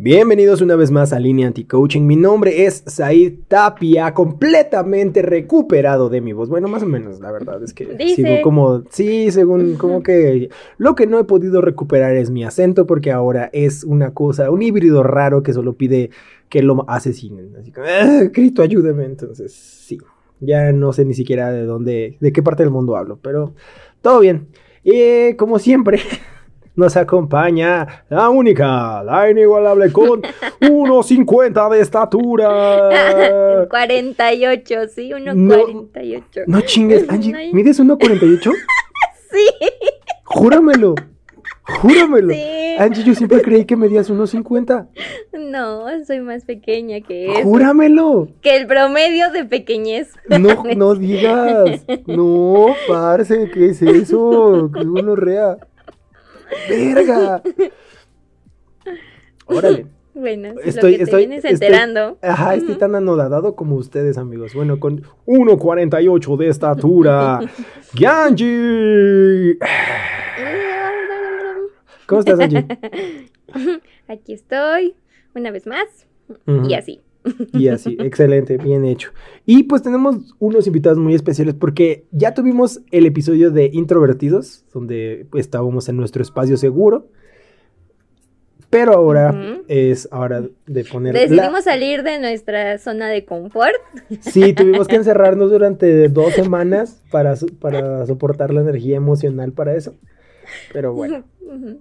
Bienvenidos 0.00 0.60
una 0.60 0.76
vez 0.76 0.92
más 0.92 1.12
a 1.12 1.18
Línea 1.18 1.48
Anti-Coaching. 1.48 2.02
Mi 2.02 2.14
nombre 2.14 2.66
es 2.66 2.84
Said 2.86 3.32
Tapia, 3.48 4.14
completamente 4.14 5.22
recuperado 5.22 6.08
de 6.08 6.20
mi 6.20 6.32
voz. 6.32 6.48
Bueno, 6.48 6.68
más 6.68 6.84
o 6.84 6.86
menos, 6.86 7.18
la 7.18 7.32
verdad 7.32 7.60
es 7.64 7.74
que 7.74 7.84
Dice. 7.96 8.14
sigo 8.14 8.40
como, 8.44 8.84
sí, 8.90 9.32
según 9.32 9.74
como 9.74 10.04
que 10.04 10.50
lo 10.76 10.94
que 10.94 11.08
no 11.08 11.18
he 11.18 11.24
podido 11.24 11.60
recuperar 11.62 12.14
es 12.14 12.30
mi 12.30 12.44
acento 12.44 12.86
porque 12.86 13.10
ahora 13.10 13.50
es 13.52 13.82
una 13.82 14.14
cosa, 14.14 14.52
un 14.52 14.62
híbrido 14.62 15.02
raro 15.02 15.42
que 15.42 15.52
solo 15.52 15.72
pide 15.72 16.10
que 16.48 16.62
lo 16.62 16.88
asesinen. 16.88 17.56
Así 17.60 17.72
que, 17.72 17.80
"Ah, 17.80 18.30
Cristo, 18.32 18.62
ayúdame. 18.62 19.04
Entonces, 19.04 19.52
sí, 19.52 19.98
ya 20.38 20.70
no 20.70 20.92
sé 20.92 21.04
ni 21.06 21.14
siquiera 21.14 21.50
de 21.50 21.64
dónde, 21.64 22.18
de 22.20 22.32
qué 22.32 22.40
parte 22.40 22.62
del 22.62 22.70
mundo 22.70 22.96
hablo, 22.96 23.18
pero 23.20 23.52
todo 24.00 24.20
bien. 24.20 24.46
Y 24.84 25.34
como 25.34 25.58
siempre, 25.58 25.98
nos 26.78 26.96
acompaña 26.96 28.04
la 28.08 28.28
única, 28.30 29.02
la 29.02 29.28
inigualable 29.28 29.90
con 29.92 30.22
1,50 30.60 31.70
de 31.70 31.80
estatura. 31.80 33.66
48, 33.68 34.74
sí, 34.94 35.12
uno 35.12 35.34
No. 35.34 35.56
48. 35.90 36.42
No 36.46 36.60
chingues, 36.60 37.04
Angie. 37.10 37.52
¿mides 37.52 37.80
1,48? 37.80 38.52
Sí, 39.30 39.46
Júramelo, 40.24 40.94
júramelo. 41.80 42.32
sí. 42.32 42.42
Angie, 42.78 43.02
yo 43.02 43.14
siempre 43.14 43.42
creí 43.42 43.64
que 43.64 43.74
medías 43.76 44.08
1,50. 44.08 44.86
No, 45.50 45.86
soy 46.06 46.20
más 46.20 46.44
pequeña 46.44 47.00
que 47.00 47.26
eso. 47.32 47.42
Júramelo. 47.42 48.28
Que 48.40 48.56
el 48.56 48.68
promedio 48.68 49.32
de 49.32 49.44
pequeñez. 49.44 50.12
No, 50.28 50.62
no 50.76 50.94
digas. 50.94 51.84
No, 52.06 52.66
parce, 52.86 53.50
¿qué 53.52 53.66
es 53.70 53.82
eso? 53.82 54.70
Qué 54.72 54.84
gonorrea. 54.84 55.58
Verga. 56.68 57.42
Órale. 59.46 59.86
Bueno, 60.14 60.48
eso 60.48 60.60
Estoy- 60.80 60.94
es 60.94 61.00
lo 61.00 61.04
que 61.06 61.10
te 61.12 61.16
vienes 61.18 61.44
estoy- 61.44 61.52
enterando. 61.66 62.18
Ajá, 62.22 62.54
estoy 62.56 62.74
tan 62.74 62.94
anodadado 62.96 63.54
como 63.54 63.76
ustedes, 63.76 64.18
amigos. 64.18 64.52
Bueno, 64.54 64.80
con 64.80 65.02
1,48 65.26 66.36
de 66.36 66.48
estatura. 66.48 67.40
¡Yanji! 67.94 69.58
¿Cómo 72.06 72.20
estás, 72.20 72.40
Angie? 72.40 72.66
Aquí 74.08 74.32
estoy, 74.32 74.94
una 75.34 75.50
vez 75.50 75.66
más, 75.66 75.86
y 76.68 76.74
así. 76.74 77.00
Y 77.52 77.68
así, 77.68 77.96
excelente, 78.00 78.56
bien 78.56 78.84
hecho. 78.84 79.10
Y 79.44 79.64
pues 79.64 79.82
tenemos 79.82 80.34
unos 80.38 80.66
invitados 80.66 80.98
muy 80.98 81.14
especiales 81.14 81.54
porque 81.54 82.04
ya 82.10 82.32
tuvimos 82.34 82.80
el 82.90 83.06
episodio 83.06 83.50
de 83.50 83.70
Introvertidos, 83.72 84.64
donde 84.72 85.26
pues, 85.30 85.42
estábamos 85.46 85.88
en 85.88 85.96
nuestro 85.96 86.22
espacio 86.22 86.56
seguro. 86.56 87.08
Pero 88.70 88.92
ahora 88.92 89.30
Ujú. 89.30 89.62
es 89.68 90.08
hora 90.12 90.42
de 90.66 90.84
poner... 90.84 91.14
la- 91.14 91.20
Decidimos 91.20 91.64
salir 91.64 92.02
de 92.02 92.18
nuestra 92.20 92.76
zona 92.78 93.08
de 93.08 93.24
confort. 93.24 93.74
Sí, 94.20 94.52
tuvimos 94.52 94.86
que 94.88 94.96
encerrarnos 94.96 95.50
durante 95.50 96.08
dos 96.10 96.34
semanas 96.34 97.02
para, 97.10 97.34
para 97.60 98.04
soportar 98.06 98.52
la 98.52 98.60
energía 98.60 98.96
emocional 98.96 99.52
para 99.52 99.74
eso. 99.74 99.94
Pero 100.72 100.92
bueno, 100.92 101.24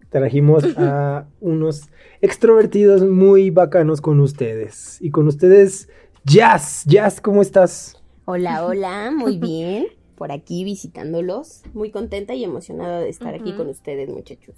trajimos 0.10 0.64
a 0.78 1.28
unos 1.42 1.90
extrovertidos 2.22 3.04
muy 3.04 3.50
bacanos 3.50 4.02
con 4.02 4.20
ustedes. 4.20 4.98
Y 5.02 5.12
con 5.12 5.28
ustedes, 5.28 5.90
Jazz. 6.26 6.84
Jazz, 6.86 7.22
¿cómo 7.22 7.42
estás? 7.42 8.02
Hola, 8.26 8.66
hola, 8.66 9.12
muy 9.12 9.38
bien. 9.38 9.88
Por 10.16 10.32
aquí 10.32 10.64
visitándolos. 10.64 11.62
Muy 11.74 11.92
contenta 11.92 12.34
y 12.34 12.44
emocionada 12.44 13.00
de 13.02 13.10
estar 13.10 13.36
aquí 13.36 13.54
con 13.54 13.68
ustedes, 13.68 14.10
muchachos. 14.10 14.56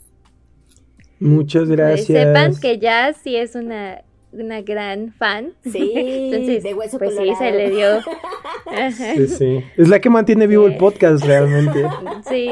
Muchas 1.19 1.65
Pues 1.65 1.77
gracias. 1.77 2.07
sepan 2.07 2.55
que 2.55 2.79
ya 2.79 3.11
sí 3.13 3.35
es 3.35 3.55
una, 3.55 4.03
una 4.31 4.62
gran 4.62 5.13
fan. 5.13 5.53
Sí, 5.63 5.91
Entonces, 5.95 6.63
de 6.63 6.73
hueso 6.73 6.97
pues 6.97 7.16
sí, 7.16 7.31
se 7.38 7.51
le 7.51 7.69
dio. 7.69 7.88
Ajá. 8.66 9.16
Sí, 9.16 9.28
sí. 9.28 9.63
Es 9.78 9.88
la 9.88 10.00
que 10.00 10.09
mantiene 10.09 10.47
vivo 10.47 10.67
el 10.67 10.78
podcast 10.78 11.25
realmente. 11.25 11.84
Sí, 12.28 12.50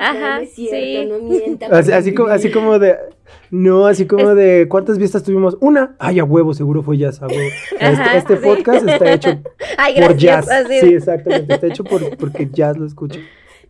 ajá, 0.00 0.18
no, 0.18 0.36
no 0.36 0.42
es 0.42 0.54
cierto, 0.54 0.76
sí. 0.76 1.06
no 1.06 1.18
mienta. 1.20 1.66
Así, 1.66 1.92
así 1.92 2.12
como, 2.14 2.28
así 2.28 2.50
como 2.50 2.78
de. 2.78 2.96
No, 3.50 3.86
así 3.86 4.06
como 4.06 4.34
de. 4.34 4.66
¿Cuántas 4.68 4.98
vistas 4.98 5.22
tuvimos? 5.22 5.56
Una. 5.60 5.94
Ay, 5.98 6.18
a 6.18 6.24
huevo, 6.24 6.52
seguro 6.52 6.82
fue 6.82 6.98
Jazz. 6.98 7.22
A 7.22 7.26
huevo. 7.26 7.40
Este, 7.72 7.84
Ajá, 7.84 8.16
este 8.16 8.36
sí. 8.36 8.42
podcast 8.42 8.86
está 8.86 9.12
hecho 9.12 9.30
Ay, 9.78 9.94
por 9.94 10.16
gracias. 10.16 10.20
Jazz. 10.20 10.48
así 10.50 10.80
Sí, 10.80 10.94
exactamente. 10.94 11.54
Está 11.54 11.66
hecho 11.68 11.84
por, 11.84 12.16
porque 12.16 12.48
Jazz 12.52 12.76
lo 12.76 12.86
escucha. 12.86 13.20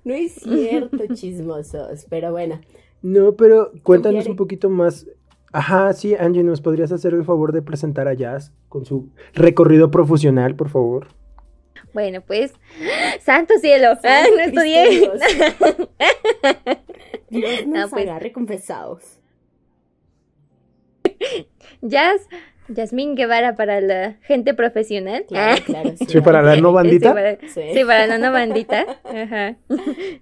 No 0.02 0.14
es 0.14 0.32
cierto, 0.32 0.98
chismosos. 1.14 2.06
Pero 2.08 2.32
bueno, 2.32 2.60
No, 3.02 3.32
pero 3.32 3.70
cuéntanos 3.82 4.26
un 4.26 4.36
poquito 4.36 4.70
más. 4.70 5.06
Ajá, 5.56 5.92
sí, 5.92 6.16
Angie, 6.16 6.42
¿nos 6.42 6.60
podrías 6.60 6.90
hacer 6.90 7.14
el 7.14 7.24
favor 7.24 7.52
de 7.52 7.62
presentar 7.62 8.08
a 8.08 8.14
Jazz 8.14 8.52
con 8.68 8.84
su 8.84 9.10
recorrido 9.34 9.88
profesional, 9.88 10.56
por 10.56 10.68
favor? 10.68 11.06
Bueno, 11.92 12.22
pues, 12.22 12.52
santo 13.20 13.54
cielo, 13.60 13.90
ah, 13.92 13.96
Santo 14.02 14.30
no 14.36 14.40
estudié. 14.42 15.00
Dios 17.30 17.66
nos 17.68 17.84
Ah, 17.84 17.88
pues. 17.90 18.08
agarre 18.08 18.32
confesados. 18.32 19.20
Jazz, 21.82 22.20
Yasmín 22.68 23.14
Guevara 23.14 23.54
para 23.54 23.80
la 23.80 24.14
gente 24.22 24.54
profesional. 24.54 25.24
Claro, 25.28 25.56
Ah, 25.56 25.62
claro. 25.64 25.90
Sí, 25.96 26.20
para 26.20 26.42
la 26.42 26.56
no 26.56 26.70
Sí, 26.70 26.74
bandita. 26.74 27.14
para, 27.14 27.36
Sí. 27.48 27.60
sí, 27.74 27.84
para 27.84 28.06
la 28.08 28.18
no 28.18 28.32
bandita. 28.32 28.86
Ajá. 29.04 29.56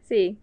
Sí. 0.02 0.38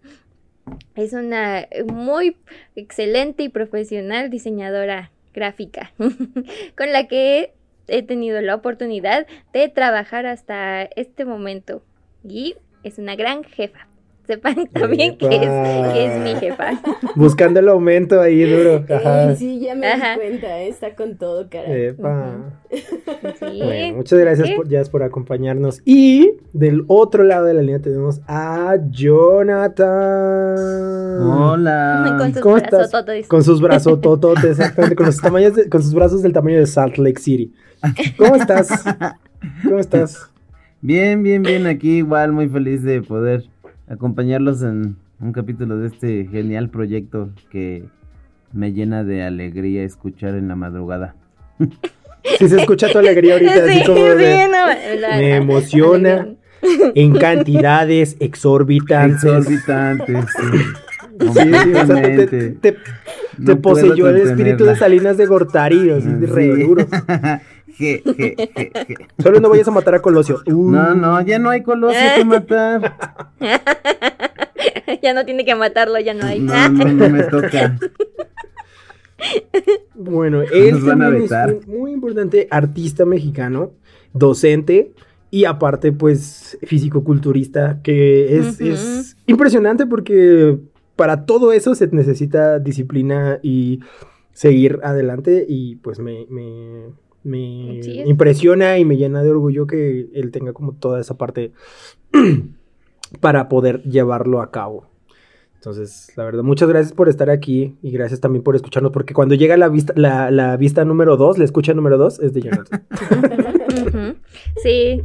Es 0.96 1.14
una 1.14 1.68
muy 1.88 2.38
excelente 2.76 3.44
y 3.44 3.50
profesional 3.50 4.30
diseñadora 4.30 5.12
gráfica 5.34 5.92
con 6.78 6.92
la 6.92 7.08
que 7.08 7.54
he 7.88 8.04
tenido 8.04 8.42
la 8.42 8.56
oportunidad 8.56 9.28
de 9.54 9.68
trabajar 9.70 10.26
hasta 10.26 10.84
este 10.84 11.26
momento. 11.26 11.84
Y 12.24 12.56
es 12.84 12.98
una 12.98 13.16
gran 13.16 13.44
jefa. 13.44 13.89
Sepan 14.30 14.68
también 14.74 15.18
que 15.18 15.26
es, 15.26 15.40
que 15.42 16.06
es 16.06 16.22
mi 16.24 16.36
jefa. 16.40 16.80
Buscando 17.16 17.60
el 17.62 17.68
aumento 17.68 18.22
ahí 18.22 18.44
duro. 18.44 18.86
Ajá. 18.88 19.32
Eh, 19.32 19.36
sí, 19.36 19.60
ya 19.60 19.74
me 19.74 19.88
Ajá. 19.88 20.14
di 20.14 20.20
cuenta, 20.20 20.60
eh, 20.60 20.68
está 20.68 20.94
con 20.94 21.18
todo, 21.18 21.50
cara. 21.50 21.68
Epa. 21.76 22.36
Sí. 22.70 23.60
Bueno, 23.64 23.98
muchas 23.98 24.20
gracias 24.20 24.52
por, 24.52 24.68
Jazz 24.70 24.88
por 24.92 25.02
acompañarnos. 25.02 25.82
Y 25.84 26.34
del 26.54 26.84
otro 26.86 27.24
lado 27.24 27.46
de 27.48 27.56
la 27.56 27.62
línea 27.64 27.80
tenemos 27.82 28.22
a 28.28 28.76
Jonathan. 28.92 29.88
Hola. 31.28 32.16
Con 32.20 32.34
sus 32.34 32.42
¿Cómo 32.44 32.58
estás? 32.58 32.92
brazototes. 32.92 33.28
Con 33.28 33.44
sus 33.44 33.62
brazos 33.62 34.00
tototes, 34.02 34.60
exactamente, 34.60 34.96
con, 34.96 35.06
los 35.08 35.18
tamaños 35.18 35.56
de- 35.56 35.70
con 35.70 35.82
sus 35.82 35.96
brazos 35.96 36.22
del 36.22 36.34
tamaño 36.34 36.60
de 36.60 36.68
Salt 36.68 36.98
Lake 36.98 37.20
City. 37.20 37.52
¿Cómo 38.18 38.36
estás? 38.36 38.84
¿Cómo 39.64 39.80
estás? 39.80 40.30
Bien, 40.82 41.24
bien, 41.24 41.42
bien. 41.42 41.66
Aquí 41.68 41.98
igual 41.98 42.32
muy 42.32 42.48
feliz 42.48 42.84
de 42.84 43.02
poder 43.02 43.46
acompañarlos 43.90 44.62
en 44.62 44.96
un 45.20 45.34
capítulo 45.34 45.78
de 45.78 45.88
este 45.88 46.28
genial 46.32 46.70
proyecto 46.70 47.30
que 47.52 47.84
me 48.54 48.72
llena 48.74 49.04
de 49.04 49.24
alegría 49.24 49.84
escuchar 49.84 50.36
en 50.36 50.48
la 50.48 50.56
madrugada. 50.56 51.16
Si 52.38 52.50
se 52.50 52.58
escucha 52.60 52.90
tu 52.92 52.98
alegría 52.98 53.34
ahorita, 53.34 53.64
así 53.64 53.80
Sí, 53.80 53.84
como 53.86 53.98
sí, 53.98 54.04
de, 54.18 54.48
no, 54.50 55.00
la- 55.00 55.18
me 55.18 55.36
emociona 55.38 56.28
en 56.94 57.14
cantidades 57.16 58.18
exorbitantes. 58.20 59.24
Exorbitantes, 59.24 60.26
sí. 60.38 60.58
Sí, 61.22 61.40
sí, 61.64 61.72
o 61.74 61.86
sea, 61.88 62.02
te, 62.60 62.78
No 63.38 63.62
poseyó 63.62 64.10
el 64.10 64.18
espíritu 64.18 64.66
de. 64.66 64.76
Salinas 64.76 65.16
de 65.18 65.26
Gortari, 65.28 65.90
así 65.92 66.10
de 66.10 66.28
re 66.28 66.56
Sí. 66.56 66.64
duro. 66.64 66.86
Je, 67.78 68.02
je, 68.06 68.36
je, 68.56 68.72
je. 68.88 68.96
Solo 69.22 69.40
no 69.40 69.50
vayas 69.50 69.68
a 69.68 69.72
matar 69.72 69.96
a 69.96 70.02
Colosio. 70.02 70.42
Uh. 70.46 70.72
No, 70.72 70.96
no, 70.96 71.22
ya 71.22 71.40
no 71.40 71.50
hay 71.50 71.64
colosio 71.64 72.00
que 72.16 72.26
matar. 72.26 72.96
ya 75.02 75.14
no 75.14 75.26
tiene 75.26 75.46
que 75.46 75.56
matarlo, 75.56 76.00
ya 76.00 76.14
no 76.14 76.26
hay. 76.26 76.40
No, 76.40 76.70
no, 76.70 76.86
no 76.86 77.10
me 77.10 77.24
toca. 77.24 77.78
Bueno, 79.96 80.42
él 80.42 80.72
Nos 80.76 80.86
van 80.86 81.02
a 81.02 81.06
también 81.06 81.24
es 81.26 81.68
un 81.68 81.80
muy 81.80 81.92
importante 81.92 82.48
artista 82.50 83.06
mexicano, 83.06 83.74
docente 84.14 84.94
y 85.32 85.46
aparte 85.46 85.92
pues 85.92 86.58
físico-culturista, 86.64 87.82
que 87.84 88.38
es, 88.38 89.16
impresionante 89.28 89.86
porque 89.86 90.58
para 90.96 91.26
todo 91.26 91.52
eso 91.52 91.76
se 91.76 91.88
necesita 91.88 92.60
disciplina 92.60 93.40
y 93.44 93.80
seguir 94.34 94.80
adelante 94.84 95.46
y 95.48 95.76
pues 95.78 96.00
me, 96.00 96.26
me, 96.30 96.86
me 97.24 97.80
Sí, 97.84 98.02
impresiona 98.06 98.78
y 98.78 98.86
me 98.86 98.98
llena 98.98 99.24
de 99.24 99.32
orgullo 99.32 99.68
que 99.68 100.08
él 100.14 100.32
tenga 100.32 100.54
como 100.54 100.74
toda 100.74 101.00
esa 101.00 101.18
parte 101.18 101.52
para 103.22 103.50
poder 103.50 103.84
llevarlo 103.84 104.42
a 104.42 104.52
cabo. 104.52 104.86
Entonces, 105.56 106.14
la 106.16 106.24
verdad, 106.24 106.44
muchas 106.44 106.70
gracias 106.70 106.94
por 106.94 107.10
estar 107.10 107.30
aquí 107.30 107.76
y 107.82 107.92
gracias 107.92 108.22
también 108.22 108.44
por 108.44 108.56
escucharnos, 108.56 108.94
porque 108.94 109.14
cuando 109.14 109.36
llega 109.36 109.58
la 109.58 109.68
vista, 109.68 109.92
la, 109.98 110.32
la 110.32 110.56
vista 110.56 110.86
número 110.86 111.18
2, 111.18 111.38
la 111.38 111.44
escucha 111.44 111.74
número 111.74 111.98
2, 111.98 112.20
es 112.22 112.34
de 112.34 112.42
Jonathan. 112.42 112.86
Sí. 114.64 115.04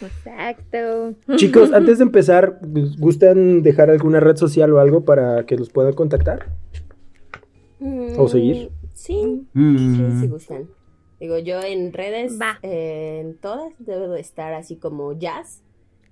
Exacto. 0.00 1.14
Chicos, 1.36 1.72
antes 1.74 1.98
de 1.98 2.04
empezar, 2.04 2.60
¿gustan 2.98 3.62
dejar 3.62 3.88
alguna 3.90 4.20
red 4.20 4.36
social 4.36 4.72
o 4.72 4.80
algo 4.80 5.04
para 5.04 5.46
que 5.46 5.56
los 5.56 5.70
puedan 5.70 5.94
contactar? 5.94 6.46
¿O 8.18 8.28
seguir? 8.28 8.70
Mm, 8.70 8.86
Sí, 8.94 9.46
Mm. 9.52 9.96
sí, 9.96 10.20
si 10.22 10.26
gustan. 10.28 10.64
Digo, 11.18 11.38
yo 11.38 11.60
en 11.62 11.92
redes, 11.92 12.38
Va. 12.40 12.58
eh, 12.62 13.20
en 13.22 13.38
todas, 13.38 13.72
debo 13.78 14.08
de 14.08 14.20
estar 14.20 14.52
así 14.52 14.76
como 14.76 15.12
jazz, 15.18 15.62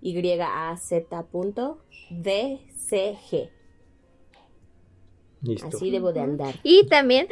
Y-A-Z 0.00 1.22
punto 1.24 1.78
D-C-G. 2.10 3.50
Listo. 5.42 5.68
Así 5.68 5.90
debo 5.90 6.12
de 6.12 6.20
andar. 6.20 6.54
Y 6.62 6.86
también, 6.86 7.28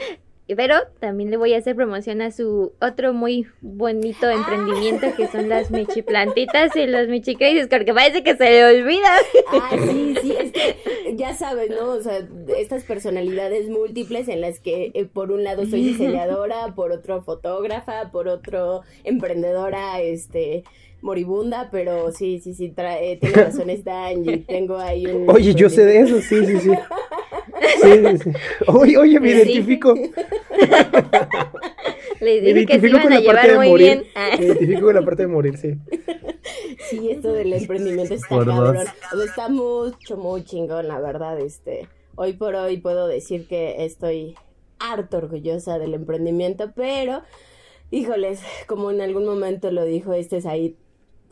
pero 0.57 0.77
también 1.01 1.31
le 1.31 1.37
voy 1.37 1.55
a 1.55 1.59
hacer 1.59 1.77
promoción 1.77 2.23
a 2.23 2.31
su 2.31 2.73
otro 2.81 3.13
muy 3.13 3.47
bonito 3.61 4.29
emprendimiento 4.29 5.07
que 5.17 5.27
son 5.29 5.49
las 5.49 5.71
michiplantitas 5.71 6.75
y 6.77 6.87
los 6.87 7.09
michicraces, 7.09 7.69
porque 7.69 7.93
parece 7.93 8.23
que 8.23 8.37
se 8.37 8.45
le 8.45 8.65
olvida. 8.65 9.11
Ay, 9.51 9.79
sí, 9.79 10.15
sí, 10.23 10.37
es 10.39 10.53
que 10.53 11.15
ya 11.17 11.35
sabes, 11.35 11.71
¿no? 11.71 11.91
O 11.91 12.01
sea, 12.01 12.27
estas 12.57 12.85
personalidades 12.85 13.69
múltiples 13.69 14.29
en 14.29 14.41
las 14.41 14.61
que 14.61 14.91
eh, 14.95 15.05
por 15.05 15.33
un 15.33 15.45
lado 15.45 15.67
soy 15.67 15.83
diseñadora, 15.83 16.75
por 16.75 16.93
otro 16.93 17.23
fotógrafa, 17.23 18.11
por 18.11 18.29
otro 18.29 18.83
emprendedora, 19.05 20.01
este 20.01 20.65
moribunda, 21.03 21.69
pero 21.71 22.11
sí, 22.13 22.41
sí, 22.41 22.55
sí, 22.55 22.73
tra- 22.75 22.99
eh, 23.01 23.19
tiene 23.21 23.35
razón 23.37 23.69
esta 23.71 24.07
Angie, 24.07 24.39
tengo 24.49 24.79
ahí 24.79 25.07
un... 25.07 25.29
Oye, 25.29 25.55
yo 25.55 25.69
sé 25.69 25.85
de 25.85 26.01
eso, 26.01 26.21
sí, 26.21 26.47
sí, 26.47 26.59
sí. 26.61 26.71
Sí, 27.83 27.93
sí, 27.93 28.19
sí. 28.19 28.31
Oye, 28.69 28.97
oye, 28.97 29.21
me 29.21 29.29
Sí. 29.31 29.37
identifico. 29.37 29.95
Me 32.21 32.41
dije 32.41 32.67
que 32.67 32.81
se 32.81 32.87
identifico 32.87 32.87
iban 32.89 33.03
con 33.03 33.13
a 33.13 33.21
la 33.21 33.27
parte 33.27 33.49
llevar 33.49 33.49
de 33.51 33.57
muy 33.57 33.69
morir. 33.69 33.87
bien. 33.87 34.05
Ah. 34.15 34.31
Me 34.39 34.45
identifico 34.47 34.81
con 34.83 34.95
la 34.95 35.03
parte 35.03 35.23
de 35.23 35.29
morir, 35.29 35.57
sí. 35.59 35.75
Sí, 36.89 37.11
esto 37.11 37.33
del 37.33 37.53
emprendimiento 37.53 38.15
está 38.15 38.29
Por 38.29 38.47
cabrón. 38.47 38.75
dos. 38.77 38.87
O 39.13 39.17
sea, 39.17 39.25
está 39.25 39.49
mucho, 39.49 40.17
muy 40.17 40.45
chingón, 40.45 40.89
la 40.89 41.01
verdad. 41.01 41.41
Este, 41.41 41.89
hoy 42.15 42.35
por 42.35 42.55
hoy 42.55 42.77
puedo 42.79 43.09
decir 43.09 43.47
que 43.49 43.85
estoy 43.85 44.37
harto 44.79 45.17
orgullosa 45.19 45.79
del 45.79 45.95
emprendimiento, 45.95 46.73
pero, 46.75 47.23
híjoles, 47.91 48.41
como 48.67 48.91
en 48.91 49.01
algún 49.01 49.25
momento 49.25 49.71
lo 49.73 49.85
dijo 49.85 50.13
este 50.13 50.41
ahí, 50.49 50.77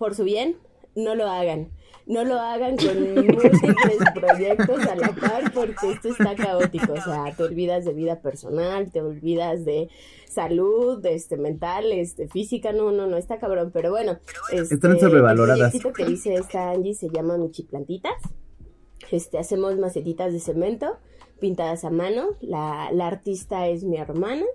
por 0.00 0.14
su 0.14 0.25
bien, 0.25 0.56
no 0.97 1.14
lo 1.14 1.29
hagan. 1.29 1.69
No 2.06 2.25
lo 2.25 2.41
hagan 2.41 2.76
con 2.76 3.14
múltiples 3.14 3.99
proyectos 4.14 4.85
a 4.87 4.97
la 4.97 5.14
par 5.14 5.52
porque 5.52 5.93
esto 5.93 6.08
está 6.08 6.35
caótico. 6.35 6.94
O 6.94 7.00
sea, 7.00 7.32
te 7.37 7.43
olvidas 7.44 7.85
de 7.85 7.93
vida 7.93 8.20
personal, 8.20 8.91
te 8.91 9.00
olvidas 9.00 9.64
de 9.64 9.88
salud, 10.26 11.00
de 11.00 11.14
este 11.14 11.37
mental, 11.37 11.93
este 11.93 12.26
física, 12.26 12.73
no, 12.73 12.91
no, 12.91 13.06
no, 13.06 13.17
está 13.17 13.38
cabrón. 13.38 13.70
Pero 13.73 13.91
bueno, 13.91 14.19
este, 14.50 14.75
Están 14.75 14.99
sobrevaloradas. 14.99 15.75
El 15.75 15.93
que 15.93 16.06
dice 16.06 16.35
esta 16.35 16.70
Angie 16.70 16.94
se 16.94 17.11
llama 17.11 17.37
Michiplantitas. 17.37 18.20
Este, 19.12 19.38
hacemos 19.38 19.76
macetitas 19.79 20.32
de 20.32 20.41
cemento 20.41 20.97
pintadas 21.38 21.85
a 21.85 21.91
mano. 21.91 22.31
La, 22.41 22.91
la 22.93 23.06
artista 23.06 23.69
es 23.69 23.85
mi 23.85 23.99
hermana. 23.99 24.47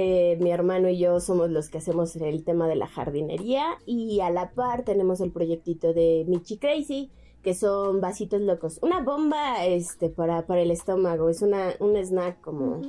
Eh, 0.00 0.38
mi 0.40 0.52
hermano 0.52 0.88
y 0.88 0.96
yo 0.96 1.18
somos 1.18 1.50
los 1.50 1.70
que 1.70 1.78
hacemos 1.78 2.14
el 2.14 2.44
tema 2.44 2.68
de 2.68 2.76
la 2.76 2.86
jardinería 2.86 3.64
y 3.84 4.20
a 4.20 4.30
la 4.30 4.52
par 4.52 4.84
tenemos 4.84 5.20
el 5.20 5.32
proyectito 5.32 5.92
de 5.92 6.24
Michi 6.28 6.56
Crazy 6.58 7.10
que 7.42 7.52
son 7.52 8.00
vasitos 8.00 8.40
locos. 8.40 8.78
Una 8.80 9.00
bomba 9.00 9.66
este 9.66 10.08
para, 10.08 10.46
para 10.46 10.60
el 10.60 10.70
estómago, 10.70 11.28
es 11.28 11.42
una 11.42 11.70
un 11.80 11.96
snack 11.96 12.40
como 12.40 12.80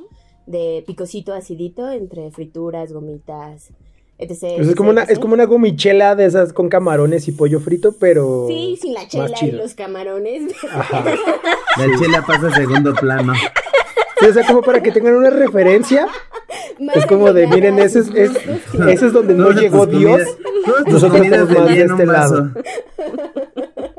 de 0.45 0.83
picocito 0.85 1.33
acidito 1.33 1.89
entre 1.89 2.29
frituras, 2.29 2.93
gomitas, 2.93 3.71
etc. 4.19 4.43
Es 4.59 4.75
como 4.75 4.91
una, 4.91 5.01
etc. 5.01 5.09
es 5.09 5.17
como 5.17 5.33
una 5.33 5.45
gomichela 5.45 6.13
de 6.15 6.25
esas 6.25 6.53
con 6.53 6.69
camarones 6.69 7.27
y 7.27 7.31
pollo 7.31 7.59
frito, 7.59 7.95
pero. 7.99 8.45
Sí, 8.47 8.77
sin 8.79 8.93
la 8.93 9.07
chela 9.07 9.35
y 9.41 9.49
los 9.49 9.73
camarones. 9.73 10.53
Ajá. 10.71 11.03
La 11.75 11.97
chela 11.97 12.23
pasa 12.23 12.49
a 12.49 12.55
segundo 12.55 12.93
plano. 12.93 13.33
Sí, 14.19 14.27
o 14.27 14.33
sea, 14.33 14.45
como 14.45 14.61
para 14.61 14.83
que 14.83 14.91
tengan 14.91 15.15
una 15.15 15.31
referencia. 15.31 16.07
Es 16.93 17.05
como 17.05 17.31
de, 17.33 17.47
miren, 17.47 17.77
ese 17.79 17.99
es, 17.99 18.09
es- 18.15 18.37
ese 18.87 19.05
es 19.07 19.13
donde 19.13 19.33
no 19.35 19.51
llegó 19.51 19.85
Dios. 19.85 20.21
Nosotros 20.87 21.21
estamos 21.21 21.49
más 21.49 21.67
de 21.67 21.81
este 21.83 22.05
lado. 22.05 22.51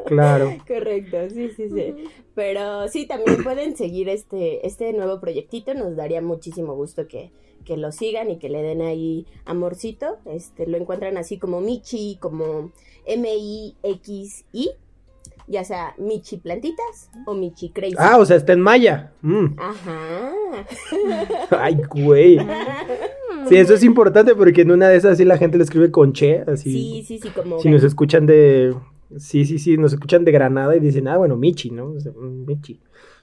Claro. 0.06 0.56
Correcto, 0.66 1.18
sí, 1.32 1.50
sí, 1.56 1.68
sí. 1.70 1.94
Pero 2.34 2.88
sí, 2.88 3.06
también 3.06 3.44
pueden 3.44 3.76
seguir 3.76 4.08
este, 4.08 4.66
este 4.66 4.92
nuevo 4.92 5.20
proyectito. 5.20 5.72
Nos 5.72 5.94
daría 5.94 6.20
muchísimo 6.20 6.74
gusto 6.74 7.06
que, 7.06 7.30
que 7.64 7.76
lo 7.76 7.92
sigan 7.92 8.28
y 8.28 8.38
que 8.38 8.48
le 8.48 8.60
den 8.60 8.82
ahí 8.82 9.24
amorcito. 9.44 10.18
Este, 10.24 10.66
lo 10.66 10.78
encuentran 10.78 11.16
así 11.16 11.38
como 11.38 11.60
Michi, 11.60 12.18
como 12.20 12.72
M-I-X-I. 13.06 14.70
Ya 15.50 15.64
sea 15.64 15.94
Michi 15.98 16.36
Plantitas 16.36 17.10
o 17.26 17.34
Michi 17.34 17.70
Crazy. 17.70 17.96
Ah, 17.98 18.18
o 18.18 18.24
sea, 18.24 18.36
está 18.36 18.52
en 18.52 18.60
Maya. 18.60 19.12
Mm. 19.20 19.46
Ajá. 19.58 20.32
Ay, 21.50 21.76
güey. 21.90 22.38
Sí, 23.48 23.56
eso 23.56 23.74
es 23.74 23.82
importante 23.82 24.36
porque 24.36 24.60
en 24.60 24.70
una 24.70 24.88
de 24.88 24.96
esas 24.96 25.18
sí 25.18 25.24
la 25.24 25.38
gente 25.38 25.58
le 25.58 25.64
escribe 25.64 25.90
con 25.90 26.12
che, 26.12 26.44
así. 26.46 26.70
Sí, 26.70 27.04
sí, 27.04 27.18
sí, 27.18 27.30
como. 27.30 27.58
Si 27.58 27.68
nos 27.68 27.82
escuchan 27.82 28.26
de. 28.26 28.76
Sí, 29.16 29.44
sí, 29.44 29.58
sí, 29.58 29.76
nos 29.76 29.92
escuchan 29.92 30.24
de 30.24 30.30
Granada 30.30 30.76
y 30.76 30.78
dicen, 30.78 31.08
ah, 31.08 31.16
bueno, 31.16 31.36
Michi, 31.36 31.72
¿no? 31.72 31.86
O 31.94 32.00
sea, 32.00 32.12
mm, 32.12 32.44
Michi. 32.46 32.78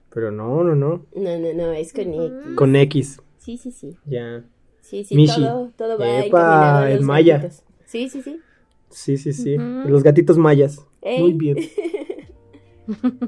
Pero 0.10 0.30
no, 0.30 0.66
no, 0.66 0.76
no. 0.76 1.06
No, 1.16 1.38
no, 1.40 1.54
no, 1.54 1.72
es 1.72 1.94
con 1.94 2.14
X. 2.14 2.56
Con 2.58 2.76
X, 2.76 3.22
Sí, 3.38 3.58
sí, 3.58 3.72
sí. 3.72 3.96
ya. 4.06 4.44
Sí, 4.82 5.06
sí, 5.06 5.16
Michi. 5.16 5.42
todo, 5.42 5.72
todo 5.78 5.98
va 5.98 6.26
Epa, 6.26 6.92
en 6.92 7.06
maya. 7.06 7.38
gatitos. 7.38 7.64
Sí, 7.86 8.10
sí, 8.10 8.22
sí. 8.22 8.42
Sí, 8.90 9.18
sí, 9.18 9.32
sí. 9.32 9.56
Los 9.58 10.04
gatitos 10.04 10.38
mayas. 10.38 10.86
Ey. 11.02 11.22
Muy 11.22 11.32
bien. 11.34 11.58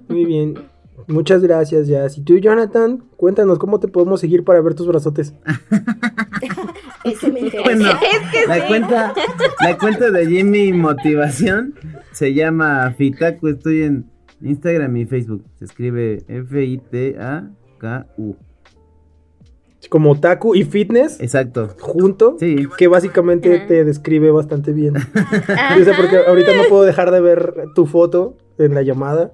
Muy 0.08 0.26
bien. 0.26 0.56
Muchas 1.08 1.42
gracias, 1.42 1.88
Jazz. 1.88 2.18
Y 2.18 2.22
tú, 2.24 2.38
Jonathan, 2.38 3.04
cuéntanos 3.16 3.58
cómo 3.58 3.80
te 3.80 3.88
podemos 3.88 4.20
seguir 4.20 4.44
para 4.44 4.62
ver 4.62 4.76
tus 4.76 4.86
brazotes. 4.88 5.34
Eso 7.06 7.32
me 7.32 7.40
interesa. 7.40 7.64
Bueno, 7.64 7.90
la 8.48 8.68
cuenta, 8.68 9.14
la 9.62 9.78
cuenta 9.78 10.12
de 10.12 10.28
Jimmy 10.28 10.74
Motivación 10.74 11.74
se 12.12 12.34
llama 12.34 12.94
Fitaku. 12.98 13.48
Estoy 13.48 13.84
en 13.84 14.10
Instagram 14.42 14.98
y 14.98 15.06
Facebook. 15.06 15.46
Se 15.58 15.66
escribe 15.66 16.20
F-I-T-A-K-U. 17.20 18.36
Como 19.90 20.20
Taku 20.20 20.56
y 20.56 20.66
Fitness 20.66 21.22
Exacto. 21.22 21.70
junto, 21.80 22.36
Sí. 22.38 22.68
que 22.78 22.88
básicamente 22.90 23.60
te 23.66 23.86
describe 23.86 24.30
bastante 24.32 24.74
bien. 24.74 24.96
O 25.80 25.84
sea, 25.84 25.96
porque 25.96 26.18
ahorita 26.28 26.54
no 26.56 26.64
puedo 26.68 26.84
dejar 26.84 27.12
de 27.12 27.22
ver 27.22 27.54
tu 27.76 27.86
foto 27.86 28.38
en 28.58 28.74
la 28.76 28.82
llamada, 28.82 29.34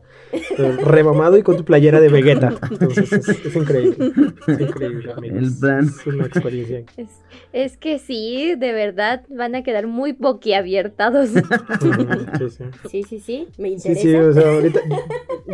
remamado 0.85 1.37
y 1.37 1.43
con 1.43 1.57
tu 1.57 1.65
playera 1.65 1.99
de 1.99 2.09
Vegeta. 2.09 2.53
Entonces 2.71 3.11
es, 3.11 3.27
es 3.29 3.55
increíble. 3.55 4.11
Es 4.47 4.59
increíble, 4.59 5.11
amigos. 5.13 5.37
El 5.43 5.59
plan. 5.59 5.85
Es 5.85 6.07
una 6.07 6.25
experiencia. 6.25 6.83
Es, 6.97 7.09
es 7.53 7.77
que 7.77 7.99
sí, 7.99 8.55
de 8.57 8.73
verdad 8.73 9.23
van 9.29 9.55
a 9.55 9.63
quedar 9.63 9.87
muy 9.87 10.11
boquiabiertados. 10.13 11.29
Sí, 11.81 12.49
sí. 12.49 12.63
Sí, 12.89 13.03
sí, 13.03 13.19
sí, 13.19 13.47
me 13.57 13.69
Sí, 13.79 13.89
interesa. 13.89 14.01
sí, 14.01 14.15
o 14.15 14.33
sea, 14.33 14.49
ahorita. 14.53 14.79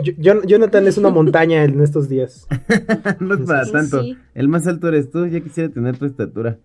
Yo- 0.03 0.13
Jon- 0.23 0.45
Jonathan 0.47 0.87
es 0.87 0.97
una 0.97 1.09
montaña 1.09 1.63
en 1.63 1.79
estos 1.81 2.07
días. 2.09 2.47
No 3.19 3.35
es 3.35 3.41
para 3.41 3.65
Sí, 3.65 3.71
tanto. 3.71 4.01
sí. 4.03 4.17
El 4.33 4.47
más 4.47 4.65
alto 4.67 4.87
eres 4.87 5.09
tú. 5.11 5.25
Ya 5.27 5.39
quisiera 5.41 5.69
tener 5.69 5.97
tu 5.97 6.05
estatura. 6.05 6.57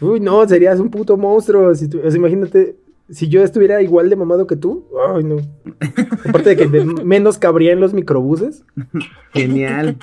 Uy, 0.00 0.20
no, 0.20 0.46
serías 0.48 0.78
un 0.80 0.90
puto 0.90 1.16
monstruo. 1.16 1.74
Si 1.74 1.88
tú- 1.88 2.00
o 2.04 2.10
sea, 2.10 2.18
imagínate, 2.18 2.76
si 3.10 3.28
yo 3.28 3.42
estuviera 3.42 3.80
igual 3.82 4.10
de 4.10 4.16
mamado 4.16 4.46
que 4.46 4.56
tú. 4.56 4.86
Ay, 5.14 5.24
no. 5.24 5.36
Aparte 6.28 6.50
de 6.50 6.56
que 6.56 6.66
de- 6.66 6.84
menos 7.04 7.38
cabría 7.38 7.72
en 7.72 7.80
los 7.80 7.94
microbuses. 7.94 8.64
Genial. 9.32 9.96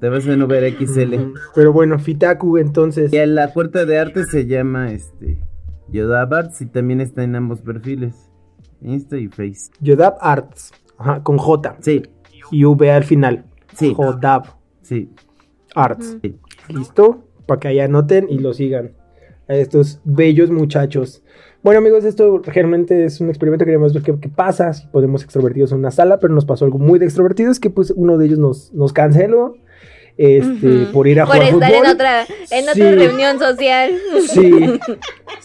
Te 0.00 0.08
vas 0.08 0.26
en 0.26 0.42
Uber 0.42 0.64
XL. 0.76 1.14
Pero 1.54 1.72
bueno, 1.72 1.98
Fitaku, 1.98 2.58
entonces. 2.58 3.12
Y 3.12 3.18
a 3.18 3.26
la 3.26 3.52
puerta 3.52 3.84
de 3.84 3.98
arte 3.98 4.24
se 4.24 4.46
llama 4.46 4.92
este 4.92 5.38
Yoda 5.90 6.22
Arts 6.22 6.60
y 6.62 6.66
también 6.66 7.00
está 7.00 7.22
en 7.22 7.36
ambos 7.36 7.60
perfiles. 7.60 8.30
Insta 8.80 9.16
y 9.18 9.28
Face. 9.28 9.70
Yodab 9.80 10.16
Arts. 10.20 10.72
Ajá, 10.98 11.22
con 11.22 11.38
J. 11.38 11.76
Sí, 11.80 12.02
Y 12.50 12.64
V 12.64 12.90
al 12.90 13.04
final. 13.04 13.44
sí, 13.74 13.92
Jodab 13.94 14.44
sí. 14.82 15.10
Arts. 15.74 16.18
sí. 16.22 16.36
¿Listo? 16.68 17.24
Para 17.46 17.60
que 17.60 17.68
ahí 17.68 17.80
anoten 17.80 18.26
y 18.28 18.38
lo 18.38 18.52
sigan. 18.54 18.92
A 19.48 19.54
estos 19.54 20.00
bellos 20.04 20.50
muchachos. 20.50 21.22
Bueno 21.62 21.78
amigos, 21.78 22.04
esto 22.04 22.42
realmente 22.44 23.04
es 23.04 23.20
un 23.20 23.28
experimento, 23.28 23.64
queremos 23.64 23.92
ver 23.92 24.02
qué, 24.02 24.14
qué 24.20 24.28
pasa, 24.28 24.72
si 24.72 24.86
podemos 24.88 25.22
extrovertidos 25.22 25.70
en 25.72 25.78
una 25.78 25.90
sala, 25.92 26.18
pero 26.18 26.34
nos 26.34 26.44
pasó 26.44 26.64
algo 26.64 26.78
muy 26.78 26.98
de 26.98 27.04
extrovertidos, 27.04 27.60
que 27.60 27.70
pues 27.70 27.92
uno 27.94 28.18
de 28.18 28.26
ellos 28.26 28.38
nos, 28.40 28.72
nos 28.72 28.92
canceló, 28.92 29.54
este, 30.16 30.82
Ujú. 30.82 30.92
por 30.92 31.06
ir 31.06 31.20
a 31.20 31.24
Por 31.26 31.36
jugar 31.36 31.48
estar 31.54 31.70
fútbol. 31.70 31.84
en 31.86 31.90
otra, 31.92 32.22
en 32.50 32.62
otra 32.68 32.74
Sí. 32.74 32.82
reunión 32.82 33.38
social. 33.38 33.90
Sí, 34.28 34.50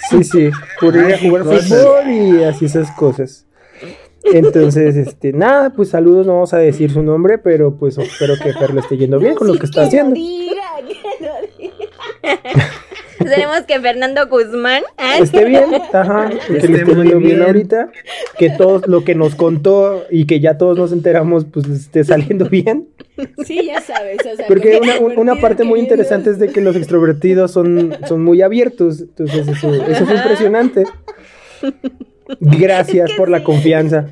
sí, 0.10 0.24
sí, 0.24 0.50
por 0.82 0.96
ir 0.96 1.14
a 1.14 1.20
jugar 1.20 1.44
fútbol 1.44 2.10
y 2.12 2.44
así 2.44 2.66
esas 2.66 2.90
cosas. 2.92 3.46
Entonces, 4.34 4.98
este, 4.98 5.32
nada, 5.32 5.70
pues 5.70 5.90
saludos, 5.90 6.26
no 6.28 6.34
vamos 6.34 6.54
a 6.54 6.58
decir 6.58 6.92
su 6.92 7.02
nombre, 7.02 7.38
pero 7.38 7.76
pues 7.78 7.98
espero 7.98 8.34
que 8.44 8.52
Fer 8.54 8.74
le 8.74 8.82
esté 8.82 8.98
yendo 8.98 9.20
bien 9.20 9.36
con 9.36 9.48
lo 9.48 9.54
que 9.54 9.68
está 9.68 9.88
que 9.88 9.96
lo 9.98 10.04
haciendo. 10.10 10.20
Tenemos 13.36 13.62
que 13.62 13.80
Fernando 13.80 14.28
Guzmán. 14.28 14.84
ah, 14.98 15.18
Esté 15.20 15.46
bien, 15.46 15.66
ajá, 15.94 16.30
que 16.48 16.56
Esté 16.58 16.68
le 16.68 16.78
esté 16.80 16.86
muy 16.96 17.06
yendo 17.06 17.20
bien 17.20 17.36
bien. 17.38 17.42
ahorita, 17.44 17.90
que 18.38 18.50
todo 18.52 18.82
lo 18.88 19.04
que 19.04 19.16
nos 19.16 19.36
contó 19.36 20.06
y 20.10 20.26
que 20.26 20.40
ya 20.40 20.58
todos 20.58 20.78
nos 20.78 20.92
enteramos, 20.92 21.46
pues 21.46 21.68
esté 21.68 22.04
saliendo 22.04 22.46
bien. 22.50 22.88
Sí, 23.46 23.66
ya 23.66 23.82
sabes. 23.82 24.18
O 24.32 24.36
sea, 24.36 24.46
Porque 24.48 24.80
una, 24.82 25.00
una 25.00 25.36
parte 25.42 25.64
muy 25.64 25.80
interesante 25.80 26.30
es 26.30 26.40
de 26.40 26.50
que 26.50 26.62
los 26.62 26.76
extrovertidos 26.76 27.52
son, 27.52 27.98
son 28.08 28.24
muy 28.24 28.42
abiertos. 28.42 29.02
Entonces, 29.02 29.48
eso, 29.48 29.74
eso 29.74 30.06
fue 30.06 30.16
impresionante. 30.16 30.84
Gracias 32.40 33.12
por 33.14 33.30
la 33.30 33.44
confianza. 33.44 34.08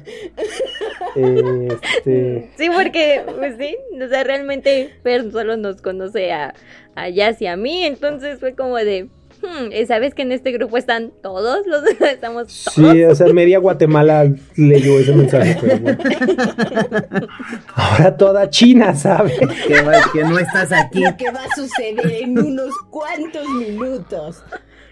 Este, 1.15 2.49
Sí, 2.57 2.69
porque, 2.75 3.23
pues 3.37 3.55
sí, 3.57 3.75
o 4.03 4.07
sea, 4.07 4.23
realmente 4.23 4.91
Fer 5.03 5.31
solo 5.31 5.57
nos 5.57 5.81
conoce 5.81 6.31
a, 6.33 6.53
a 6.95 7.09
Jazz 7.09 7.41
y 7.41 7.47
a 7.47 7.55
mí, 7.57 7.83
entonces 7.83 8.39
fue 8.39 8.53
como 8.55 8.75
de, 8.77 9.09
hmm, 9.41 9.85
¿sabes 9.87 10.13
que 10.13 10.21
en 10.23 10.31
este 10.31 10.51
grupo 10.51 10.77
están 10.77 11.11
todos 11.21 11.65
los, 11.67 11.83
estamos 12.01 12.63
todos? 12.75 12.91
sí, 12.93 13.03
o 13.03 13.15
sea, 13.15 13.27
media 13.33 13.59
Guatemala 13.59 14.31
leyó 14.55 14.99
ese 14.99 15.13
mensaje. 15.13 15.57
Pero 15.61 15.79
bueno. 15.79 15.97
Ahora 17.75 18.15
toda 18.17 18.49
China 18.49 18.95
sabe. 18.95 19.33
Que, 19.67 19.81
va- 19.81 20.01
que 20.13 20.23
no 20.23 20.37
estás 20.39 20.71
aquí. 20.71 21.01
Lo 21.03 21.15
que 21.17 21.31
va 21.31 21.41
a 21.43 21.55
suceder 21.55 22.11
en 22.23 22.37
unos 22.39 22.73
cuantos 22.89 23.47
minutos. 23.49 24.43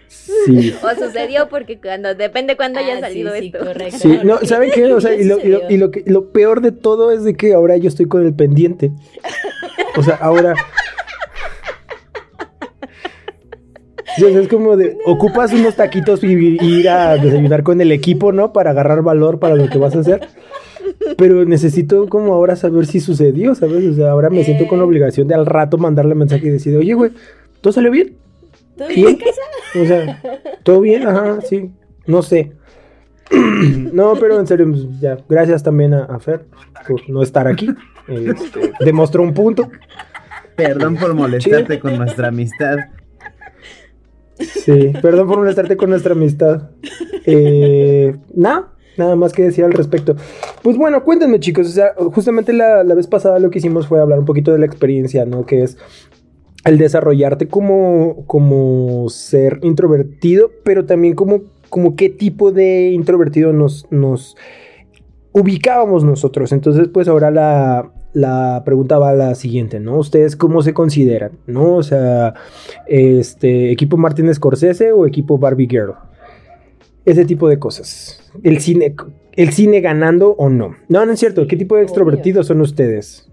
Sí. 0.08 0.74
O 0.82 1.04
sucedió 1.04 1.48
porque 1.48 1.78
cuando, 1.80 2.14
depende 2.14 2.56
cuándo 2.56 2.78
haya 2.80 2.96
Ah, 2.98 3.00
salido 3.00 3.32
sí, 3.34 3.40
sí, 3.40 3.46
esto. 3.54 3.64
correcto. 3.66 3.98
Sí, 3.98 4.18
no, 4.24 4.38
¿saben 4.38 4.70
qué? 4.72 4.92
O 4.92 5.00
sea, 5.00 5.14
y 5.14 5.24
lo, 5.24 5.38
y 5.38 5.48
lo- 5.48 5.58
sucedió. 5.58 5.70
y 5.70 5.76
lo 5.78 5.90
que- 5.90 6.04
lo 6.06 6.30
peor 6.32 6.60
de 6.60 6.72
todo 6.72 7.10
es 7.12 7.24
de 7.24 7.34
que 7.34 7.52
ahora 7.54 7.76
yo 7.76 7.88
estoy 7.88 8.06
con 8.06 8.24
el 8.24 8.34
pendiente. 8.34 8.90
O 9.96 10.02
sea, 10.02 10.14
ahora. 10.16 10.54
Sí, 14.16 14.24
o 14.24 14.28
sea, 14.30 14.40
es 14.40 14.48
como 14.48 14.76
de, 14.76 14.96
ocupas 15.06 15.52
unos 15.52 15.74
taquitos 15.74 16.22
y, 16.22 16.28
y 16.60 16.64
ir 16.80 16.88
a 16.88 17.16
desayunar 17.16 17.64
con 17.64 17.80
el 17.80 17.90
equipo, 17.90 18.30
¿no? 18.32 18.52
Para 18.52 18.70
agarrar 18.70 19.02
valor 19.02 19.40
para 19.40 19.56
lo 19.56 19.68
que 19.68 19.78
vas 19.78 19.96
a 19.96 20.00
hacer. 20.00 20.28
Pero 21.16 21.44
necesito 21.44 22.08
como 22.08 22.32
ahora 22.34 22.54
saber 22.54 22.86
si 22.86 23.00
sucedió, 23.00 23.54
¿sabes? 23.56 23.84
O 23.86 23.94
sea, 23.94 24.10
ahora 24.12 24.30
me 24.30 24.44
siento 24.44 24.68
con 24.68 24.78
la 24.78 24.84
obligación 24.84 25.26
de 25.26 25.34
al 25.34 25.46
rato 25.46 25.78
mandarle 25.78 26.14
mensaje 26.14 26.46
y 26.46 26.50
decir, 26.50 26.76
oye, 26.76 26.94
güey, 26.94 27.10
¿todo 27.60 27.72
salió 27.72 27.90
bien? 27.90 28.14
¿Todo 28.76 28.88
bien 28.88 29.08
en 29.08 29.16
¿Bien? 29.16 29.18
casa? 29.18 29.42
O 29.80 29.84
sea, 29.86 30.22
¿todo 30.62 30.80
bien? 30.80 31.06
Ajá, 31.06 31.40
sí. 31.48 31.70
No 32.06 32.22
sé. 32.22 32.52
No, 33.92 34.14
pero 34.18 34.38
en 34.38 34.46
serio, 34.46 34.66
pues, 34.68 35.00
ya. 35.00 35.16
Gracias 35.28 35.62
también 35.62 35.94
a, 35.94 36.04
a 36.04 36.18
Fer 36.18 36.46
por 36.86 37.08
no 37.08 37.22
estar 37.22 37.46
aquí. 37.46 37.68
Este, 38.08 38.72
demostró 38.80 39.22
un 39.22 39.32
punto. 39.32 39.70
Perdón 40.56 40.96
por 40.96 41.14
molestarte 41.14 41.78
con 41.78 41.96
nuestra 41.96 42.28
amistad. 42.28 42.76
Sí, 44.38 44.92
perdón 45.00 45.28
por 45.28 45.38
molestarte 45.38 45.76
con 45.76 45.90
nuestra 45.90 46.12
amistad. 46.12 46.70
Eh, 47.24 48.16
nada, 48.34 48.72
nada 48.96 49.16
más 49.16 49.32
que 49.32 49.42
decir 49.44 49.64
al 49.64 49.72
respecto. 49.72 50.16
Pues 50.62 50.76
bueno, 50.76 51.02
cuéntenme, 51.04 51.38
chicos. 51.40 51.68
O 51.68 51.70
sea, 51.70 51.94
justamente 52.12 52.52
la, 52.52 52.82
la 52.84 52.94
vez 52.94 53.06
pasada 53.06 53.38
lo 53.38 53.50
que 53.50 53.58
hicimos 53.58 53.86
fue 53.86 54.00
hablar 54.00 54.18
un 54.18 54.24
poquito 54.24 54.52
de 54.52 54.58
la 54.58 54.66
experiencia, 54.66 55.24
¿no? 55.24 55.46
Que 55.46 55.62
es 55.62 55.78
el 56.64 56.78
desarrollarte 56.78 57.48
como, 57.48 58.24
como 58.26 59.08
ser 59.10 59.60
introvertido, 59.62 60.50
pero 60.64 60.86
también 60.86 61.14
como, 61.14 61.42
como 61.68 61.94
qué 61.94 62.08
tipo 62.08 62.52
de 62.52 62.90
introvertido 62.90 63.52
nos, 63.52 63.86
nos 63.90 64.36
ubicábamos 65.32 66.04
nosotros. 66.04 66.52
Entonces, 66.52 66.88
pues 66.88 67.06
ahora 67.08 67.30
la, 67.30 67.92
la 68.14 68.62
pregunta 68.64 68.98
va 68.98 69.10
a 69.10 69.14
la 69.14 69.34
siguiente, 69.34 69.80
¿no? 69.80 69.98
¿Ustedes 69.98 70.36
cómo 70.36 70.62
se 70.62 70.72
consideran? 70.72 71.32
¿No? 71.46 71.74
O 71.76 71.82
sea, 71.82 72.34
este, 72.86 73.70
equipo 73.70 73.96
Martin 73.96 74.32
Scorsese 74.32 74.92
o 74.92 75.06
equipo 75.06 75.36
Barbie 75.36 75.68
Girl. 75.68 75.94
Ese 77.04 77.26
tipo 77.26 77.48
de 77.48 77.58
cosas. 77.58 78.32
El 78.42 78.60
cine, 78.60 78.94
el 79.32 79.52
cine 79.52 79.82
ganando 79.82 80.30
o 80.38 80.48
no. 80.48 80.76
No, 80.88 81.04
no 81.04 81.12
es 81.12 81.20
cierto. 81.20 81.46
¿Qué 81.46 81.56
tipo 81.56 81.76
de 81.76 81.82
extrovertidos 81.82 82.46
son 82.46 82.62
ustedes? 82.62 83.28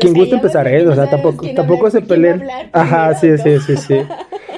Quien 0.00 0.12
callamos 0.14 0.32
empezar, 0.34 0.66
¿eh? 0.68 0.82
no 0.84 0.92
O 0.92 0.94
sea, 0.94 1.08
tampoco, 1.10 1.46
tampoco 1.54 1.90
se 1.90 2.00
peleen. 2.02 2.42
Ajá, 2.72 3.14
sí, 3.14 3.36
sí, 3.38 3.58
sí, 3.60 3.76
sí. 3.76 3.94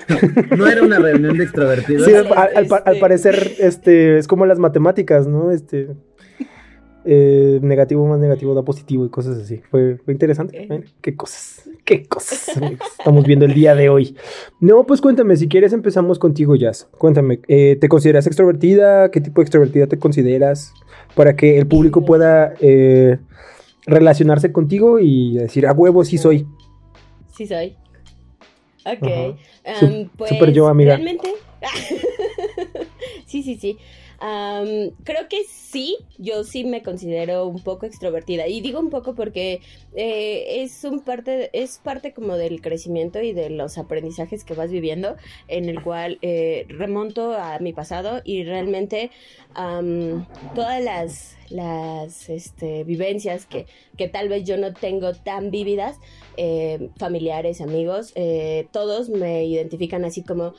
No 0.56 0.66
era 0.68 0.82
una 0.84 0.98
reunión 1.00 1.36
de 1.36 1.44
extrovertidos. 1.44 2.04
Sí, 2.06 2.14
al, 2.14 2.26
al 2.56 2.66
pa- 2.66 2.82
al 2.86 2.98
parecer, 3.00 3.52
este, 3.58 4.18
es 4.18 4.28
como 4.28 4.46
las 4.46 4.58
matemáticas, 4.60 5.26
¿no? 5.26 5.50
Este, 5.50 5.88
eh, 7.04 7.58
negativo 7.62 8.06
más 8.06 8.18
negativo 8.18 8.54
da 8.54 8.62
positivo 8.62 9.04
y 9.04 9.10
cosas 9.10 9.38
así. 9.38 9.62
Fue, 9.70 9.96
fue 10.04 10.12
interesante. 10.12 10.62
¿eh? 10.72 10.84
Qué 11.00 11.14
cosas, 11.16 11.68
qué 11.84 12.04
cosas 12.04 12.48
estamos 12.98 13.24
viendo 13.26 13.44
el 13.44 13.54
día 13.54 13.74
de 13.74 13.88
hoy. 13.88 14.16
No, 14.60 14.84
pues 14.86 15.00
cuéntame, 15.00 15.36
si 15.36 15.48
quieres 15.48 15.72
empezamos 15.72 16.18
contigo, 16.18 16.56
Jazz. 16.56 16.88
Cuéntame, 16.98 17.40
eh, 17.48 17.76
¿te 17.80 17.88
consideras 17.88 18.26
extrovertida? 18.26 19.10
¿Qué 19.10 19.20
tipo 19.20 19.40
de 19.40 19.44
extrovertida 19.44 19.86
te 19.86 19.98
consideras? 19.98 20.72
Para 21.14 21.36
que 21.36 21.58
el 21.58 21.66
público 21.66 22.04
pueda 22.04 22.54
eh, 22.60 23.18
relacionarse 23.86 24.52
contigo 24.52 24.98
y 24.98 25.38
decir, 25.38 25.66
a 25.66 25.72
huevo, 25.72 26.04
sí 26.04 26.18
soy. 26.18 26.46
Sí 27.34 27.46
soy. 27.46 27.76
Ok. 28.84 29.36
Pues, 30.16 30.30
super 30.30 30.52
yo, 30.52 30.68
amiga. 30.68 30.96
Realmente. 30.96 31.32
sí, 33.26 33.42
sí, 33.42 33.56
sí. 33.56 33.78
Creo 34.18 35.28
que 35.28 35.44
sí, 35.44 35.96
yo 36.18 36.44
sí 36.44 36.64
me 36.64 36.82
considero 36.82 37.46
un 37.46 37.62
poco 37.62 37.86
extrovertida. 37.86 38.46
Y 38.46 38.60
digo 38.60 38.80
un 38.80 38.90
poco 38.90 39.14
porque 39.14 39.60
eh, 39.94 40.62
es 40.62 40.84
un 40.84 41.00
parte, 41.00 41.50
es 41.52 41.78
parte 41.78 42.12
como 42.12 42.36
del 42.36 42.60
crecimiento 42.60 43.20
y 43.20 43.32
de 43.32 43.50
los 43.50 43.78
aprendizajes 43.78 44.44
que 44.44 44.54
vas 44.54 44.70
viviendo, 44.70 45.16
en 45.48 45.68
el 45.68 45.82
cual 45.82 46.18
eh, 46.22 46.66
remonto 46.68 47.32
a 47.32 47.58
mi 47.58 47.72
pasado 47.72 48.20
y 48.24 48.44
realmente 48.44 49.10
todas 50.54 50.82
las, 50.82 51.36
las 51.48 52.28
este, 52.28 52.84
vivencias 52.84 53.46
que, 53.46 53.66
que 53.96 54.08
tal 54.08 54.28
vez 54.28 54.44
yo 54.44 54.56
no 54.58 54.74
tengo 54.74 55.14
tan 55.14 55.50
vívidas, 55.50 55.98
eh, 56.36 56.90
familiares, 56.98 57.60
amigos, 57.60 58.12
eh, 58.14 58.68
todos 58.72 59.08
me 59.08 59.44
identifican 59.44 60.04
así 60.04 60.22
como 60.22 60.54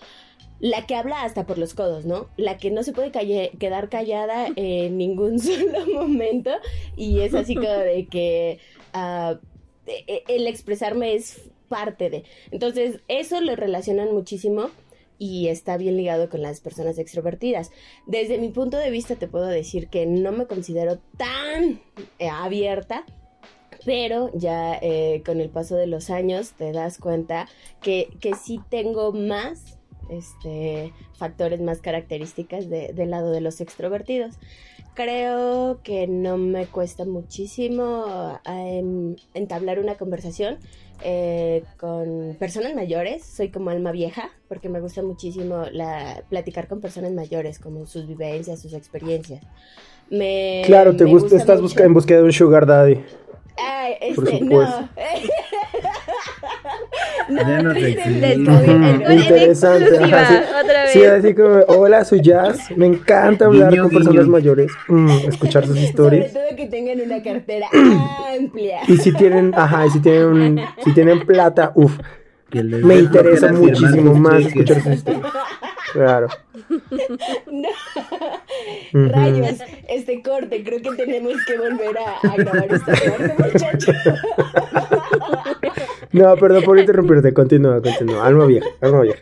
la 0.60 0.86
que 0.86 0.96
habla 0.96 1.24
hasta 1.24 1.46
por 1.46 1.58
los 1.58 1.74
codos, 1.74 2.06
¿no? 2.06 2.30
La 2.38 2.58
que 2.58 2.72
no 2.72 2.84
se 2.84 2.94
puede 2.94 3.12
quedar 3.12 3.90
callada 3.90 4.48
en 4.56 4.98
ningún 4.98 5.40
solo 5.40 5.86
momento 5.94 6.52
y 6.96 7.20
es 7.22 7.34
así 7.34 7.56
como 7.56 7.68
de 7.68 8.08
que 8.08 8.60
ah, 8.94 9.40
e- 9.86 10.04
e- 10.08 10.24
el 10.28 10.48
expresarme 10.48 11.16
es 11.16 11.50
parte 11.68 12.10
de. 12.10 12.24
Entonces, 12.52 13.02
eso 13.08 13.42
lo 13.42 13.56
relacionan 13.56 14.14
muchísimo 14.14 14.70
y 15.20 15.48
está 15.48 15.78
bien 15.78 15.98
ligado 15.98 16.30
con 16.30 16.42
las 16.42 16.62
personas 16.62 16.98
extrovertidas. 16.98 17.72
Desde 18.06 18.38
mi 18.38 18.50
punto 18.50 18.78
de 18.78 18.92
vista 18.92 19.16
te 19.16 19.28
puedo 19.28 19.48
decir 19.48 19.88
que 19.90 20.06
no 20.06 20.32
me 20.32 20.46
considero 20.46 21.00
tan 21.18 21.82
eh, 22.20 22.30
abierta, 22.30 23.06
pero 23.86 24.32
ya 24.34 24.78
eh, 24.82 25.24
con 25.26 25.40
el 25.40 25.50
paso 25.50 25.76
de 25.76 25.88
los 25.88 26.10
años 26.10 26.52
te 26.52 26.72
das 26.72 26.98
cuenta 26.98 27.48
que, 27.82 28.10
que 28.20 28.36
sí 28.36 28.60
tengo 28.70 29.12
más 29.12 29.77
este, 30.10 30.94
factores, 31.18 31.62
más 31.62 31.80
características 31.82 32.70
de- 32.70 32.94
del 32.94 33.12
lado 33.12 33.32
de 33.32 33.42
los 33.42 33.62
extrovertidos. 33.62 34.36
Creo 34.94 35.80
que 35.84 36.08
no 36.08 36.38
me 36.38 36.66
cuesta 36.66 37.06
muchísimo 37.06 38.40
em, 38.46 39.16
entablar 39.36 39.78
una 39.80 39.96
conversación 39.96 40.58
eh, 41.04 41.64
con 41.80 42.36
personas 42.40 42.74
mayores. 42.74 43.24
Soy 43.24 43.50
como 43.50 43.70
alma 43.70 43.92
vieja 43.92 44.32
porque 44.48 44.70
me 44.70 44.80
gusta 44.80 45.04
muchísimo 45.04 45.66
la, 45.72 46.24
platicar 46.30 46.68
con 46.68 46.82
personas 46.82 47.12
mayores, 47.12 47.60
como 47.60 47.86
sus 47.86 48.08
vivencias, 48.08 48.60
sus 48.62 48.74
experiencias. 48.74 49.44
Me, 50.10 50.64
Claro, 50.66 50.96
te 50.96 51.04
me 51.04 51.12
gusta, 51.12 51.36
estás 51.36 51.62
busca- 51.62 51.84
en 51.84 51.94
búsqueda 51.94 52.18
de 52.20 52.24
un 52.24 52.34
sugar 52.34 52.66
daddy. 52.66 53.00
Ay, 53.60 54.14
Por 54.16 54.28
este, 54.30 54.40
supuesto. 54.40 54.82
no. 54.82 54.90
no, 57.30 57.42
Ya 57.42 57.62
nos 57.62 57.78
interesante, 59.14 59.90
sí. 59.90 60.04
otra 60.04 60.84
vez. 60.84 60.92
Sí, 60.94 61.04
así 61.04 61.34
como, 61.34 61.60
hola, 61.68 62.06
soy 62.06 62.22
Jazz. 62.22 62.72
Me 62.76 62.86
encanta 62.88 63.46
hablar 63.46 63.70
Guiño, 63.72 63.84
con 63.84 63.92
personas 63.92 64.28
mayores, 64.28 64.72
mm, 64.88 65.10
escuchar 65.30 65.64
sus 65.66 65.76
Sobre 65.76 65.88
historias. 65.88 66.34
todo 66.34 66.44
que 66.56 66.66
tengan 66.68 67.02
una 67.02 67.22
cartera 67.22 67.68
amplia. 68.40 68.80
Y 68.88 68.98
si 68.98 69.12
tienen, 69.14 69.54
ajá, 69.56 69.86
y 69.88 69.90
si 69.92 70.00
tienen, 70.00 70.24
un- 70.26 70.62
si 70.84 70.94
tienen 70.94 71.20
plata, 71.26 71.72
uff. 71.76 71.98
Me 72.54 72.96
interesa 72.96 73.52
muchísimo 73.52 74.12
sus 74.12 74.20
más 74.20 74.46
escuchar 74.46 74.82
su 74.82 74.90
historia. 74.92 75.22
Claro. 75.94 76.28
No. 77.52 77.70
Rayos, 78.94 79.60
este 79.88 80.22
corte, 80.22 80.64
creo 80.64 80.82
que 80.82 80.92
tenemos 80.96 81.36
que 81.46 81.58
volver 81.58 81.98
a, 81.98 82.18
a 82.20 82.36
grabar 82.36 82.74
esta 82.74 82.94
parte, 82.94 83.36
muchachos. 83.38 83.96
No, 86.12 86.36
perdón 86.38 86.64
por 86.64 86.80
interrumpirte. 86.80 87.34
Continúa, 87.34 87.82
continúa. 87.82 88.26
Alma 88.26 88.46
vieja, 88.46 88.68
alma 88.82 89.02
vieja. 89.02 89.22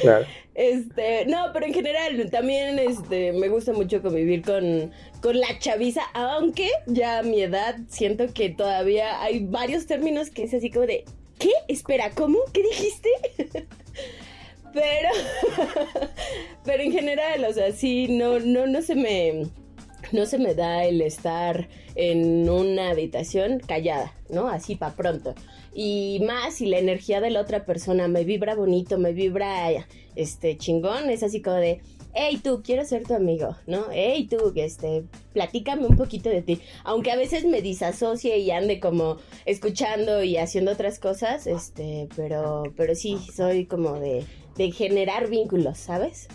Claro. 0.00 0.26
Este, 0.54 1.24
no, 1.26 1.46
pero 1.54 1.66
en 1.66 1.74
general 1.74 2.30
también 2.30 2.78
este, 2.78 3.32
me 3.32 3.48
gusta 3.48 3.72
mucho 3.72 4.02
convivir 4.02 4.42
con, 4.42 4.90
con 5.22 5.40
la 5.40 5.58
chaviza, 5.58 6.02
aunque 6.12 6.68
ya 6.86 7.20
a 7.20 7.22
mi 7.22 7.40
edad 7.40 7.76
siento 7.88 8.26
que 8.34 8.50
todavía 8.50 9.22
hay 9.22 9.46
varios 9.46 9.86
términos 9.86 10.28
que 10.28 10.42
es 10.42 10.52
así 10.52 10.70
como 10.70 10.86
de, 10.86 11.04
¿qué? 11.38 11.52
Espera, 11.68 12.10
¿cómo? 12.10 12.40
¿Qué 12.52 12.62
dijiste? 12.62 13.08
Pero, 14.72 15.08
pero 16.64 16.82
en 16.82 16.92
general, 16.92 17.44
o 17.44 17.52
sea, 17.52 17.72
sí, 17.72 18.08
no, 18.08 18.38
no, 18.40 18.66
no 18.66 18.82
se 18.82 18.94
me, 18.94 19.46
no 20.12 20.26
se 20.26 20.38
me 20.38 20.54
da 20.54 20.84
el 20.84 21.00
estar 21.00 21.68
en 21.94 22.48
una 22.48 22.90
habitación 22.90 23.60
callada, 23.60 24.14
¿no? 24.28 24.48
Así 24.48 24.76
para 24.76 24.94
pronto. 24.94 25.34
Y 25.74 26.20
más 26.26 26.54
si 26.54 26.66
la 26.66 26.78
energía 26.78 27.20
de 27.20 27.30
la 27.30 27.40
otra 27.40 27.64
persona 27.64 28.08
me 28.08 28.24
vibra 28.24 28.54
bonito, 28.54 28.98
me 28.98 29.12
vibra 29.12 29.70
este 30.16 30.56
chingón, 30.56 31.10
es 31.10 31.22
así 31.22 31.40
como 31.40 31.56
de, 31.56 31.80
hey 32.14 32.40
tú, 32.42 32.62
quiero 32.64 32.84
ser 32.84 33.04
tu 33.04 33.14
amigo, 33.14 33.56
¿no? 33.66 33.86
Hey 33.92 34.26
tú, 34.28 34.52
este, 34.56 35.04
platícame 35.32 35.86
un 35.86 35.96
poquito 35.96 36.28
de 36.28 36.42
ti. 36.42 36.60
Aunque 36.84 37.10
a 37.10 37.16
veces 37.16 37.44
me 37.44 37.62
disasocie 37.62 38.38
y 38.38 38.50
ande 38.50 38.80
como 38.80 39.18
escuchando 39.46 40.22
y 40.22 40.36
haciendo 40.36 40.72
otras 40.72 40.98
cosas, 40.98 41.46
este, 41.46 42.08
pero, 42.16 42.64
pero 42.76 42.94
sí, 42.94 43.18
soy 43.34 43.66
como 43.66 43.98
de, 44.00 44.24
de 44.56 44.70
generar 44.72 45.28
vínculos, 45.28 45.78
¿sabes? 45.78 46.28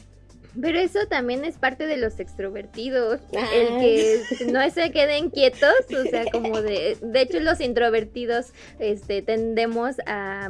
Pero 0.60 0.80
eso 0.80 1.00
también 1.10 1.44
es 1.44 1.58
parte 1.58 1.86
de 1.86 1.98
los 1.98 2.18
extrovertidos, 2.20 3.20
Ah. 3.38 3.46
el 3.54 3.68
que 3.80 4.22
no 4.54 4.70
se 4.70 4.90
queden 4.92 5.30
quietos, 5.30 5.74
o 5.92 6.10
sea, 6.10 6.24
como 6.32 6.62
de, 6.62 6.98
de 7.02 7.22
hecho 7.22 7.42
los 7.42 7.60
introvertidos, 7.60 8.54
este, 8.80 9.22
tendemos 9.22 9.98
a, 10.06 10.50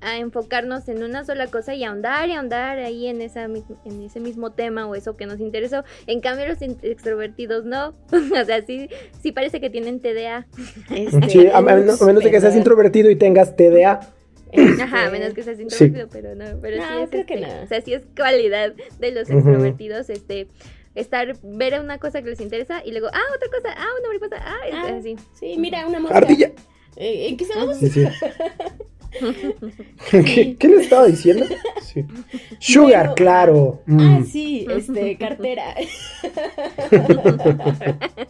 a 0.00 0.18
enfocarnos 0.18 0.88
en 0.88 1.02
una 1.02 1.24
sola 1.24 1.46
cosa 1.48 1.74
y 1.74 1.84
ahondar 1.84 2.28
y 2.28 2.32
ahondar 2.32 2.78
ahí 2.78 3.06
en 3.06 3.20
esa 3.22 3.44
en 3.44 4.02
ese 4.02 4.20
mismo 4.20 4.52
tema 4.52 4.86
o 4.86 4.94
eso 4.94 5.16
que 5.16 5.26
nos 5.26 5.40
interesó. 5.40 5.84
En 6.06 6.20
cambio 6.20 6.46
los 6.48 6.60
extrovertidos 6.62 7.64
no, 7.64 7.94
o 8.12 8.44
sea, 8.44 8.64
sí, 8.66 8.88
sí 9.22 9.32
parece 9.32 9.60
que 9.60 9.70
tienen 9.70 10.00
TDA. 10.00 10.46
Este, 10.90 11.28
Sí, 11.30 11.46
a, 11.52 11.60
menos, 11.60 12.00
a 12.00 12.06
menos 12.06 12.22
de 12.24 12.30
que 12.30 12.40
seas 12.40 12.56
introvertido 12.56 13.10
y 13.10 13.16
tengas 13.16 13.56
TDA. 13.56 14.00
Este, 14.52 14.82
Ajá, 14.82 15.06
a 15.06 15.10
menos 15.10 15.32
que 15.32 15.42
seas 15.44 15.60
introvertido, 15.60 16.08
pero 16.10 16.34
no, 16.34 16.58
pero 16.60 16.78
No, 16.78 16.82
sí 16.88 17.02
es 17.04 17.10
creo 17.10 17.26
que 17.26 17.34
este, 17.34 17.46
no. 17.46 17.62
o 17.62 17.66
sea, 17.66 17.80
sí 17.82 17.94
es 17.94 18.02
cualidad 18.16 18.72
de 18.98 19.12
los 19.12 19.30
extrovertidos, 19.30 20.10
este 20.10 20.48
estar 20.96 21.36
ver 21.44 21.78
una 21.78 21.98
cosa 21.98 22.20
que 22.20 22.30
les 22.30 22.40
interesa 22.40 22.82
y 22.84 22.90
luego 22.90 23.06
ah 23.12 23.22
otra 23.36 23.48
cosa 23.48 23.72
ah 23.78 23.86
una 24.00 24.08
mariposa 24.08 24.36
ah, 24.44 24.56
es 24.66 24.74
Ah. 24.74 24.96
así 24.98 25.16
Sí, 25.34 25.56
mira, 25.56 25.86
una 25.86 26.00
mosca. 26.00 26.18
Ardilla. 26.18 26.50
Eh, 26.96 27.28
¿En 27.28 27.36
qué 27.36 27.44
estamos? 27.44 27.76
Sí, 27.76 27.88
sí. 27.90 28.04
¿Qué, 30.10 30.56
qué 30.58 30.68
le 30.68 30.76
estaba 30.82 31.06
diciendo? 31.06 31.44
Sí. 31.82 32.04
Sugar, 32.58 33.14
claro. 33.14 33.82
Mm. 33.86 34.00
Ah, 34.00 34.22
sí, 34.30 34.66
este, 34.70 35.16
cartera. 35.16 35.74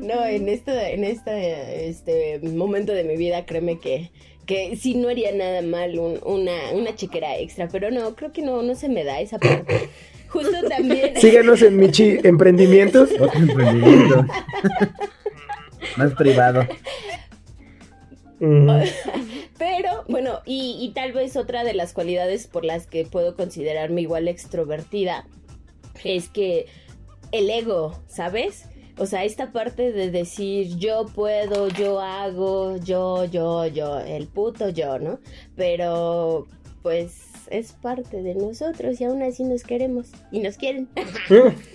no, 0.00 0.24
en 0.26 0.48
este, 0.48 0.94
en 0.94 1.04
este, 1.04 1.88
este 1.88 2.40
momento 2.42 2.92
de 2.92 3.04
mi 3.04 3.16
vida, 3.16 3.44
créeme 3.46 3.78
que, 3.78 4.10
que 4.46 4.76
sí 4.76 4.94
no 4.94 5.08
haría 5.08 5.32
nada 5.32 5.62
mal 5.62 5.98
un- 5.98 6.20
una, 6.24 6.52
una 6.72 6.94
chequera 6.94 7.38
extra, 7.38 7.68
pero 7.68 7.90
no, 7.90 8.14
creo 8.14 8.32
que 8.32 8.42
no, 8.42 8.62
no 8.62 8.74
se 8.74 8.88
me 8.88 9.04
da 9.04 9.20
esa 9.20 9.38
parte. 9.38 9.88
Justo 10.28 10.56
también. 10.68 11.16
Síguenos 11.20 11.62
en 11.62 11.76
Michi 11.76 12.18
Emprendimientos. 12.22 13.10
Otro 13.18 13.38
emprendimiento. 13.40 14.26
Más 15.96 16.12
privado. 16.14 16.66
Mm. 18.40 18.68
Bueno, 20.24 20.40
y, 20.46 20.90
tal 20.94 21.12
vez 21.12 21.36
otra 21.36 21.64
de 21.64 21.74
las 21.74 21.92
cualidades 21.92 22.46
por 22.46 22.64
las 22.64 22.86
que 22.86 23.04
puedo 23.04 23.36
considerarme 23.36 24.00
igual 24.00 24.26
extrovertida 24.26 25.26
es 26.02 26.30
que 26.30 26.64
el 27.30 27.50
ego, 27.50 28.00
¿sabes? 28.06 28.64
O 28.96 29.04
sea, 29.04 29.24
esta 29.24 29.52
parte 29.52 29.92
de 29.92 30.10
decir 30.10 30.78
yo 30.78 31.04
puedo, 31.14 31.68
yo 31.68 32.00
hago, 32.00 32.78
yo, 32.78 33.26
yo, 33.26 33.66
yo, 33.66 34.00
el 34.00 34.26
puto 34.26 34.70
yo, 34.70 34.98
¿no? 34.98 35.18
Pero, 35.56 36.46
pues, 36.82 37.20
es 37.50 37.72
parte 37.72 38.22
de 38.22 38.34
nosotros 38.34 38.98
y 39.02 39.04
aún 39.04 39.22
así 39.22 39.44
nos 39.44 39.62
queremos 39.62 40.10
y 40.32 40.38
nos 40.38 40.56
quieren. 40.56 40.88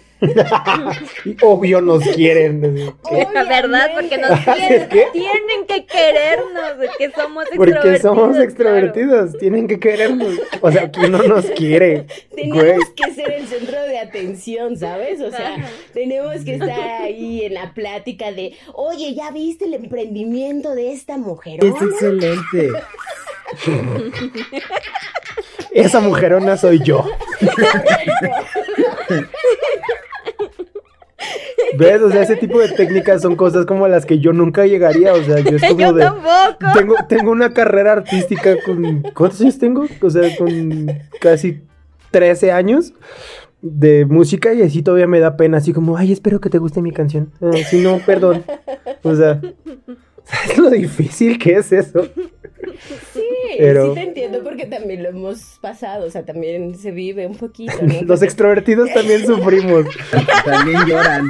Y 1.25 1.35
obvio 1.41 1.81
nos 1.81 2.03
quieren. 2.03 2.61
la 3.33 3.43
verdad 3.45 3.89
porque 3.93 4.17
nos 4.17 4.31
¿Es 4.31 4.39
quieren, 4.45 4.89
qué? 4.89 5.07
tienen 5.13 5.65
que 5.67 5.85
querernos 5.85 6.73
porque 6.77 7.11
somos 7.15 7.45
Porque 7.55 7.71
extrovertidos 7.71 8.01
somos 8.01 8.29
claro. 8.29 8.43
extrovertidos. 8.43 9.37
Tienen 9.37 9.67
que 9.67 9.79
querernos. 9.79 10.33
O 10.61 10.71
sea, 10.71 10.89
¿quién 10.91 11.11
no 11.11 11.23
nos 11.23 11.45
quiere? 11.45 12.05
Güey. 12.31 12.49
Tenemos 12.51 12.89
que 12.95 13.13
ser 13.13 13.31
el 13.31 13.47
centro 13.47 13.81
de 13.81 13.99
atención, 13.99 14.77
¿sabes? 14.77 15.21
O 15.21 15.29
sea, 15.31 15.55
Ajá. 15.55 15.67
tenemos 15.93 16.43
que 16.43 16.55
estar 16.55 17.01
ahí 17.01 17.45
en 17.45 17.53
la 17.53 17.73
plática 17.73 18.31
de, 18.31 18.55
oye, 18.73 19.13
¿ya 19.13 19.31
viste 19.31 19.65
el 19.65 19.73
emprendimiento 19.75 20.75
de 20.75 20.93
esta 20.93 21.17
mujer? 21.17 21.63
Es 21.63 21.73
excelente. 21.81 22.69
Esa 25.71 25.99
mujerona 25.99 26.57
soy 26.57 26.81
yo. 26.83 27.05
¿Ves? 31.77 32.01
O 32.01 32.09
sea, 32.09 32.21
ese 32.21 32.35
tipo 32.35 32.59
de 32.59 32.69
técnicas 32.69 33.21
son 33.21 33.35
cosas 33.35 33.65
como 33.65 33.87
las 33.87 34.05
que 34.05 34.19
yo 34.19 34.33
nunca 34.33 34.65
llegaría. 34.65 35.13
O 35.13 35.23
sea, 35.23 35.39
yo 35.39 35.57
es 35.57 35.61
como 35.67 35.79
yo 35.79 35.93
de. 35.93 36.03
tampoco 36.03 36.73
Tengo, 36.73 36.95
tengo 37.07 37.31
una 37.31 37.53
carrera 37.53 37.93
artística 37.93 38.55
con. 38.65 39.03
¿Cuántos 39.13 39.41
años 39.41 39.57
tengo? 39.57 39.85
O 40.01 40.09
sea, 40.09 40.35
con 40.37 40.91
casi 41.19 41.61
13 42.11 42.51
años 42.51 42.93
de 43.61 44.05
música 44.05 44.53
y 44.53 44.61
así 44.61 44.81
todavía 44.81 45.07
me 45.07 45.19
da 45.19 45.37
pena. 45.37 45.57
Así 45.57 45.73
como, 45.73 45.97
ay, 45.97 46.11
espero 46.11 46.39
que 46.39 46.49
te 46.49 46.57
guste 46.57 46.81
mi 46.81 46.91
canción. 46.91 47.31
Ah, 47.41 47.51
si 47.69 47.81
no, 47.81 47.99
perdón. 48.05 48.43
O 49.03 49.15
sea, 49.15 49.41
¿sabes 50.23 50.57
lo 50.57 50.69
difícil 50.69 51.37
que 51.37 51.53
es 51.53 51.71
eso? 51.71 52.07
Sí, 53.13 53.23
Pero- 53.57 53.89
sí 53.89 53.93
te 53.95 54.07
entiendo 54.07 54.43
porque 54.43 54.65
también 54.65 55.03
lo 55.03 55.09
hemos 55.09 55.59
pasado, 55.61 56.05
o 56.05 56.09
sea, 56.09 56.25
también 56.25 56.75
se 56.77 56.91
vive 56.91 57.25
un 57.27 57.35
poquito, 57.35 57.73
¿no? 57.81 58.01
Los 58.05 58.21
extrovertidos 58.21 58.93
también 58.93 59.25
sufrimos. 59.25 59.85
También 60.45 60.85
lloran. 60.87 61.27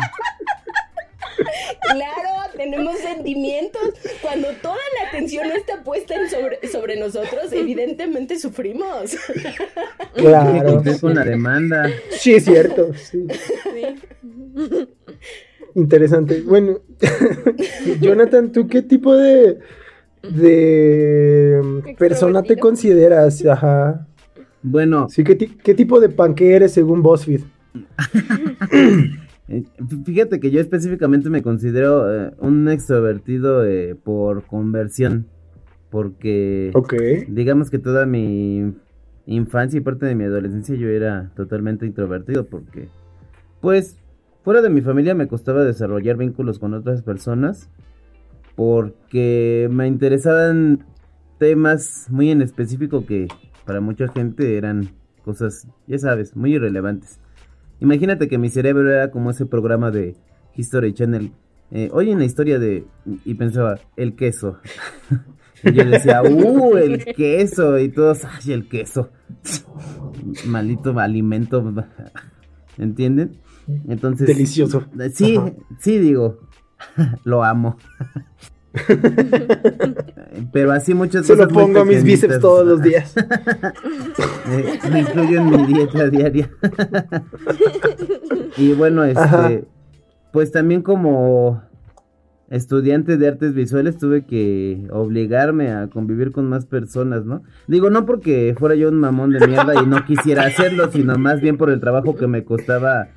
Claro, 1.82 2.52
tenemos 2.56 2.98
sentimientos. 3.00 3.82
Cuando 4.22 4.50
toda 4.62 4.76
la 5.02 5.08
atención 5.10 5.48
no 5.48 5.56
está 5.56 5.84
puesta 5.84 6.16
en 6.16 6.30
sobre, 6.30 6.68
sobre 6.68 6.98
nosotros, 6.98 7.52
evidentemente 7.52 8.38
sufrimos. 8.38 9.16
Claro. 10.16 10.84
con 11.02 11.16
la 11.16 11.24
demanda. 11.24 11.90
Sí, 12.12 12.36
es 12.36 12.46
cierto. 12.46 12.92
sí. 12.96 13.26
Interesante. 15.76 16.42
Bueno, 16.42 16.80
Jonathan, 18.02 18.52
¿tú 18.52 18.68
qué 18.68 18.82
tipo 18.82 19.16
de, 19.16 19.60
de 20.24 21.96
persona 21.98 22.44
te 22.44 22.58
consideras? 22.58 23.46
Ajá. 23.46 24.08
Bueno, 24.62 25.08
Sí, 25.10 25.24
¿qué, 25.24 25.38
qué 25.38 25.74
tipo 25.74 26.00
de 26.00 26.10
panque 26.10 26.54
eres 26.56 26.74
según 26.74 27.02
BuzzFeed? 27.02 27.42
eh, 29.48 29.64
fíjate 30.06 30.40
que 30.40 30.52
yo 30.52 30.60
específicamente 30.60 31.30
me 31.30 31.42
considero 31.42 32.14
eh, 32.14 32.32
un 32.40 32.68
extrovertido 32.70 33.66
eh, 33.66 33.96
por 33.96 34.44
conversión. 34.46 35.28
Porque 35.90 36.70
Ok. 36.76 36.94
digamos 37.30 37.72
que 37.72 37.80
toda 37.80 38.06
mi 38.06 38.74
infancia 39.26 39.78
y 39.78 39.82
parte 39.82 40.06
de 40.06 40.14
mi 40.16 40.26
adolescencia 40.26 40.76
yo 40.76 40.88
era 40.88 41.32
totalmente 41.36 41.86
introvertido 41.86 42.46
porque 42.46 42.90
pues 43.60 43.98
fuera 44.44 44.62
de 44.62 44.70
mi 44.70 44.82
familia 44.82 45.16
me 45.16 45.28
costaba 45.28 45.64
desarrollar 45.64 46.18
vínculos 46.18 46.60
con 46.60 46.74
otras 46.76 47.02
personas 47.02 47.70
porque 48.60 49.70
me 49.72 49.88
interesaban 49.88 50.86
temas 51.38 52.08
muy 52.10 52.30
en 52.30 52.42
específico 52.42 53.06
que 53.06 53.30
para 53.64 53.80
mucha 53.80 54.10
gente 54.10 54.58
eran 54.58 54.90
cosas, 55.24 55.66
ya 55.88 55.98
sabes, 55.98 56.36
muy 56.36 56.56
irrelevantes. 56.56 57.22
Imagínate 57.80 58.28
que 58.28 58.38
mi 58.38 58.50
cerebro 58.50 58.92
era 58.92 59.12
como 59.12 59.32
ese 59.32 59.46
programa 59.46 59.92
de 59.92 60.18
History 60.58 60.94
Channel. 60.94 61.32
Eh, 61.72 61.90
Oye, 61.94 62.12
en 62.12 62.20
la 62.20 62.26
historia 62.26 62.60
de... 62.60 62.84
Y 63.24 63.36
pensaba, 63.36 63.80
el 63.96 64.18
queso. 64.18 64.58
y 65.64 65.72
yo 65.72 65.86
decía, 65.86 66.22
¡uh, 66.22 66.76
el 66.76 67.06
queso! 67.06 67.80
Y 67.80 67.88
todos, 67.88 68.26
¡ay, 68.26 68.52
el 68.52 68.68
queso! 68.68 69.10
Maldito 70.46 71.00
alimento. 71.00 71.64
¿Entienden? 72.78 73.38
Entonces... 73.88 74.28
Delicioso. 74.28 74.84
Sí, 75.14 75.38
Ajá. 75.38 75.54
sí, 75.80 75.98
digo, 75.98 76.49
lo 77.24 77.44
amo. 77.44 77.78
Pero 80.54 80.72
así 80.72 80.94
muchas 80.94 81.26
Se 81.26 81.36
lo 81.36 81.48
cosas 81.48 81.54
pongo 81.54 81.80
a 81.80 81.86
mis 81.86 82.04
bíceps 82.04 82.40
todos 82.40 82.68
los 82.68 82.82
días. 82.82 83.16
Eh, 84.52 84.80
lo 84.90 84.98
incluyo 84.98 85.42
en 85.42 85.52
mi 85.52 85.74
dieta 85.74 86.10
diaria. 86.10 86.50
y 88.58 88.74
bueno, 88.74 89.04
este, 89.04 89.20
Ajá. 89.22 89.52
pues 90.32 90.52
también 90.52 90.82
como 90.82 91.62
estudiante 92.50 93.18
de 93.18 93.28
artes 93.28 93.54
visuales 93.54 94.00
tuve 94.00 94.26
que 94.26 94.88
obligarme 94.92 95.72
a 95.72 95.88
convivir 95.88 96.32
con 96.32 96.50
más 96.50 96.66
personas, 96.66 97.26
¿no? 97.26 97.44
Digo, 97.68 97.92
no 97.92 98.08
porque 98.08 98.56
fuera 98.58 98.74
yo 98.74 98.90
un 98.90 99.00
mamón 99.00 99.30
de 99.32 99.46
mierda 99.46 99.84
y 99.84 99.86
no 99.86 100.04
quisiera 100.06 100.46
hacerlo, 100.48 100.90
sino 100.92 101.16
más 101.16 101.42
bien 101.42 101.58
por 101.58 101.70
el 101.70 101.80
trabajo 101.80 102.16
que 102.16 102.26
me 102.26 102.44
costaba 102.44 103.10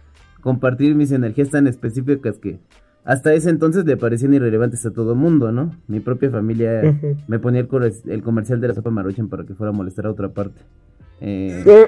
compartir 0.43 0.95
mis 0.95 1.13
energías 1.13 1.49
tan 1.49 1.67
específicas 1.67 2.39
que 2.39 2.61
hasta 3.05 3.35
ese 3.35 3.51
entonces 3.51 3.85
le 3.85 3.97
parecían 3.97 4.35
irrelevantes 4.35 4.85
a 4.87 4.93
todo 4.93 5.15
mundo, 5.15 5.51
¿no? 5.53 5.75
Mi 5.89 6.01
propia 6.01 6.31
familia 6.31 6.83
me 7.29 7.39
ponía 7.39 7.61
el, 7.61 7.69
cor- 7.69 7.91
el 8.07 8.23
comercial 8.23 8.61
de 8.61 8.69
la 8.69 8.75
sopa 8.75 8.91
maruchan 8.91 9.29
para 9.29 9.45
que 9.45 9.55
fuera 9.55 9.71
a 9.71 9.73
molestar 9.73 10.07
a 10.07 10.11
otra 10.11 10.29
parte. 10.31 10.61
Eh, 11.21 11.63
Eh, 11.67 11.87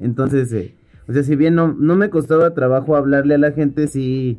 entonces, 0.00 0.52
eh, 0.52 0.74
o 1.08 1.12
sea, 1.12 1.22
si 1.22 1.36
bien 1.36 1.54
no, 1.54 1.74
no 1.78 1.96
me 1.96 2.08
costaba 2.10 2.54
trabajo 2.54 2.96
hablarle 2.96 3.34
a 3.34 3.38
la 3.38 3.52
gente, 3.52 3.86
sí 3.86 4.38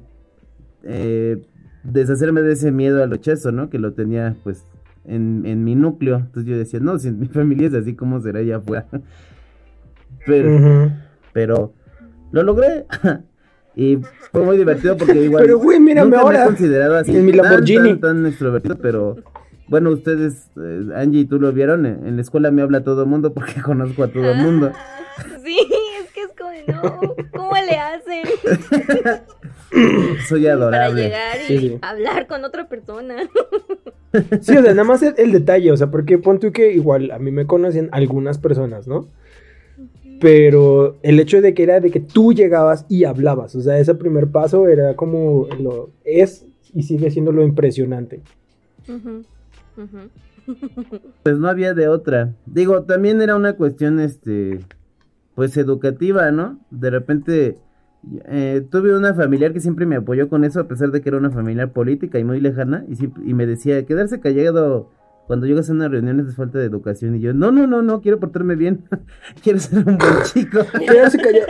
eh, 0.83 1.43
deshacerme 1.83 2.41
de 2.41 2.53
ese 2.53 2.71
miedo 2.71 3.03
al 3.03 3.11
rechazo, 3.11 3.51
¿no? 3.51 3.69
Que 3.69 3.77
lo 3.79 3.93
tenía, 3.93 4.35
pues, 4.43 4.65
en, 5.05 5.43
en 5.45 5.63
mi 5.63 5.75
núcleo. 5.75 6.17
Entonces 6.17 6.45
yo 6.45 6.57
decía, 6.57 6.79
no, 6.79 6.97
si 6.97 7.11
mi 7.11 7.27
familia 7.39 7.67
es 7.67 7.73
así, 7.73 7.93
¿cómo 7.95 8.19
será 8.21 8.39
allá 8.39 8.57
afuera? 8.57 8.87
pero, 10.25 10.49
pero 11.33 11.73
lo 12.31 12.43
logré. 12.43 12.85
y 13.75 13.97
fue 14.31 14.43
muy 14.43 14.57
divertido 14.57 14.97
porque 14.97 15.13
igual... 15.23 15.43
Pero, 15.43 15.59
güey, 15.59 15.79
mírame 15.79 16.09
nunca 16.15 16.29
me 16.29 16.37
he 16.41 16.45
considerado 16.45 16.97
así 16.97 17.15
en 17.15 17.25
mi 17.25 17.31
Lamborghini. 17.33 17.89
tan, 17.91 17.99
tan 18.01 18.25
extrovertido, 18.27 18.77
pero... 18.77 19.17
Bueno, 19.67 19.89
ustedes, 19.91 20.49
eh, 20.61 20.81
Angie 20.95 21.21
y 21.21 21.25
tú 21.25 21.39
lo 21.39 21.53
vieron, 21.53 21.85
en, 21.85 22.05
en 22.05 22.15
la 22.17 22.21
escuela 22.21 22.51
me 22.51 22.61
habla 22.61 22.83
todo 22.83 23.03
el 23.03 23.07
mundo 23.07 23.33
porque 23.33 23.61
conozco 23.63 24.03
a 24.03 24.07
todo 24.09 24.29
el 24.31 24.37
mundo. 24.37 24.71
Ah, 24.75 24.97
Sí, 25.45 25.57
es 26.01 26.11
que 26.11 26.21
es 26.23 26.29
como, 26.37 26.49
de, 26.49 26.63
no, 26.67 27.15
¿cómo 27.37 27.51
le 27.53 27.77
hacen 27.77 28.23
Soy 30.27 30.41
para 30.43 30.53
adorable. 30.53 31.03
llegar 31.03 31.37
y 31.41 31.45
Sí, 31.47 31.57
sí. 31.59 31.77
hablar 31.81 32.27
con 32.27 32.43
otra 32.43 32.67
persona? 32.67 33.15
Sí, 34.41 34.57
o 34.57 34.61
sea, 34.61 34.71
nada 34.73 34.83
más 34.83 35.01
el, 35.03 35.13
el 35.17 35.31
detalle, 35.31 35.71
o 35.71 35.77
sea, 35.77 35.87
porque 35.87 36.17
pon 36.17 36.39
tú 36.39 36.51
que 36.51 36.73
igual 36.73 37.11
a 37.11 37.19
mí 37.19 37.31
me 37.31 37.45
conocían 37.45 37.87
algunas 37.93 38.37
personas, 38.39 38.87
¿no? 38.87 39.07
Pero 40.21 40.97
el 41.01 41.19
hecho 41.19 41.41
de 41.41 41.53
que 41.55 41.63
era 41.63 41.79
de 41.79 41.89
que 41.89 41.99
tú 41.99 42.31
llegabas 42.31 42.85
y 42.87 43.05
hablabas, 43.05 43.55
o 43.55 43.61
sea, 43.61 43.79
ese 43.79 43.95
primer 43.95 44.27
paso 44.27 44.67
era 44.67 44.95
como 44.95 45.47
lo 45.59 45.89
es 46.05 46.45
y 46.73 46.83
sigue 46.83 47.09
siendo 47.09 47.31
lo 47.31 47.43
impresionante. 47.43 48.21
Pues 51.23 51.37
no 51.37 51.47
había 51.49 51.73
de 51.73 51.87
otra. 51.87 52.33
Digo, 52.45 52.83
también 52.83 53.21
era 53.21 53.35
una 53.35 53.53
cuestión, 53.53 53.99
este, 53.99 54.59
pues 55.35 55.55
educativa, 55.57 56.31
¿no? 56.31 56.59
De 56.69 56.89
repente 56.89 57.55
eh, 58.25 58.63
tuve 58.69 58.95
una 58.95 59.13
familiar 59.13 59.53
que 59.53 59.59
siempre 59.59 59.85
me 59.85 59.95
apoyó 59.95 60.29
con 60.29 60.43
eso, 60.43 60.59
a 60.59 60.67
pesar 60.67 60.91
de 60.91 61.01
que 61.01 61.09
era 61.09 61.17
una 61.17 61.31
familiar 61.31 61.71
política 61.71 62.19
y 62.19 62.23
muy 62.23 62.39
lejana, 62.39 62.85
y, 62.87 62.95
siempre- 62.95 63.23
y 63.25 63.33
me 63.33 63.45
decía, 63.45 63.85
quedarse 63.85 64.19
callado 64.19 64.89
cuando 65.31 65.47
llegas 65.47 65.69
a 65.69 65.71
una 65.71 65.87
reunión 65.87 66.19
es 66.19 66.35
falta 66.35 66.59
de 66.59 66.65
educación. 66.65 67.15
Y 67.15 67.21
yo, 67.21 67.33
no, 67.33 67.53
no, 67.53 67.65
no, 67.65 67.81
no, 67.81 68.01
quiero 68.01 68.19
portarme 68.19 68.57
bien, 68.57 68.83
quiero 69.43 69.59
ser 69.59 69.77
un 69.87 69.97
buen 69.97 70.13
chico. 70.25 70.59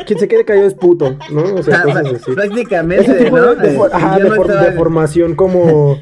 Quien 0.06 0.20
se 0.20 0.28
quede 0.28 0.46
callado 0.46 0.68
es 0.68 0.76
puto, 0.76 1.18
¿no? 1.34 1.56
O 1.56 1.64
sea, 1.64 1.82
cosas 1.82 2.06
así. 2.14 2.32
Prácticamente, 2.32 3.06
Ese 3.12 3.24
tipo 3.26 3.38
¿no? 3.40 3.56
de, 3.56 3.70
de 3.72 3.76
for- 3.76 3.90
ajá, 3.92 4.20
de 4.20 4.30
no 4.30 4.36
for- 4.36 4.46
estaba- 4.52 4.70
de 4.70 4.72
formación 4.78 5.34
como, 5.34 5.98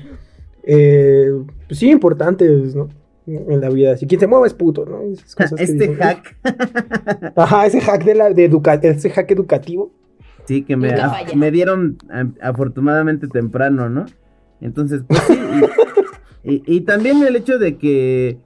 eh, 0.63 1.31
pues 1.67 1.79
sí, 1.79 1.89
importantes, 1.89 2.75
¿no? 2.75 2.89
En 3.25 3.61
la 3.61 3.69
vida. 3.69 3.95
Si 3.95 4.07
quien 4.07 4.19
se 4.19 4.27
mueve 4.27 4.47
es 4.47 4.53
puto, 4.53 4.85
¿no? 4.85 5.01
Esas 5.03 5.35
cosas 5.35 5.61
Este 5.61 5.95
hack, 5.95 6.35
Ajá, 7.37 7.65
ese 7.65 7.79
hack 7.79 8.03
de 8.03 8.15
la, 8.15 8.29
de 8.33 8.43
educa 8.43 8.73
ese 8.73 9.09
hack 9.09 9.31
educativo. 9.31 9.93
sí, 10.43 10.63
que 10.63 10.75
me, 10.75 10.93
me 11.35 11.49
dieron 11.51 11.97
a- 12.09 12.27
afortunadamente 12.49 13.29
temprano, 13.29 13.87
¿no? 13.89 14.05
Entonces, 14.61 15.03
pues 15.07 15.21
sí. 15.21 15.39
Y, 16.49 16.63
y- 16.65 16.81
también 16.81 17.21
el 17.23 17.35
hecho 17.35 17.57
de 17.59 17.77
que 17.77 18.37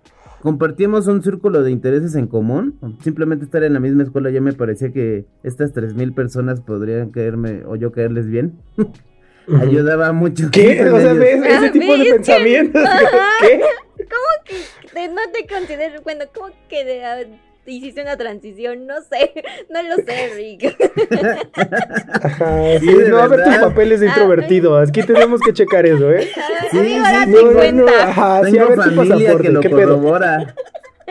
compartíamos 0.42 1.08
un 1.08 1.24
círculo 1.24 1.64
de 1.64 1.72
intereses 1.72 2.16
en 2.16 2.28
común, 2.28 2.78
simplemente 3.02 3.46
estar 3.46 3.64
en 3.64 3.74
la 3.74 3.80
misma 3.80 4.04
escuela 4.04 4.30
ya 4.30 4.42
me 4.42 4.54
parecía 4.54 4.92
que 4.92 5.26
estas 5.44 5.74
3.000 5.74 6.14
personas 6.14 6.60
podrían 6.62 7.12
caerme 7.12 7.64
o 7.66 7.76
yo 7.76 7.92
caerles 7.92 8.28
bien. 8.28 8.54
Ayudaba 9.60 10.12
mucho. 10.14 10.50
¿Qué? 10.52 10.90
O 10.90 11.00
sea, 11.00 11.14
¿ves 11.14 11.42
ese 11.46 11.70
tipo 11.72 11.92
de 11.94 11.98
¿ves 12.00 12.08
que- 12.08 12.14
pensamientos? 12.16 12.82
¿Qué? 13.42 13.62
De- 15.00 15.08
no 15.08 15.22
te 15.34 15.48
considero, 15.54 16.02
bueno, 16.04 16.26
¿cómo 16.34 16.48
que 16.70 16.86
de- 16.86 17.28
hiciste 17.66 18.02
una 18.02 18.18
transición? 18.18 18.86
No 18.88 18.96
sé, 19.02 19.32
no 19.70 19.82
lo 19.84 19.96
sé, 19.98 20.32
Rick. 20.36 20.76
Ajá, 22.22 22.80
sí, 22.80 22.88
Sí, 22.88 22.96
no, 23.10 23.18
a 23.18 23.28
ver 23.28 23.44
tus 23.44 23.56
papeles 23.58 24.00
de 24.00 24.08
Ah, 24.08 24.10
introvertido. 24.10 24.78
Aquí 24.78 25.04
tenemos 25.04 25.42
que 25.42 25.54
checar 25.54 25.86
eso, 25.86 26.12
¿eh? 26.12 26.30
Sí, 26.72 26.78
sí, 26.80 26.98
date 27.00 27.72
No, 27.72 27.72
no, 27.86 27.88
ajá, 27.88 28.42
sí, 28.46 28.58
a 28.58 28.66
Tengo 28.66 28.70
ver 28.70 28.76
tu 28.76 28.82
familia 28.84 29.16
pasaporte. 29.18 29.48
que 29.48 29.54
lo 29.54 29.60
¿Qué 29.62 29.70
pedo? 29.70 30.20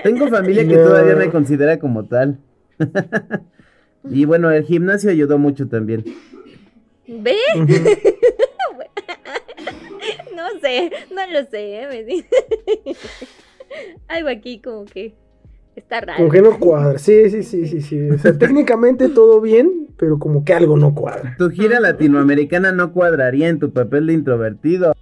Tengo 0.03 0.29
familia 0.29 0.67
que 0.67 0.77
No. 0.77 0.83
todavía 0.85 1.15
me 1.17 1.31
considera 1.31 1.79
como 1.79 2.05
tal. 2.07 2.39
y 4.11 4.25
bueno, 4.25 4.51
el 4.51 4.65
gimnasio 4.65 5.11
ayudó 5.11 5.39
mucho 5.39 5.69
también. 5.69 6.05
¿Ve? 7.07 7.37
No 10.35 10.49
sé, 10.61 10.91
no 11.15 11.27
lo 11.29 11.45
sé, 11.47 11.83
¿eh? 11.83 11.87
Me. 12.07 12.25
Algo 14.09 14.29
aquí 14.29 14.61
como 14.61 14.85
que 14.85 15.15
está 15.77 16.01
raro. 16.01 16.19
Como 16.19 16.31
que 16.31 16.43
no 16.43 16.59
cuadra. 16.59 16.99
Sí, 16.99 17.29
sí, 17.31 17.43
sí, 17.43 17.67
sí, 17.67 17.81
sí. 17.81 18.11
O 18.11 18.19
sea, 18.19 18.37
técnicamente 18.39 19.09
todo 19.09 19.41
bien, 19.41 19.89
pero 19.97 20.19
como 20.19 20.45
que 20.45 20.53
algo 20.55 20.77
no 20.77 20.95
cuadra. 20.95 21.35
Tu 21.39 21.51
gira 21.51 21.81
latinoamericana 21.81 22.73
no 22.73 22.93
cuadraría 22.93 23.49
en 23.49 23.59
tu 23.59 23.73
papel 23.73 24.07
de 24.07 24.13
introvertido. 24.15 24.95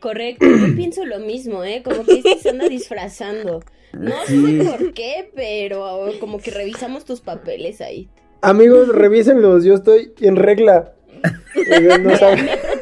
Correcto, 0.00 0.46
yo 0.46 0.74
pienso 0.76 1.04
lo 1.04 1.18
mismo, 1.18 1.64
¿eh? 1.64 1.82
Como 1.84 2.04
que 2.04 2.18
este 2.18 2.38
se 2.38 2.50
anda 2.50 2.68
disfrazando. 2.68 3.60
No 3.92 4.12
Sí. 4.26 4.58
sé 4.62 4.64
por 4.64 4.92
qué, 4.92 5.30
pero 5.34 6.10
como 6.20 6.38
que 6.38 6.50
revisamos 6.50 7.04
tus 7.04 7.20
papeles 7.20 7.80
ahí. 7.80 8.08
Amigos, 8.42 8.88
revísenlos. 8.88 9.64
Yo 9.64 9.74
estoy 9.74 10.12
en 10.20 10.36
regla. 10.36 10.92
Oigan, 11.76 12.04
no 12.04 12.16
saben. 12.16 12.46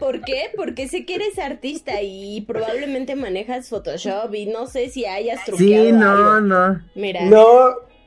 me 0.00 0.08
preocupa, 0.08 0.20
¿sabes 0.20 0.20
por 0.20 0.20
qué? 0.24 0.50
Porque 0.56 0.88
sé 0.88 1.04
que 1.04 1.14
eres 1.16 1.38
artista 1.38 2.02
y 2.02 2.40
probablemente 2.42 3.14
manejas 3.16 3.68
Photoshop 3.68 4.34
y 4.34 4.46
no 4.46 4.66
sé 4.66 4.88
si 4.88 5.04
hayas 5.06 5.44
truqueado 5.44 5.84
Sí, 5.86 5.92
no, 5.92 6.10
algo. 6.10 6.40
no. 6.40 6.82
Mira. 6.94 7.20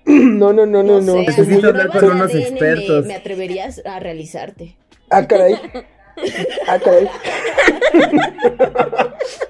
No, 0.05 0.51
no, 0.51 0.51
no, 0.51 0.65
no, 0.65 0.83
no, 0.83 0.99
no. 0.99 1.13
sé, 1.13 1.19
Necesito 1.27 1.67
hablar 1.69 1.87
con 1.87 2.03
unos 2.03 2.29
ADN 2.31 2.37
expertos. 2.41 3.01
Me, 3.03 3.07
me 3.07 3.15
atreverías 3.15 3.81
a 3.85 3.99
realizarte. 4.01 4.75
Ah, 5.09 5.25
caray. 5.25 5.55
Ah, 6.67 6.77
caray. 6.77 7.09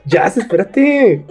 ya, 0.06 0.28
espérate. 0.28 1.26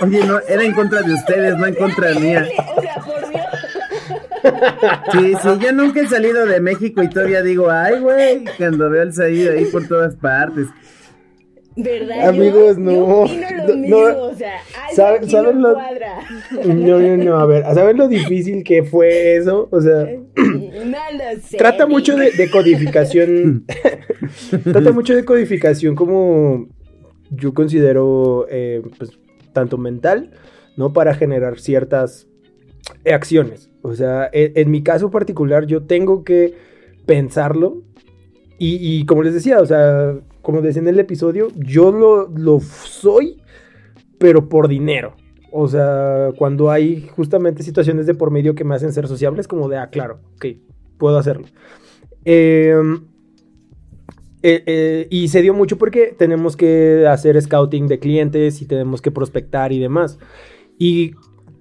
Oye, 0.00 0.24
no, 0.24 0.38
era 0.48 0.62
en 0.62 0.72
contra 0.72 1.02
de 1.02 1.12
ustedes, 1.12 1.56
no 1.58 1.66
en 1.66 1.74
contra 1.74 2.14
mía. 2.14 2.46
O 2.76 2.80
sea, 2.80 2.94
por 3.04 3.28
Dios. 3.30 3.43
Sí, 5.12 5.32
sí, 5.42 5.48
yo 5.60 5.72
nunca 5.72 6.00
he 6.02 6.06
salido 6.08 6.46
de 6.46 6.60
México 6.60 7.02
y 7.02 7.08
todavía 7.08 7.42
digo, 7.42 7.70
ay, 7.70 7.98
güey, 8.00 8.44
cuando 8.58 8.90
veo 8.90 9.02
el 9.02 9.12
Said 9.12 9.48
ahí 9.50 9.64
por 9.66 9.86
todas 9.88 10.14
partes. 10.16 10.66
¿Verdad? 11.76 12.28
Amigos, 12.28 12.76
yo, 12.76 12.82
no. 12.82 13.26
Yo 13.26 13.34
lo 13.66 13.68
No, 13.68 13.74
mismo, 13.76 13.98
no. 14.08 14.22
o 14.26 14.34
sea, 14.34 14.52
algo 14.84 14.94
¿Sabe- 14.94 15.16
aquí 15.18 15.30
saben 15.30 15.60
no 15.60 15.68
lo- 15.68 15.74
cuadra. 15.74 16.18
No, 16.66 16.98
no, 17.00 17.16
no. 17.16 17.36
A 17.38 17.46
ver, 17.46 17.64
¿saben 17.74 17.96
lo 17.96 18.06
difícil 18.06 18.62
que 18.62 18.84
fue 18.84 19.36
eso? 19.36 19.68
O 19.72 19.80
sea, 19.80 20.04
No 20.36 20.84
lo 20.84 21.40
sé. 21.42 21.56
trata 21.56 21.86
mucho 21.86 22.16
de 22.16 22.48
codificación. 22.52 23.64
trata 24.72 24.92
mucho 24.92 25.16
de 25.16 25.24
codificación 25.24 25.96
como 25.96 26.68
yo 27.30 27.52
considero, 27.54 28.46
eh, 28.48 28.80
pues, 28.96 29.10
tanto 29.52 29.76
mental, 29.76 30.30
¿no? 30.76 30.92
Para 30.92 31.14
generar 31.14 31.58
ciertas 31.58 32.28
acciones. 33.04 33.68
O 33.84 33.94
sea, 33.94 34.30
en, 34.32 34.52
en 34.54 34.70
mi 34.70 34.82
caso 34.82 35.10
particular, 35.10 35.66
yo 35.66 35.82
tengo 35.82 36.24
que 36.24 36.54
pensarlo. 37.04 37.82
Y, 38.58 38.78
y 38.80 39.04
como 39.04 39.22
les 39.22 39.34
decía, 39.34 39.60
o 39.60 39.66
sea, 39.66 40.14
como 40.40 40.62
decía 40.62 40.80
en 40.80 40.88
el 40.88 40.98
episodio, 40.98 41.48
yo 41.54 41.92
lo, 41.92 42.28
lo 42.28 42.60
soy, 42.60 43.42
pero 44.18 44.48
por 44.48 44.68
dinero. 44.68 45.16
O 45.52 45.68
sea, 45.68 46.30
cuando 46.38 46.70
hay 46.70 47.08
justamente 47.14 47.62
situaciones 47.62 48.06
de 48.06 48.14
por 48.14 48.30
medio 48.30 48.54
que 48.54 48.64
me 48.64 48.74
hacen 48.74 48.94
ser 48.94 49.06
sociables, 49.06 49.46
como 49.46 49.68
de, 49.68 49.76
ah, 49.76 49.90
claro, 49.90 50.20
ok, 50.36 50.46
puedo 50.96 51.18
hacerlo. 51.18 51.44
Eh, 52.24 52.74
eh, 54.42 54.62
eh, 54.64 55.06
y 55.10 55.28
se 55.28 55.42
dio 55.42 55.52
mucho 55.52 55.76
porque 55.76 56.14
tenemos 56.18 56.56
que 56.56 57.06
hacer 57.06 57.40
scouting 57.40 57.86
de 57.86 57.98
clientes 57.98 58.62
y 58.62 58.66
tenemos 58.66 59.02
que 59.02 59.10
prospectar 59.10 59.72
y 59.72 59.78
demás. 59.78 60.18
Y 60.78 61.12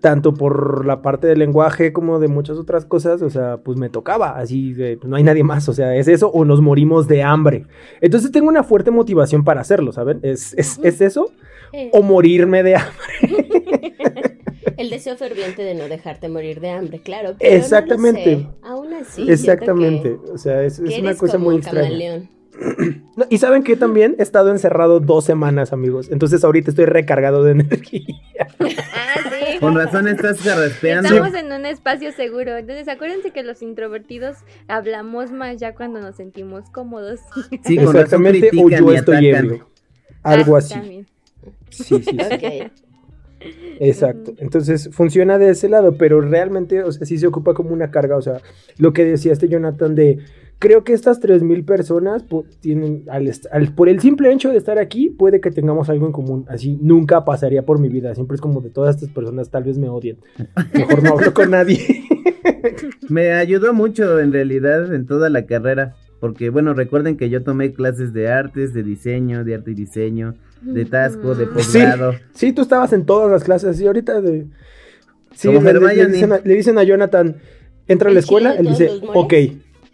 tanto 0.03 0.33
por 0.33 0.85
la 0.85 1.01
parte 1.01 1.27
del 1.27 1.39
lenguaje 1.39 1.93
como 1.93 2.19
de 2.19 2.27
muchas 2.27 2.57
otras 2.57 2.83
cosas, 2.85 3.21
o 3.21 3.29
sea, 3.29 3.55
pues 3.63 3.77
me 3.77 3.89
tocaba, 3.89 4.37
así 4.37 4.73
de, 4.73 4.97
pues, 4.97 5.09
no 5.09 5.15
hay 5.15 5.23
nadie 5.23 5.45
más, 5.45 5.69
o 5.69 5.73
sea, 5.73 5.95
es 5.95 6.09
eso 6.09 6.27
o 6.29 6.43
nos 6.43 6.59
morimos 6.59 7.07
de 7.07 7.23
hambre. 7.23 7.67
Entonces 8.01 8.29
tengo 8.33 8.49
una 8.49 8.63
fuerte 8.65 8.91
motivación 8.91 9.45
para 9.45 9.61
hacerlo, 9.61 9.93
¿saben? 9.93 10.19
¿Es, 10.21 10.53
es, 10.55 10.77
es 10.83 10.99
eso 10.99 11.31
Eh, 11.71 11.89
o 11.93 12.01
morirme 12.01 12.63
de 12.63 12.75
hambre? 12.75 12.93
El 14.77 14.89
deseo 14.89 15.15
ferviente 15.15 15.63
de 15.63 15.73
no 15.75 15.87
dejarte 15.87 16.27
morir 16.27 16.59
de 16.59 16.69
hambre, 16.71 16.99
claro. 16.99 17.35
pero 17.39 17.49
no 17.49 17.55
lo 17.57 17.63
Exactamente. 17.63 18.35
sé. 18.35 18.47
Aún 18.63 18.93
así. 18.93 19.31
Exactamente, 19.31 20.17
que- 20.25 20.31
o 20.33 20.37
sea, 20.37 20.63
es, 20.63 20.79
es 20.79 20.99
una 20.99 21.15
cosa 21.15 21.37
muy 21.37 21.55
extraña. 21.55 21.87
camaleón. 21.87 22.29
No, 23.15 23.25
y 23.29 23.37
saben 23.37 23.61
que 23.63 23.75
también 23.75 24.15
he 24.17 24.23
estado 24.23 24.49
encerrado 24.49 24.99
dos 24.99 25.23
semanas, 25.25 25.71
amigos, 25.71 26.09
entonces 26.11 26.43
ahorita 26.43 26.71
estoy 26.71 26.85
recargado 26.85 27.43
de 27.43 27.51
energía. 27.59 28.17
Ah, 28.59 29.19
sí. 29.29 29.59
Con 29.59 29.75
razón 29.75 30.07
estás 30.07 30.41
carraspeando. 30.41 31.09
Estamos 31.09 31.35
en 31.35 31.51
un 31.51 31.65
espacio 31.67 32.11
seguro. 32.11 32.57
Entonces, 32.57 32.87
acuérdense 32.87 33.29
que 33.31 33.43
los 33.43 33.61
introvertidos 33.61 34.37
hablamos 34.67 35.31
más 35.31 35.57
ya 35.57 35.75
cuando 35.75 35.99
nos 36.01 36.15
sentimos 36.15 36.69
cómodos. 36.71 37.19
Sí, 37.63 37.75
con 37.77 37.93
razón 37.93 38.25
Exactamente, 38.25 38.49
o 38.57 38.69
yo 38.69 38.91
estoy 38.93 39.27
ebrio. 39.27 39.69
Algo 40.23 40.55
Ah, 40.55 40.59
así. 40.59 40.73
también. 40.73 41.05
Sí, 41.69 41.83
sí, 41.83 42.03
sí. 42.03 42.17
Ok. 42.19 42.71
Exacto. 43.79 44.33
Entonces 44.37 44.89
funciona 44.91 45.37
de 45.37 45.49
ese 45.49 45.69
lado, 45.69 45.97
pero 45.97 46.21
realmente, 46.21 46.83
o 46.83 46.91
sea, 46.91 47.05
sí 47.05 47.17
se 47.17 47.27
ocupa 47.27 47.53
como 47.53 47.71
una 47.71 47.91
carga. 47.91 48.15
O 48.17 48.21
sea, 48.21 48.41
lo 48.77 48.93
que 48.93 49.05
decía 49.05 49.33
este 49.33 49.49
Jonathan 49.49 49.95
de, 49.95 50.19
creo 50.63 50.85
que 50.85 50.93
estas 50.93 51.19
3.000 51.21 51.65
personas 51.65 52.23
tienen, 52.61 53.03
al, 53.09 53.29
al- 53.51 53.75
por 53.75 53.89
el 53.89 53.99
simple 53.99 54.31
hecho 54.31 54.49
de 54.49 54.57
estar 54.57 54.79
aquí, 54.79 55.09
puede 55.09 55.41
que 55.41 55.51
tengamos 55.51 55.89
algo 55.89 56.05
en 56.05 56.13
común. 56.13 56.45
Así 56.47 56.77
nunca 56.81 57.25
pasaría 57.25 57.63
por 57.65 57.79
mi 57.79 57.89
vida. 57.89 58.15
Siempre 58.15 58.35
es 58.35 58.41
como 58.41 58.61
de 58.61 58.69
todas 58.69 58.95
estas 58.95 59.09
personas 59.09 59.49
tal 59.49 59.63
vez 59.65 59.77
me 59.77 59.89
odien. 59.89 60.19
Mejor 60.73 61.03
no 61.03 61.09
hablo 61.11 61.33
con 61.33 61.51
nadie. 61.51 61.79
Me 63.09 63.33
ayudó 63.33 63.73
mucho 63.73 64.19
en 64.19 64.31
realidad 64.31 64.93
en 64.93 65.05
toda 65.05 65.29
la 65.29 65.45
carrera. 65.45 65.95
Porque 66.21 66.49
bueno, 66.49 66.73
recuerden 66.73 67.17
que 67.17 67.29
yo 67.29 67.43
tomé 67.43 67.73
clases 67.73 68.13
de 68.13 68.29
artes, 68.29 68.73
de 68.73 68.81
diseño, 68.83 69.43
de 69.43 69.55
arte 69.55 69.71
y 69.71 69.73
diseño, 69.73 70.35
de 70.61 70.85
tasco, 70.85 71.35
de 71.35 71.43
Ujú. 71.43 71.59
Sí. 72.33 72.53
tú 72.53 72.61
estabas 72.61 72.93
en 72.93 73.05
todas 73.05 73.29
las 73.29 73.43
clases 73.43 73.79
y 73.81 73.87
ahorita 73.87 74.21
de... 74.21 74.47
Sí, 75.35 75.47
Como 75.49 75.59
le, 75.61 76.05
dicen 76.07 76.31
a, 76.31 76.39
le 76.39 76.53
dicen 76.55 76.77
a 76.77 76.83
Jonathan, 76.83 77.35
entra 77.87 78.07
a 78.07 78.11
¿El 78.11 78.13
la 78.15 78.19
escuela, 78.21 78.53
él 78.55 78.67
dice, 78.67 78.89
ok. 79.13 79.33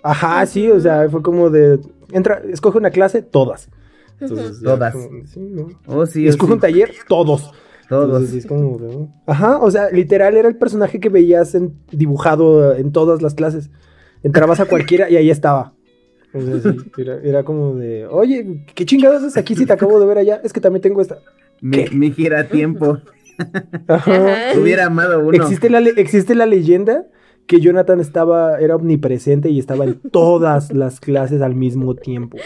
Ajá, 0.04 0.46
sí, 0.46 0.70
o 0.70 0.80
sea, 0.80 1.10
fue 1.10 1.22
como 1.22 1.50
de, 1.50 1.80
entra, 2.12 2.42
escoge 2.52 2.78
una 2.78 2.90
clase, 2.92 3.22
todas. 3.22 3.70
Entonces, 4.20 4.62
Todas. 4.62 4.94
como, 4.94 5.26
sí, 5.26 5.40
¿no? 5.40 5.68
Oh, 5.88 6.06
sí, 6.06 6.26
oh, 6.28 6.30
escoge 6.30 6.50
sí. 6.52 6.54
un 6.56 6.60
taller, 6.60 6.92
todos. 7.08 7.52
Todos. 7.88 8.06
Entonces, 8.06 8.36
es 8.36 8.46
como 8.46 8.78
de, 8.78 8.94
¿no? 8.94 9.14
Ajá, 9.26 9.58
o 9.58 9.72
sea, 9.72 9.90
literal 9.92 10.36
era 10.36 10.48
el 10.48 10.58
personaje 10.58 11.00
que 11.00 11.10
veías 11.10 11.56
en- 11.56 11.74
dibujado 11.92 12.76
en 12.76 12.92
todas 12.92 13.22
las 13.22 13.34
clases. 13.34 13.72
Entrabas 14.22 14.60
a 14.60 14.66
cualquiera 14.66 15.10
y 15.10 15.16
ahí 15.16 15.30
estaba. 15.30 15.74
O 16.34 16.42
sea, 16.42 16.60
sí, 16.60 16.78
era, 16.98 17.20
era 17.24 17.44
como 17.44 17.76
de, 17.76 18.06
oye, 18.08 18.66
¿qué 18.76 18.86
chingados 18.86 19.24
haces 19.24 19.38
aquí 19.38 19.56
si 19.56 19.66
te 19.66 19.74
acabo 19.74 20.00
de 20.00 20.06
ver 20.06 20.18
allá? 20.20 20.42
Es 20.44 20.54
que 20.54 20.60
también 20.62 20.82
tengo 20.82 21.02
esta. 21.02 21.20
Mi, 21.62 21.86
mi 21.92 22.12
giratiempo. 22.12 23.00
Ajá. 23.88 24.52
Hubiera 24.60 24.86
amado 24.88 25.20
uno. 25.22 25.32
Existe 25.32 25.70
la, 25.70 25.80
existe 25.80 26.36
la 26.36 26.46
leyenda 26.46 27.06
que 27.50 27.60
Jonathan 27.60 28.00
estaba, 28.00 28.60
era 28.60 28.76
omnipresente 28.76 29.50
y 29.50 29.58
estaba 29.58 29.84
en 29.86 29.96
todas 30.12 30.72
las 30.72 31.00
clases 31.00 31.42
al 31.42 31.56
mismo 31.56 31.96
tiempo. 31.96 32.38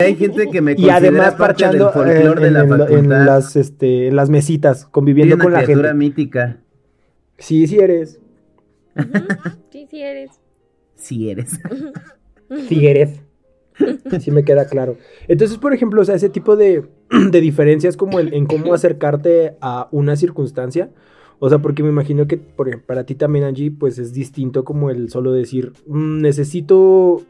Hay 0.00 0.16
gente 0.16 0.48
que 0.50 0.60
me 0.60 0.74
Y 0.76 0.90
además 0.90 1.34
parte 1.36 1.68
del 1.68 1.78
parchando 1.78 1.86
en, 1.86 1.92
folclore 1.92 2.40
de 2.42 2.48
en- 2.48 2.54
la 2.54 2.86
en- 2.86 3.26
las, 3.26 3.54
este, 3.54 4.08
en 4.08 4.16
las 4.16 4.28
mesitas, 4.28 4.86
conviviendo 4.86 5.36
una 5.36 5.44
con 5.44 5.52
la 5.52 5.62
criatura 5.62 5.90
gente. 5.90 5.98
mítica. 6.04 6.56
Sí, 7.38 7.68
sí 7.68 7.78
eres. 7.78 8.20
Sí, 9.70 9.86
sí 9.88 10.02
eres. 10.02 10.30
Si 10.96 11.30
eres. 11.30 11.60
Sí 12.68 12.86
eres. 12.88 13.20
Sí 14.20 14.32
me 14.32 14.42
queda 14.42 14.66
claro. 14.66 14.96
Entonces, 15.28 15.58
por 15.58 15.72
ejemplo, 15.72 16.00
o 16.00 16.04
sea, 16.04 16.16
ese 16.16 16.28
tipo 16.28 16.56
de, 16.56 16.84
de 17.30 17.40
diferencias 17.40 17.96
como 17.96 18.18
el- 18.18 18.34
en 18.34 18.46
cómo 18.46 18.74
acercarte 18.74 19.56
a 19.60 19.86
una 19.92 20.16
circunstancia. 20.16 20.90
O 21.40 21.48
sea, 21.48 21.58
porque 21.58 21.82
me 21.82 21.88
imagino 21.90 22.26
que 22.26 22.36
por 22.36 22.68
ejemplo, 22.68 22.86
para 22.86 23.04
ti 23.04 23.14
también, 23.14 23.44
Angie, 23.44 23.70
pues 23.70 23.98
es 23.98 24.12
distinto 24.12 24.64
como 24.64 24.90
el 24.90 25.08
solo 25.10 25.32
decir, 25.32 25.72
"Mm, 25.86 26.20
necesito 26.20 27.22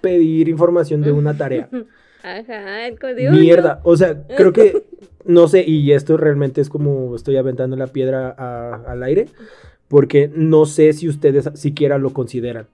pedir 0.00 0.48
información 0.48 1.02
de 1.02 1.12
una 1.12 1.36
tarea. 1.36 1.68
Ajá, 2.22 2.86
el 2.86 2.98
código. 2.98 3.30
Mierda. 3.32 3.80
O 3.84 3.96
sea, 3.96 4.26
creo 4.36 4.52
que, 4.52 4.82
no 5.24 5.48
sé, 5.48 5.64
y 5.66 5.92
esto 5.92 6.16
realmente 6.16 6.60
es 6.60 6.68
como 6.68 7.14
estoy 7.16 7.36
aventando 7.36 7.76
la 7.76 7.86
piedra 7.88 8.34
a- 8.36 8.82
al 8.86 9.02
aire, 9.02 9.26
porque 9.88 10.30
no 10.34 10.64
sé 10.66 10.92
si 10.92 11.08
ustedes 11.08 11.48
siquiera 11.54 11.98
lo 11.98 12.10
consideran. 12.12 12.66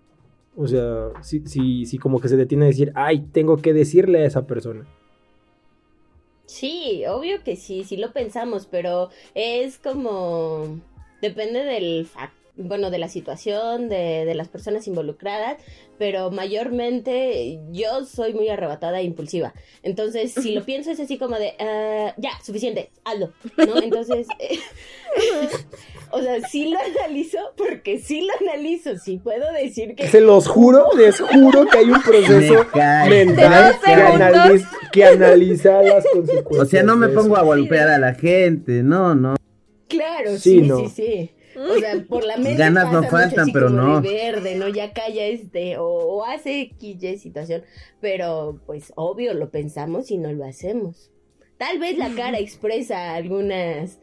O 0.57 0.67
sea, 0.67 1.11
si, 1.21 1.41
si, 1.47 1.85
si 1.87 1.99
como 1.99 2.21
que 2.21 2.29
se 2.29 2.37
detiene 2.37 2.65
a 2.65 2.69
decir, 2.69 2.91
ay, 2.95 3.27
tengo 3.33 3.59
que 3.59 3.73
decirle 3.75 4.21
a 4.23 4.27
esa 4.27 4.47
persona. 4.47 4.85
Sí, 6.47 7.05
obvio 7.07 7.43
que 7.43 7.57
sí, 7.57 7.85
sí 7.85 7.97
lo 7.97 8.13
pensamos, 8.13 8.67
pero 8.71 9.11
es 9.35 9.79
como 9.79 10.81
depende 11.21 11.65
del 11.65 12.09
bueno, 12.57 12.91
de 12.91 12.99
la 12.99 13.09
situación, 13.09 13.89
de, 13.89 14.25
de 14.25 14.35
las 14.35 14.49
personas 14.49 14.87
involucradas, 14.87 15.59
pero 15.99 16.31
mayormente 16.31 17.61
yo 17.71 18.05
soy 18.05 18.33
muy 18.33 18.49
arrebatada 18.49 19.01
e 19.01 19.05
impulsiva. 19.05 19.53
Entonces, 19.83 20.33
si 20.33 20.53
lo 20.53 20.65
pienso 20.65 20.91
es 20.91 21.01
así 21.01 21.19
como 21.19 21.37
de, 21.37 21.55
"Ah, 21.59 22.15
ya, 22.17 22.31
suficiente, 22.43 22.91
hazlo, 23.05 23.33
¿no? 23.59 23.77
Entonces, 23.83 24.27
eh, 24.39 24.59
o 26.11 26.21
sea, 26.23 26.41
sí 26.49 26.71
lo 26.71 26.79
analizo 26.79 27.39
porque 27.57 27.99
sí 27.99 28.23
lo 28.23 28.49
analizo, 28.49 28.97
sí 28.99 29.19
puedo 29.23 29.51
decir 29.53 29.95
que... 29.95 30.09
Se 30.09 30.21
los 30.21 30.47
juro, 30.49 30.87
les 30.97 31.21
juro 31.21 31.67
que 31.67 31.79
hay 31.79 31.91
un 31.91 32.03
proceso 32.03 32.67
Me 33.09 33.25
mental 33.25 33.77
que, 33.85 33.91
analiz- 33.93 34.69
que 34.93 35.05
analiza 35.05 35.83
las 35.83 36.05
consecuencias. 36.13 36.63
O 36.63 36.67
sea, 36.67 36.83
no 36.83 36.97
me 36.97 37.09
pongo 37.09 37.37
a 37.37 37.43
golpear 37.43 37.89
a 37.89 37.99
la 37.99 38.15
gente. 38.15 38.83
No, 38.83 39.15
no. 39.15 39.37
Claro, 39.89 40.33
Sí, 40.33 40.61
sí, 40.61 40.63
no. 40.63 40.79
sí, 40.79 40.89
sí. 40.89 41.31
O 41.59 41.79
sea, 41.79 41.95
por 42.07 42.23
la 42.25 42.37
mente 42.37 42.57
Ganas 42.59 42.93
no 42.93 43.01
pasa 43.03 43.09
faltan, 43.31 43.49
pero 43.51 43.71
no. 43.71 44.03
de 44.03 44.11
verde, 44.13 44.57
¿no? 44.57 44.69
Ya 44.69 44.93
calla 44.93 45.25
este, 45.25 45.79
o, 45.79 45.87
o 45.87 46.25
hace 46.27 46.61
X, 46.61 47.03
Y 47.03 47.17
situación. 47.19 47.63
Pero, 48.01 48.61
pues, 48.67 48.93
obvio, 48.97 49.33
lo 49.33 49.49
pensamos 49.51 50.11
y 50.11 50.19
no 50.19 50.33
lo 50.33 50.45
hacemos. 50.45 51.11
Tal 51.59 51.79
vez 51.79 51.97
la 51.97 52.11
cara 52.15 52.39
expresa 52.39 53.15
algunas, 53.15 53.99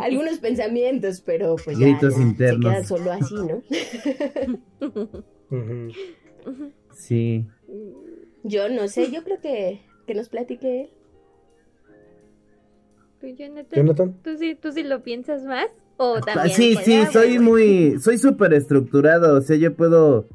algunos 0.00 0.38
pensamientos, 0.38 1.22
pero 1.22 1.56
pues 1.56 1.78
ya, 1.78 1.86
Gritos 1.86 2.16
ya 2.16 2.22
internos. 2.22 2.72
se 2.72 2.78
queda 2.78 2.84
solo 2.84 3.12
así, 3.12 3.34
¿no? 3.34 3.62
Sí. 6.94 7.46
Yo 8.42 8.68
no 8.68 8.88
sé, 8.88 9.10
yo 9.10 9.22
creo 9.24 9.40
que, 9.40 9.80
que 10.06 10.14
nos 10.14 10.28
platique 10.28 10.82
él. 10.82 10.90
¿Tú, 13.20 13.28
Jonathan? 13.28 13.76
Jonathan. 13.76 14.14
¿Tú 14.22 14.36
sí, 14.36 14.54
¿Tú 14.60 14.72
sí 14.72 14.82
lo 14.82 15.02
piensas 15.02 15.44
más? 15.44 15.66
O 15.96 16.20
también. 16.20 16.46
Ah, 16.50 16.54
Sí, 16.54 16.72
pues, 16.74 16.84
sí, 16.84 16.96
ah, 16.96 17.10
soy 17.12 17.38
muy, 17.38 17.98
soy 18.00 18.18
súper 18.18 18.52
estructurado, 18.52 19.38
o 19.38 19.40
sea, 19.40 19.56
yo 19.56 19.74
puedo 19.74 20.26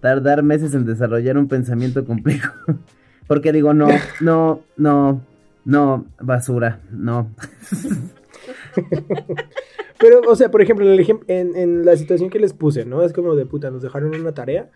tardar 0.00 0.42
meses 0.42 0.74
en 0.74 0.84
desarrollar 0.84 1.38
un 1.38 1.48
pensamiento 1.48 2.04
complejo, 2.04 2.52
porque 3.26 3.52
digo, 3.52 3.72
no, 3.72 3.88
no, 4.20 4.60
no, 4.76 5.22
no, 5.68 6.06
basura, 6.20 6.80
no. 6.90 7.30
Pero, 10.00 10.20
o 10.28 10.36
sea, 10.36 10.50
por 10.50 10.62
ejemplo, 10.62 10.86
en, 10.86 10.92
el 10.92 11.04
ejem- 11.04 11.24
en, 11.26 11.56
en 11.56 11.84
la 11.84 11.96
situación 11.96 12.30
que 12.30 12.38
les 12.38 12.52
puse, 12.52 12.84
¿no? 12.84 13.02
Es 13.02 13.12
como 13.12 13.34
de 13.34 13.46
puta, 13.46 13.70
nos 13.70 13.82
dejaron 13.82 14.14
una 14.14 14.32
tarea. 14.32 14.70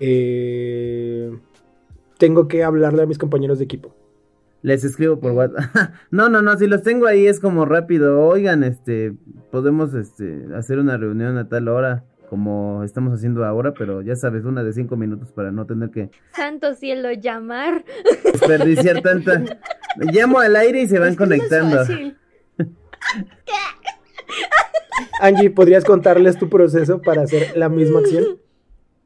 eh, 0.00 1.30
tengo 2.18 2.46
que 2.48 2.62
hablarle 2.62 3.02
a 3.02 3.06
mis 3.06 3.18
compañeros 3.18 3.58
de 3.58 3.64
equipo. 3.64 3.94
Les 4.62 4.84
escribo 4.84 5.18
por 5.18 5.32
WhatsApp. 5.32 5.64
No, 6.10 6.28
no, 6.28 6.40
no, 6.42 6.56
si 6.56 6.66
los 6.68 6.82
tengo 6.82 7.06
ahí 7.06 7.26
es 7.26 7.40
como 7.40 7.64
rápido, 7.64 8.20
oigan, 8.20 8.62
este, 8.62 9.14
podemos, 9.50 9.94
este, 9.94 10.46
hacer 10.54 10.78
una 10.78 10.96
reunión 10.98 11.36
a 11.38 11.48
tal 11.48 11.68
hora, 11.68 12.04
como 12.32 12.82
estamos 12.82 13.12
haciendo 13.12 13.44
ahora, 13.44 13.74
pero 13.74 14.00
ya 14.00 14.16
sabes, 14.16 14.46
una 14.46 14.64
de 14.64 14.72
cinco 14.72 14.96
minutos 14.96 15.30
para 15.32 15.52
no 15.52 15.66
tener 15.66 15.90
que 15.90 16.08
Santo 16.34 16.72
cielo, 16.72 17.12
llamar. 17.12 17.84
desperdiciar 18.24 19.02
tanta. 19.02 19.44
Llamo 20.10 20.38
al 20.38 20.56
aire 20.56 20.80
y 20.80 20.86
se 20.88 20.98
van 20.98 21.10
Es 21.10 21.18
que 21.18 21.26
no 21.26 21.34
es 21.34 21.40
conectando. 21.42 21.76
fácil. 21.76 22.16
Angie, 25.20 25.50
¿podrías 25.50 25.84
contarles 25.84 26.38
tu 26.38 26.48
proceso 26.48 27.02
para 27.02 27.20
hacer 27.20 27.54
la 27.54 27.68
misma 27.68 27.98
acción? 27.98 28.24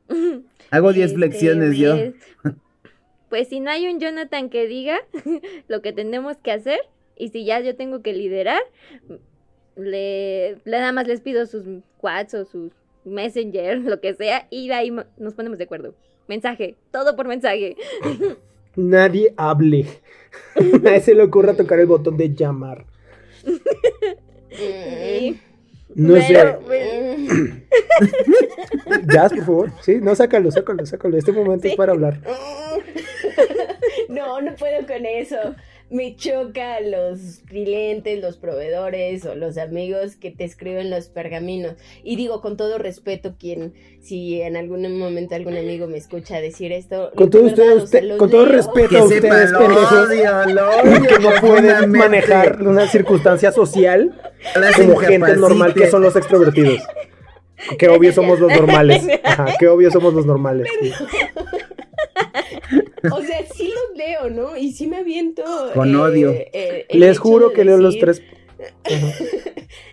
Hago 0.71 0.93
10 0.93 1.07
Este, 1.07 1.17
flexiones 1.17 1.77
yo. 1.77 1.97
pues, 1.97 2.15
Pues 3.29 3.49
si 3.49 3.59
no 3.59 3.73
hay 3.73 3.89
un 3.93 3.99
Jonathan 3.99 4.51
que 4.51 4.69
diga 4.69 4.99
lo 5.67 5.83
que 5.83 5.93
tenemos 5.93 6.37
que 6.37 6.53
hacer, 6.53 6.79
y 7.17 7.31
si 7.31 7.45
ya 7.45 7.59
yo 7.59 7.75
tengo 7.75 8.03
que 8.03 8.12
liderar, 8.12 8.62
le, 9.75 10.59
le 10.65 10.79
nada 10.79 10.93
más 10.93 11.09
les 11.09 11.23
pido 11.23 11.45
sus 11.47 11.65
quads 11.99 12.35
o 12.35 12.45
sus 12.45 12.71
messenger, 13.07 13.79
lo 13.85 14.01
que 14.01 14.14
sea, 14.14 14.47
y 14.51 14.69
de 14.69 14.75
ahí 14.75 14.90
nos 15.16 15.35
ponemos 15.35 15.59
de 15.59 15.64
acuerdo. 15.64 15.95
Mensaje, 16.29 16.77
todo 16.90 17.16
por 17.16 17.29
mensaje. 17.29 17.77
Nadie 18.77 19.33
hable. 19.37 19.87
A 20.85 20.95
ese 20.97 21.14
le 21.14 21.23
ocurra 21.23 21.55
tocar 21.55 21.79
el 21.81 21.87
botón 21.87 22.16
de 22.16 22.35
llamar. 22.35 22.85
Sí. 24.51 25.40
No 25.95 26.14
Pero, 26.14 26.27
sé. 26.27 26.59
pues, 26.66 27.16
Jazz, 29.09 29.33
por 29.33 29.45
favor. 29.45 29.73
Sí, 29.81 29.99
no, 30.03 30.14
sácalo, 30.14 30.51
sácalo, 30.51 30.85
sácalo. 30.85 31.16
Este 31.16 31.33
momento 31.33 31.69
es 31.69 31.77
para 31.77 31.92
hablar. 31.92 32.21
No, 34.11 34.40
no 34.42 34.55
puedo 34.57 34.87
con 34.87 35.07
eso. 35.07 35.37
Me 35.88 36.16
choca 36.16 36.81
los 36.81 37.42
clientes, 37.46 38.20
los 38.20 38.37
proveedores 38.38 39.25
o 39.25 39.37
los 39.37 39.57
amigos 39.57 40.16
que 40.16 40.33
te 40.33 40.42
escriben 40.42 40.90
los 40.90 41.09
pergaminos. 41.09 41.75
Y 42.03 42.16
digo 42.16 42.40
con 42.40 42.57
todo 42.57 42.77
respeto, 42.79 43.37
quien, 43.38 43.72
si 44.01 44.40
en 44.42 44.57
algún 44.57 44.99
momento 44.99 45.37
algún 45.37 45.57
amigo 45.57 45.87
me 45.87 45.96
escucha 45.99 46.40
decir 46.40 46.72
esto, 46.72 47.12
Con 47.14 47.31
todo, 47.31 47.44
verdad, 47.44 47.77
ustedes, 47.77 47.83
o 47.83 47.87
sea, 47.87 48.01
usted- 48.01 48.16
con 48.16 48.31
todo 48.31 48.46
respeto 48.46 48.88
Que 48.88 48.99
a 48.99 49.05
ustedes, 49.05 49.51
lo 49.53 49.59
odio, 49.61 50.44
lo 50.55 50.70
odio 50.81 51.03
que 51.09 51.18
no 51.20 51.31
pueden 51.40 51.90
manejar 51.92 52.61
una 52.62 52.88
circunstancia 52.88 53.53
social 53.53 54.20
como 54.77 54.96
gente 54.96 55.37
normal 55.37 55.72
que 55.72 55.88
son 55.88 56.03
los 56.03 56.16
extrovertidos. 56.16 56.83
Qué 57.79 57.88
obvio 57.88 58.12
somos 58.12 58.38
los 58.40 58.51
normales. 58.53 59.03
Ajá, 59.25 59.46
qué 59.59 59.68
obvio 59.68 59.90
somos 59.92 60.12
los 60.14 60.27
normales. 60.27 60.68
sí. 60.81 60.92
O 63.12 63.23
sea, 63.23 63.45
sí 63.55 63.69
los 63.69 63.97
leo, 63.99 64.31
¿no? 64.31 64.57
Y 64.57 64.73
sí 64.73 64.87
me 64.87 64.99
aviento. 64.99 65.42
Con 65.75 65.95
odio. 65.97 66.31
eh, 66.33 66.87
Les 66.90 67.19
juro 67.19 67.49
de 67.51 67.55
que 67.55 67.64
leo 67.64 67.79
los 67.79 67.99
tres. 67.99 68.23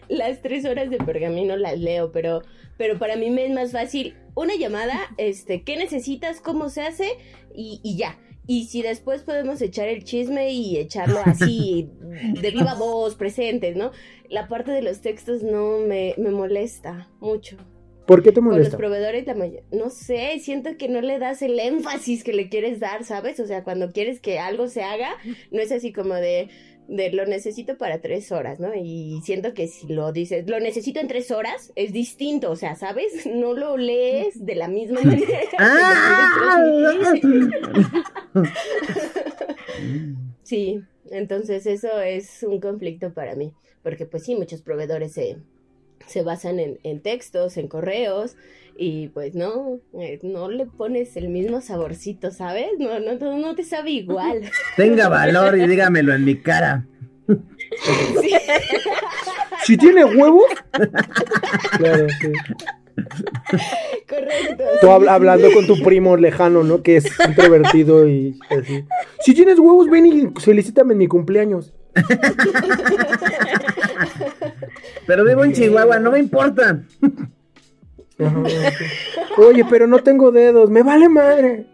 Las 0.10 0.42
tres 0.42 0.66
horas 0.66 0.90
de 0.90 0.98
pergamino 0.98 1.56
las 1.58 1.80
leo, 1.80 2.12
pero, 2.12 2.42
pero 2.78 3.00
para 3.00 3.16
mí 3.16 3.30
me 3.30 3.46
es 3.46 3.52
más 3.52 3.72
fácil 3.72 4.16
una 4.36 4.56
llamada, 4.56 5.00
este, 5.18 5.64
¿qué 5.64 5.76
necesitas? 5.78 6.40
¿Cómo 6.40 6.70
se 6.70 6.82
hace? 6.82 7.08
Y, 7.56 7.80
y 7.84 7.98
ya. 7.98 8.20
Y 8.46 8.66
si 8.66 8.82
después 8.82 9.22
podemos 9.24 9.62
echar 9.62 9.88
el 9.88 10.04
chisme 10.04 10.52
y 10.52 10.78
echarlo 10.78 11.20
así, 11.26 11.90
de 12.42 12.52
viva 12.52 12.76
voz, 12.76 13.16
presentes, 13.16 13.76
¿no? 13.76 13.92
La 14.30 14.48
parte 14.48 14.72
de 14.72 14.82
los 14.82 15.02
textos 15.02 15.42
no 15.44 15.80
me, 15.80 16.14
me 16.18 16.30
molesta 16.30 17.10
mucho. 17.20 17.58
¿Por 18.14 18.22
qué 18.24 18.32
te 18.32 18.42
Con 18.42 18.46
los 18.46 18.54
molesta? 18.58 18.78
proveedores, 18.78 19.26
la 19.26 19.34
no 19.72 19.90
sé, 19.90 20.38
siento 20.40 20.78
que 20.78 20.88
no 20.88 21.02
le 21.02 21.18
das 21.18 21.42
el 21.42 21.60
énfasis 21.60 22.24
que 22.24 22.32
le 22.34 22.48
quieres 22.48 22.80
dar, 22.80 23.04
¿sabes? 23.04 23.40
O 23.40 23.48
sea, 23.48 23.64
cuando 23.64 23.92
quieres 23.92 24.20
que 24.20 24.38
algo 24.38 24.68
se 24.68 24.84
haga, 24.84 25.16
no 25.52 25.60
es 25.60 25.72
así 25.72 25.92
como 25.92 26.14
de, 26.14 26.50
de 26.88 27.12
lo 27.12 27.26
necesito 27.26 27.78
para 27.78 28.02
tres 28.02 28.32
horas, 28.32 28.60
¿no? 28.60 28.76
Y 28.76 29.20
siento 29.24 29.56
que 29.56 29.68
si 29.68 29.88
lo 29.88 30.12
dices, 30.12 30.48
lo 30.48 30.60
necesito 30.60 31.00
en 31.00 31.08
tres 31.08 31.32
horas, 31.32 31.72
es 31.76 31.92
distinto, 31.92 32.52
o 32.52 32.56
sea, 32.56 32.76
¿sabes? 32.76 33.26
No 33.26 33.54
lo 33.54 33.78
lees 33.78 34.46
de 34.46 34.56
la 34.56 34.68
misma 34.68 35.02
manera. 35.04 35.40
que 35.50 35.58
lo 35.58 35.72
quieres 35.72 37.00
transmitir. 37.00 37.50
Sí, 40.44 40.82
entonces 41.10 41.66
eso 41.66 42.00
es 42.02 42.44
un 42.44 42.60
conflicto 42.60 43.14
para 43.14 43.36
mí, 43.36 43.54
porque 43.82 44.06
pues 44.06 44.24
sí, 44.24 44.36
muchos 44.36 44.62
proveedores 44.62 45.14
se, 45.14 45.38
se 46.14 46.22
basan 46.22 46.60
en, 46.60 46.80
en 46.84 47.02
textos, 47.02 47.58
en 47.58 47.68
correos, 47.68 48.38
y 48.78 49.08
pues 49.10 49.36
no, 49.36 49.80
eh, 50.00 50.20
no 50.24 50.50
le 50.50 50.66
pones 50.66 51.16
el 51.18 51.30
mismo 51.30 51.62
saborcito, 51.62 52.32
¿sabes? 52.32 52.68
No, 52.80 53.00
no, 53.00 53.16
no, 53.16 53.38
no 53.40 53.56
te 53.56 53.64
sabe 53.64 53.92
igual. 53.92 54.44
Tenga 54.78 55.10
valor 55.10 55.58
y 55.58 55.68
dígamelo 55.68 56.14
en 56.14 56.26
mi 56.26 56.38
cara. 56.38 56.86
Sí. 57.28 58.32
Si 59.66 59.78
tiene 59.78 60.04
huevos. 60.04 60.44
Claro, 61.78 62.08
sí. 62.20 62.32
Correcto. 64.10 64.64
Tú 64.82 64.92
hablando 64.92 65.52
con 65.54 65.66
tu 65.66 65.82
primo 65.82 66.18
lejano, 66.18 66.64
¿no? 66.64 66.84
Que 66.84 66.98
es 66.98 67.06
introvertido 67.26 68.08
y 68.08 68.38
así. 68.50 68.84
Si 69.22 69.34
tienes 69.34 69.58
huevos, 69.60 69.90
ven 69.90 70.06
y 70.06 70.42
felicítame 70.42 70.92
en 70.94 71.00
mi 71.00 71.08
cumpleaños. 71.08 71.74
Pero 75.06 75.26
vivo 75.26 75.44
en 75.44 75.54
Chihuahua, 75.54 76.00
no 76.00 76.12
me 76.12 76.20
importa. 76.20 76.80
Oye, 79.38 79.66
pero 79.70 79.86
no 79.88 80.00
tengo 80.00 80.32
dedos, 80.32 80.70
me 80.70 80.82
vale 80.84 81.10
madre. 81.10 81.66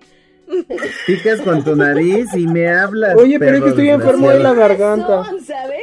Picas 1.06 1.42
con 1.42 1.64
tu 1.64 1.76
nariz 1.76 2.34
y 2.34 2.48
me 2.48 2.68
hablas. 2.68 3.16
Oye, 3.18 3.38
pero 3.38 3.58
es 3.58 3.64
que 3.64 3.70
estoy 3.70 3.90
enfermo 3.90 4.32
de 4.32 4.40
la 4.40 4.54
garganta. 4.56 5.24
Son, 5.26 5.40
¿sabes? 5.46 5.78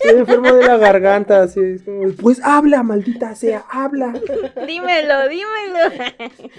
Estoy 0.00 0.20
enfermo 0.20 0.52
de 0.52 0.64
la 0.64 0.76
garganta, 0.76 1.42
así. 1.42 1.60
es 1.60 1.82
como, 1.82 2.08
Pues 2.12 2.40
habla, 2.44 2.84
maldita 2.84 3.34
sea, 3.34 3.64
habla. 3.68 4.12
dímelo, 4.64 5.28
dímelo. 5.28 5.78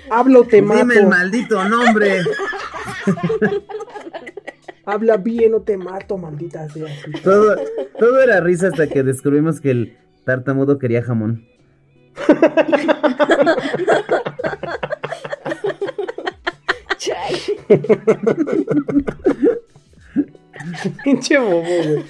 Habla 0.10 0.40
o 0.40 0.44
te 0.44 0.58
Dime 0.58 0.82
el 0.82 0.86
mato. 0.88 1.08
maldito 1.08 1.64
nombre. 1.70 2.20
Habla 4.86 5.18
bien 5.18 5.54
o 5.54 5.62
te 5.62 5.78
mato, 5.78 6.18
maldita 6.18 6.70
sea. 6.70 6.88
Todo, 7.24 7.56
todo 7.98 8.22
era 8.22 8.42
risa 8.42 8.68
hasta 8.68 8.88
que 8.88 9.04
descubrimos 9.04 9.62
que 9.62 9.72
el 9.72 9.98
tartamudo 10.26 10.78
quería 10.78 11.02
jamón. 11.02 11.48
Pinche 21.04 21.38
bobo, 21.38 21.62
güey. 21.62 22.04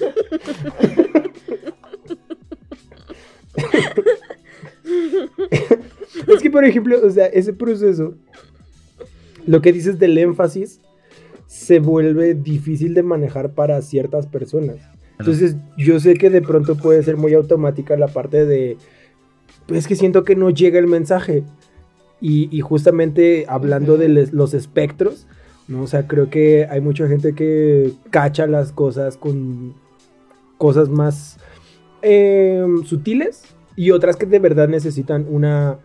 es 6.34 6.42
que, 6.42 6.50
por 6.50 6.64
ejemplo, 6.64 6.98
o 7.04 7.10
sea, 7.10 7.26
ese 7.26 7.52
proceso, 7.52 8.14
lo 9.46 9.60
que 9.60 9.72
dices 9.72 9.98
del 9.98 10.16
énfasis, 10.18 10.80
se 11.54 11.78
vuelve 11.78 12.34
difícil 12.34 12.94
de 12.94 13.04
manejar 13.04 13.52
para 13.52 13.80
ciertas 13.80 14.26
personas. 14.26 14.76
Entonces, 15.20 15.56
yo 15.78 16.00
sé 16.00 16.14
que 16.14 16.28
de 16.28 16.42
pronto 16.42 16.76
puede 16.76 17.02
ser 17.04 17.16
muy 17.16 17.32
automática 17.34 17.96
la 17.96 18.08
parte 18.08 18.44
de, 18.44 18.76
pues 19.66 19.78
es 19.78 19.86
que 19.86 19.94
siento 19.94 20.24
que 20.24 20.34
no 20.34 20.50
llega 20.50 20.80
el 20.80 20.88
mensaje. 20.88 21.44
Y, 22.20 22.48
y 22.50 22.60
justamente 22.60 23.44
hablando 23.48 23.96
de 23.96 24.08
les- 24.08 24.32
los 24.32 24.52
espectros, 24.52 25.28
¿no? 25.68 25.82
O 25.82 25.86
sea, 25.86 26.08
creo 26.08 26.28
que 26.28 26.66
hay 26.68 26.80
mucha 26.80 27.06
gente 27.06 27.34
que 27.34 27.92
cacha 28.10 28.48
las 28.48 28.72
cosas 28.72 29.16
con 29.16 29.74
cosas 30.58 30.88
más 30.88 31.38
eh, 32.02 32.64
sutiles 32.84 33.44
y 33.76 33.92
otras 33.92 34.16
que 34.16 34.26
de 34.26 34.40
verdad 34.40 34.68
necesitan 34.68 35.26
una 35.30 35.78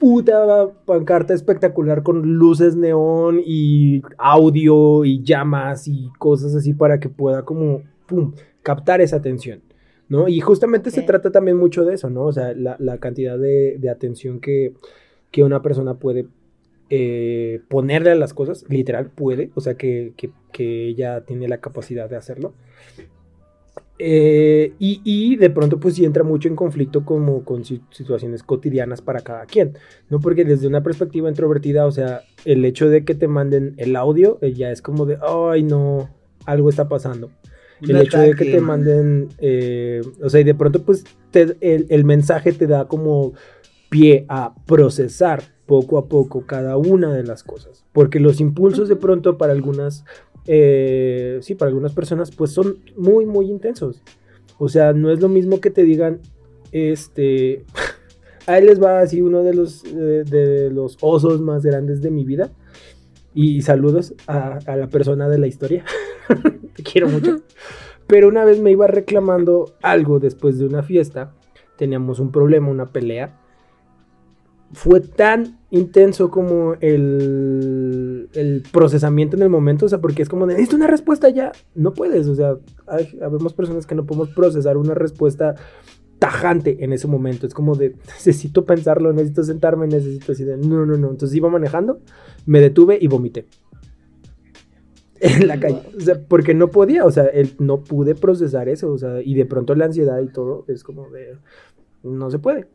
puta 0.00 0.70
pancarta 0.86 1.34
espectacular 1.34 2.02
con 2.02 2.22
luces 2.22 2.74
neón 2.74 3.40
y 3.44 4.02
audio 4.16 5.04
y 5.04 5.22
llamas 5.22 5.86
y 5.86 6.10
cosas 6.18 6.54
así 6.54 6.72
para 6.72 6.98
que 6.98 7.10
pueda 7.10 7.44
como, 7.44 7.82
pum, 8.06 8.32
captar 8.62 9.02
esa 9.02 9.16
atención, 9.16 9.60
¿no? 10.08 10.26
Y 10.26 10.40
justamente 10.40 10.90
se 10.90 11.02
trata 11.02 11.30
también 11.30 11.58
mucho 11.58 11.84
de 11.84 11.94
eso, 11.94 12.08
¿no? 12.08 12.22
O 12.24 12.32
sea, 12.32 12.54
la, 12.54 12.76
la 12.78 12.96
cantidad 12.98 13.38
de, 13.38 13.76
de 13.78 13.90
atención 13.90 14.40
que, 14.40 14.72
que 15.30 15.44
una 15.44 15.60
persona 15.60 15.94
puede 15.94 16.26
eh, 16.88 17.60
ponerle 17.68 18.10
a 18.10 18.14
las 18.14 18.32
cosas, 18.32 18.64
literal 18.68 19.10
puede, 19.10 19.50
o 19.54 19.60
sea 19.60 19.74
que, 19.74 20.14
que, 20.16 20.30
que 20.50 20.88
ella 20.88 21.24
tiene 21.26 21.46
la 21.46 21.58
capacidad 21.58 22.08
de 22.08 22.16
hacerlo. 22.16 22.54
Eh, 24.02 24.72
y, 24.78 25.02
y 25.04 25.36
de 25.36 25.50
pronto 25.50 25.78
pues 25.78 25.94
sí 25.94 26.06
entra 26.06 26.24
mucho 26.24 26.48
en 26.48 26.56
conflicto 26.56 27.04
como 27.04 27.44
con 27.44 27.66
si- 27.66 27.82
situaciones 27.90 28.42
cotidianas 28.42 29.02
para 29.02 29.20
cada 29.20 29.44
quien, 29.44 29.76
¿no? 30.08 30.20
Porque 30.20 30.46
desde 30.46 30.66
una 30.66 30.82
perspectiva 30.82 31.28
introvertida, 31.28 31.84
o 31.86 31.92
sea, 31.92 32.22
el 32.46 32.64
hecho 32.64 32.88
de 32.88 33.04
que 33.04 33.14
te 33.14 33.28
manden 33.28 33.74
el 33.76 33.94
audio 33.96 34.38
eh, 34.40 34.54
ya 34.54 34.70
es 34.70 34.80
como 34.80 35.04
de, 35.04 35.18
ay 35.20 35.62
no, 35.64 36.08
algo 36.46 36.70
está 36.70 36.88
pasando. 36.88 37.30
El 37.82 37.96
hecho 38.00 38.18
de 38.18 38.34
que 38.36 38.44
te 38.52 38.60
manden, 38.62 39.28
eh, 39.38 40.00
o 40.22 40.30
sea, 40.30 40.40
y 40.40 40.44
de 40.44 40.54
pronto 40.54 40.82
pues 40.82 41.04
te- 41.30 41.56
el, 41.60 41.86
el 41.90 42.04
mensaje 42.04 42.52
te 42.52 42.66
da 42.66 42.88
como 42.88 43.34
pie 43.90 44.24
a 44.28 44.54
procesar 44.66 45.42
poco 45.66 45.98
a 45.98 46.06
poco 46.08 46.46
cada 46.46 46.76
una 46.78 47.12
de 47.12 47.22
las 47.22 47.42
cosas. 47.44 47.84
Porque 47.92 48.18
los 48.18 48.40
impulsos 48.40 48.88
de 48.88 48.96
pronto 48.96 49.36
para 49.38 49.52
algunas, 49.52 50.04
eh, 50.46 51.38
sí, 51.42 51.54
para 51.54 51.68
algunas 51.68 51.92
personas 51.92 52.30
pues 52.30 52.52
son 52.52 52.78
muy, 52.96 53.26
muy 53.26 53.46
intensos. 53.46 54.02
O 54.58 54.68
sea, 54.68 54.92
no 54.92 55.10
es 55.10 55.20
lo 55.20 55.28
mismo 55.28 55.60
que 55.60 55.70
te 55.70 55.84
digan, 55.84 56.20
este, 56.72 57.64
ahí 58.46 58.64
les 58.64 58.82
va 58.82 59.00
así 59.00 59.22
uno 59.22 59.42
de 59.42 59.54
los, 59.54 59.84
eh, 59.84 60.24
de 60.26 60.70
los 60.70 60.96
osos 61.00 61.40
más 61.40 61.64
grandes 61.64 62.02
de 62.02 62.10
mi 62.10 62.24
vida. 62.24 62.50
Y 63.32 63.62
saludos 63.62 64.14
a, 64.26 64.58
a 64.66 64.76
la 64.76 64.88
persona 64.88 65.28
de 65.28 65.38
la 65.38 65.46
historia. 65.46 65.84
Te 66.74 66.82
quiero 66.82 67.08
mucho. 67.08 67.42
Pero 68.06 68.28
una 68.28 68.44
vez 68.44 68.60
me 68.60 68.72
iba 68.72 68.88
reclamando 68.88 69.76
algo 69.82 70.18
después 70.18 70.58
de 70.58 70.66
una 70.66 70.82
fiesta. 70.82 71.32
Teníamos 71.76 72.18
un 72.18 72.32
problema, 72.32 72.68
una 72.68 72.92
pelea. 72.92 73.39
Fue 74.72 75.00
tan 75.00 75.58
intenso 75.70 76.30
como 76.30 76.74
el, 76.80 78.28
procesamiento 78.72 79.36
en 79.36 79.42
el 79.42 79.48
momento. 79.48 79.86
O 79.86 79.88
sea, 79.88 80.00
porque 80.00 80.22
es 80.22 80.28
como 80.28 80.46
de, 80.46 80.54
necesito 80.54 80.76
una 80.76 80.86
respuesta 80.86 81.28
ya. 81.28 81.52
No 81.74 81.92
puedes. 81.92 82.28
O 82.28 82.34
sea, 82.34 82.56
hay, 82.86 83.18
habemos 83.22 83.52
personas 83.52 83.86
que 83.86 83.94
no 83.94 84.06
podemos 84.06 84.28
procesar 84.30 84.76
una 84.76 84.94
respuesta 84.94 85.54
tajante 86.18 86.84
en 86.84 86.92
ese 86.92 87.08
momento. 87.08 87.46
Es 87.46 87.54
como 87.54 87.74
de, 87.74 87.96
necesito 88.06 88.64
pensarlo, 88.64 89.12
necesito 89.12 89.42
sentarme, 89.42 89.88
necesito 89.88 90.32
así 90.32 90.44
de, 90.44 90.56
no, 90.56 90.86
no, 90.86 90.96
no. 90.96 91.10
Entonces 91.10 91.36
iba 91.36 91.48
manejando, 91.48 92.00
me 92.46 92.60
detuve 92.60 92.98
y 93.00 93.08
vomité. 93.08 93.46
En 95.20 95.48
la 95.48 95.60
calle. 95.60 95.82
O 95.96 96.00
sea, 96.00 96.18
porque 96.26 96.54
no 96.54 96.70
podía, 96.70 97.04
o 97.04 97.10
sea, 97.10 97.26
el- 97.26 97.54
no 97.58 97.82
pude 97.82 98.14
procesar 98.14 98.68
eso, 98.68 98.90
o 98.90 98.96
sea, 98.96 99.20
y 99.20 99.34
de 99.34 99.44
pronto 99.44 99.74
la 99.74 99.84
ansiedad 99.84 100.18
y 100.20 100.28
todo 100.28 100.64
es 100.68 100.82
como 100.82 101.10
de... 101.10 101.36
no 102.02 102.30
se 102.30 102.38
puede. 102.38 102.68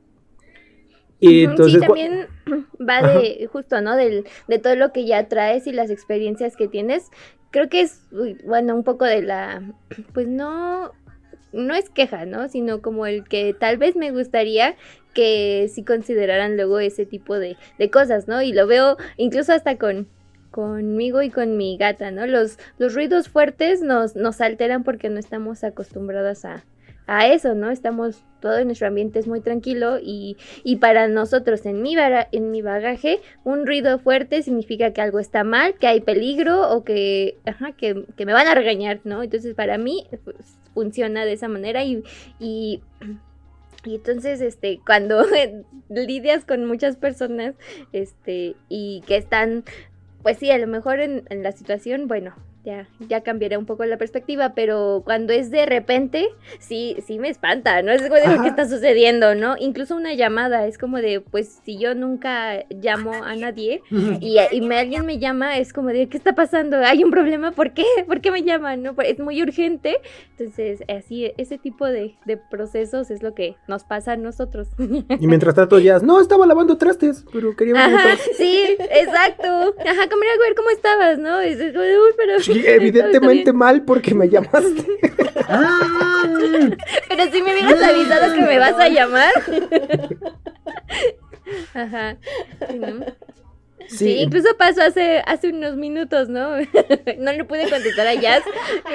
Y 1.19 1.43
Ujú, 1.43 1.51
entonces, 1.51 1.81
sí, 1.81 1.85
también 1.85 2.27
va 2.79 3.01
de 3.01 3.47
justo, 3.51 3.81
¿no? 3.81 3.95
Del, 3.95 4.25
de 4.47 4.59
todo 4.59 4.75
lo 4.75 4.91
que 4.91 5.05
ya 5.05 5.27
traes 5.27 5.67
y 5.67 5.71
las 5.71 5.89
experiencias 5.89 6.55
que 6.55 6.67
tienes. 6.67 7.09
Creo 7.51 7.69
que 7.69 7.81
es, 7.81 8.01
bueno, 8.45 8.75
un 8.75 8.83
poco 8.83 9.05
de 9.05 9.21
la, 9.21 9.61
pues 10.13 10.27
no, 10.27 10.91
no 11.53 11.75
es 11.75 11.89
queja, 11.89 12.25
¿no? 12.25 12.49
Sino 12.49 12.81
como 12.81 13.05
el 13.05 13.23
que 13.23 13.53
tal 13.53 13.77
vez 13.77 13.95
me 13.95 14.11
gustaría 14.11 14.75
que 15.13 15.69
sí 15.73 15.83
consideraran 15.85 16.57
luego 16.57 16.79
ese 16.79 17.05
tipo 17.05 17.39
de, 17.39 17.57
de 17.79 17.89
cosas, 17.89 18.27
¿no? 18.27 18.41
Y 18.41 18.51
lo 18.53 18.67
veo 18.67 18.97
incluso 19.17 19.53
hasta 19.53 19.77
con 19.77 20.07
conmigo 20.51 21.21
y 21.21 21.31
con 21.31 21.57
mi 21.57 21.77
gata, 21.77 22.11
¿no? 22.11 22.25
Los, 22.27 22.57
los 22.77 22.93
ruidos 22.95 23.27
fuertes 23.27 23.81
nos, 23.81 24.15
nos 24.15 24.39
alteran 24.39 24.85
porque 24.85 25.09
no 25.09 25.19
estamos 25.19 25.65
acostumbradas 25.65 26.45
a, 26.45 26.65
a 27.07 27.27
eso, 27.27 27.53
¿no? 27.53 27.71
Estamos, 27.71 28.23
todo 28.39 28.63
nuestro 28.65 28.87
ambiente 28.87 29.19
es 29.19 29.27
muy 29.27 29.41
tranquilo 29.41 29.99
y, 30.01 30.37
y 30.63 30.77
para 30.77 31.07
nosotros 31.07 31.65
en 31.65 31.81
mi, 31.81 31.95
en 32.31 32.51
mi 32.51 32.61
bagaje 32.61 33.19
un 33.43 33.65
ruido 33.65 33.99
fuerte 33.99 34.41
significa 34.43 34.91
que 34.91 35.01
algo 35.01 35.19
está 35.19 35.43
mal, 35.43 35.75
que 35.75 35.87
hay 35.87 36.01
peligro 36.01 36.69
o 36.71 36.83
que, 36.83 37.37
ajá, 37.45 37.73
que, 37.73 38.05
que 38.15 38.25
me 38.25 38.33
van 38.33 38.47
a 38.47 38.55
regañar, 38.55 39.01
¿no? 39.03 39.23
Entonces 39.23 39.53
para 39.55 39.77
mí 39.77 40.07
pues, 40.23 40.57
funciona 40.73 41.25
de 41.25 41.33
esa 41.33 41.47
manera 41.47 41.83
y, 41.83 42.03
y, 42.39 42.81
y 43.85 43.95
entonces 43.95 44.41
este, 44.41 44.79
cuando 44.85 45.25
lidias 45.89 46.45
con 46.45 46.65
muchas 46.65 46.95
personas 46.95 47.55
este, 47.93 48.55
y 48.67 49.03
que 49.05 49.17
están, 49.17 49.63
pues 50.23 50.39
sí, 50.39 50.49
a 50.49 50.57
lo 50.57 50.67
mejor 50.67 50.99
en 50.99 51.23
la 51.29 51.51
situación, 51.51 52.07
bueno. 52.07 52.33
Ya, 52.65 52.87
ya 52.99 53.21
cambiará 53.21 53.59
un 53.59 53.67
poco 53.67 53.85
la 53.85 53.97
perspectiva, 53.97 54.53
pero 54.55 55.03
cuando 55.05 55.33
es 55.33 55.51
de 55.51 55.67
repente, 55.67 56.27
sí, 56.57 56.97
sí 57.05 57.19
me 57.19 57.29
espanta, 57.29 57.83
¿no? 57.83 57.91
Es 57.91 58.01
como 58.01 58.15
de 58.15 58.41
qué 58.41 58.47
está 58.47 58.67
sucediendo, 58.67 59.35
¿no? 59.35 59.55
Incluso 59.59 59.95
una 59.95 60.15
llamada, 60.15 60.65
es 60.65 60.79
como 60.79 60.97
de, 60.97 61.21
pues, 61.21 61.61
si 61.63 61.77
yo 61.77 61.93
nunca 61.93 62.65
llamo 62.69 63.13
a 63.23 63.35
nadie 63.35 63.81
y, 64.19 64.37
y 64.51 64.61
me, 64.61 64.79
alguien 64.79 65.05
me 65.05 65.19
llama, 65.19 65.59
es 65.59 65.73
como 65.73 65.89
de, 65.89 66.09
¿qué 66.09 66.17
está 66.17 66.33
pasando? 66.33 66.77
¿Hay 66.77 67.03
un 67.03 67.11
problema? 67.11 67.51
¿Por 67.51 67.71
qué? 67.73 67.85
¿Por 68.07 68.19
qué 68.19 68.31
me 68.31 68.41
llaman? 68.41 68.81
¿No? 68.81 68.95
Es 69.03 69.19
muy 69.19 69.43
urgente. 69.43 69.97
Entonces, 70.37 70.83
así, 70.87 71.31
ese 71.37 71.59
tipo 71.59 71.85
de, 71.85 72.15
de 72.25 72.37
procesos 72.37 73.11
es 73.11 73.21
lo 73.21 73.35
que 73.35 73.57
nos 73.67 73.83
pasa 73.83 74.13
a 74.13 74.17
nosotros. 74.17 74.69
y 74.79 75.27
mientras 75.27 75.53
tanto 75.53 75.77
ya, 75.77 75.99
no, 75.99 76.19
estaba 76.19 76.47
lavando 76.47 76.77
trastes, 76.79 77.25
pero 77.31 77.55
quería 77.55 77.75
ver 77.75 77.83
cómo 77.83 77.97
Ajá, 77.97 78.13
estabas". 78.13 78.37
sí, 78.37 78.75
exacto. 78.79 79.75
Ajá, 79.85 80.09
como 80.09 80.23
a 80.23 80.43
ver 80.43 80.55
cómo 80.55 80.69
estabas, 80.71 81.19
¿no? 81.19 81.43
Y 81.43 81.49
es 81.49 81.57
como 81.71 81.83
de, 81.83 81.99
"Uy, 81.99 82.11
pero... 82.17 82.39
Evidentemente 82.65 83.45
bien". 83.51 83.55
mal 83.57 83.83
porque 83.83 84.13
me 84.13 84.29
llamaste. 84.29 84.85
¡Ah! 85.47 86.23
Pero 87.09 87.23
si 87.31 87.41
me 87.41 87.53
hubieras 87.53 87.81
avisado 87.83 88.33
que 88.35 88.41
me 88.41 88.59
vas 88.59 88.79
a 88.79 88.89
llamar. 88.89 89.31
Ajá. 91.73 92.17
Sí, 92.69 92.79
¿no? 92.79 93.05
Sí, 93.87 93.97
Sí, 93.97 94.15
incluso 94.17 94.47
pasó 94.57 94.81
hace, 94.81 95.21
hace 95.27 95.49
unos 95.49 95.75
minutos, 95.75 96.27
¿no? 96.27 96.57
no 97.19 97.33
le 97.33 97.43
pude 97.43 97.69
contestar 97.69 98.07
a 98.07 98.15
Jazz. 98.15 98.41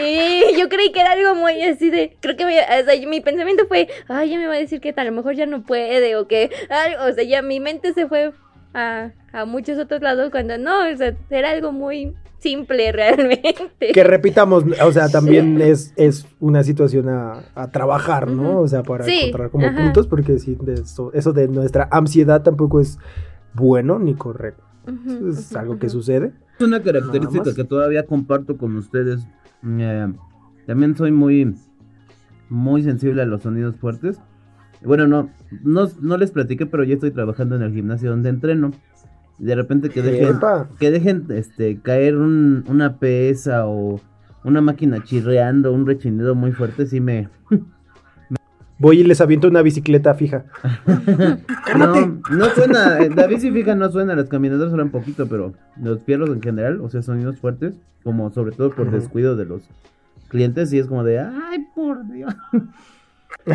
Y 0.03 0.43
yo 0.59 0.69
creí 0.69 0.91
que 0.91 1.01
era 1.01 1.13
algo 1.13 1.37
muy 1.37 1.63
así 1.63 1.91
de. 1.91 2.17
Creo 2.21 2.37
que 2.37 2.45
me- 2.45 2.59
o 2.61 2.85
sea, 2.85 3.07
mi 3.09 3.21
pensamiento 3.21 3.69
fue, 3.69 3.87
ay, 4.09 4.31
ya 4.31 4.39
me 4.39 4.49
va 4.49 4.55
a 4.55 4.59
decir 4.59 4.81
que 4.81 4.93
a 4.97 5.05
lo 5.05 5.13
mejor 5.13 5.35
ya 5.37 5.47
no 5.47 5.63
puede, 5.63 6.17
o 6.17 6.27
que. 6.27 6.51
algo, 6.71 7.05
o 7.05 7.13
sea, 7.13 7.23
ya 7.23 7.41
mi 7.41 7.61
mente 7.61 7.93
se 7.95 8.09
fue 8.09 8.33
a, 8.75 9.13
a 9.33 9.45
muchos 9.45 9.79
otros 9.79 10.03
lados 10.03 10.31
cuando 10.33 10.59
no, 10.59 10.89
o 10.89 10.97
sea, 10.97 11.15
era 11.31 11.51
algo 11.51 11.71
muy 11.71 12.13
simple 12.41 12.91
realmente. 12.93 13.55
que 13.95 14.05
repitamos, 14.05 14.65
o 14.83 14.93
sea, 14.93 15.09
también 15.09 15.61
es, 15.61 15.93
es 15.97 16.27
una 16.41 16.63
situación 16.65 17.09
a, 17.09 17.45
a 17.55 17.71
trabajar, 17.71 18.29
¿no? 18.31 18.61
O 18.61 18.69
sea, 18.69 18.83
para 18.83 19.05
Sí, 19.05 19.19
encontrar 19.21 19.51
como 19.51 19.67
ajá. 19.67 19.77
puntos, 19.77 20.07
porque 20.07 20.39
sí, 20.39 20.57
de 20.61 20.75
eso, 20.75 21.13
eso 21.15 21.33
de 21.33 21.49
nuestra 21.49 21.89
ansiedad 21.91 22.43
tampoco 22.43 22.81
es 22.81 22.99
bueno 23.55 23.99
ni 23.99 24.15
correcto. 24.15 24.65
Es 25.29 25.55
algo 25.55 25.79
que 25.79 25.89
sucede. 25.89 26.33
Es 26.59 26.67
una 26.67 26.83
característica 26.83 27.55
que 27.55 27.65
todavía 27.65 28.07
comparto 28.07 28.57
con 28.57 28.77
ustedes. 28.77 29.21
Eh, 29.67 30.13
también 30.67 30.97
soy 30.97 31.13
muy, 31.13 31.55
muy 32.49 32.83
sensible 32.83 33.23
a 33.23 33.27
los 33.27 33.43
sonidos 33.43 33.77
fuertes. 33.77 34.21
Bueno, 34.83 35.07
no, 35.07 35.31
no, 35.63 35.89
no 36.01 36.17
les 36.17 36.31
platiqué, 36.31 36.65
pero 36.67 36.85
yo 36.85 36.95
estoy 36.95 37.11
trabajando 37.11 37.55
en 37.57 37.63
el 37.63 37.73
gimnasio 37.75 38.11
donde 38.11 38.31
entreno. 38.31 38.73
De 39.41 39.55
repente 39.55 39.89
que 39.89 40.03
dejen, 40.03 40.37
Epa. 40.37 40.69
que 40.79 40.91
dejen 40.91 41.27
este, 41.31 41.81
caer 41.81 42.17
un- 42.17 42.63
una 42.69 42.99
pesa 42.99 43.67
o 43.67 44.01
una 44.45 44.61
máquina 44.61 45.03
chirreando, 45.03 45.73
un 45.73 45.87
rechinido 45.87 46.35
muy 46.35 46.53
fuerte, 46.53 46.87
sí 46.87 47.01
me... 47.01 47.29
Voy 48.79 49.01
y 49.01 49.05
les 49.05 49.21
aviento 49.21 49.49
una 49.49 49.61
bicicleta 49.63 50.15
fija. 50.15 50.45
No, 51.77 52.21
no 52.31 52.45
suena, 52.55 52.99
eh, 53.01 53.11
David 53.15 53.39
si 53.39 53.51
fija 53.53 53.75
no 53.75 53.91
suena, 53.91 54.15
las 54.17 54.29
caminadoras 54.29 54.71
suenan 54.71 54.91
poquito, 54.91 55.27
pero 55.29 55.53
los 55.81 56.03
fierros 56.03 56.31
en 56.31 56.43
general, 56.43 56.81
o 56.81 56.89
sea, 56.89 57.01
sonidos 57.03 57.37
fuertes, 57.39 57.75
como 58.03 58.31
sobre 58.31 58.53
todo 58.53 58.71
por 58.71 58.91
descuido 58.91 59.37
de 59.37 59.45
los 59.45 59.63
clientes, 60.29 60.73
y 60.73 60.79
es 60.79 60.87
como 60.87 61.05
de, 61.05 61.21
ay, 61.21 61.67
por 61.75 62.07
Dios. 62.11 62.35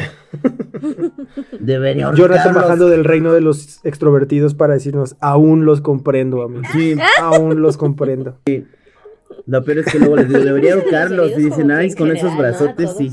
Debería 1.59 2.13
Jonathan 2.13 2.53
bajando 2.55 2.89
del 2.89 3.03
reino 3.03 3.33
de 3.33 3.41
los 3.41 3.79
extrovertidos 3.83 4.53
para 4.53 4.73
decirnos, 4.73 5.15
aún 5.19 5.65
los 5.65 5.81
comprendo, 5.81 6.41
amigos. 6.43 6.67
Sí, 6.73 6.95
Aún 7.21 7.61
los 7.61 7.77
comprendo. 7.77 8.39
lo 9.45 9.63
peor 9.63 9.79
es 9.79 9.85
que 9.85 9.99
luego 9.99 10.17
les 10.17 10.27
digo, 10.27 10.39
debería 10.41 10.73
ahorcarlos, 10.75 11.31
y 11.37 11.43
dicen, 11.43 11.71
ay, 11.71 11.93
con 11.93 12.09
esos 12.11 12.31
general, 12.31 12.53
¿no? 12.53 12.59
Brazotes, 12.59 12.97
sí. 12.97 13.11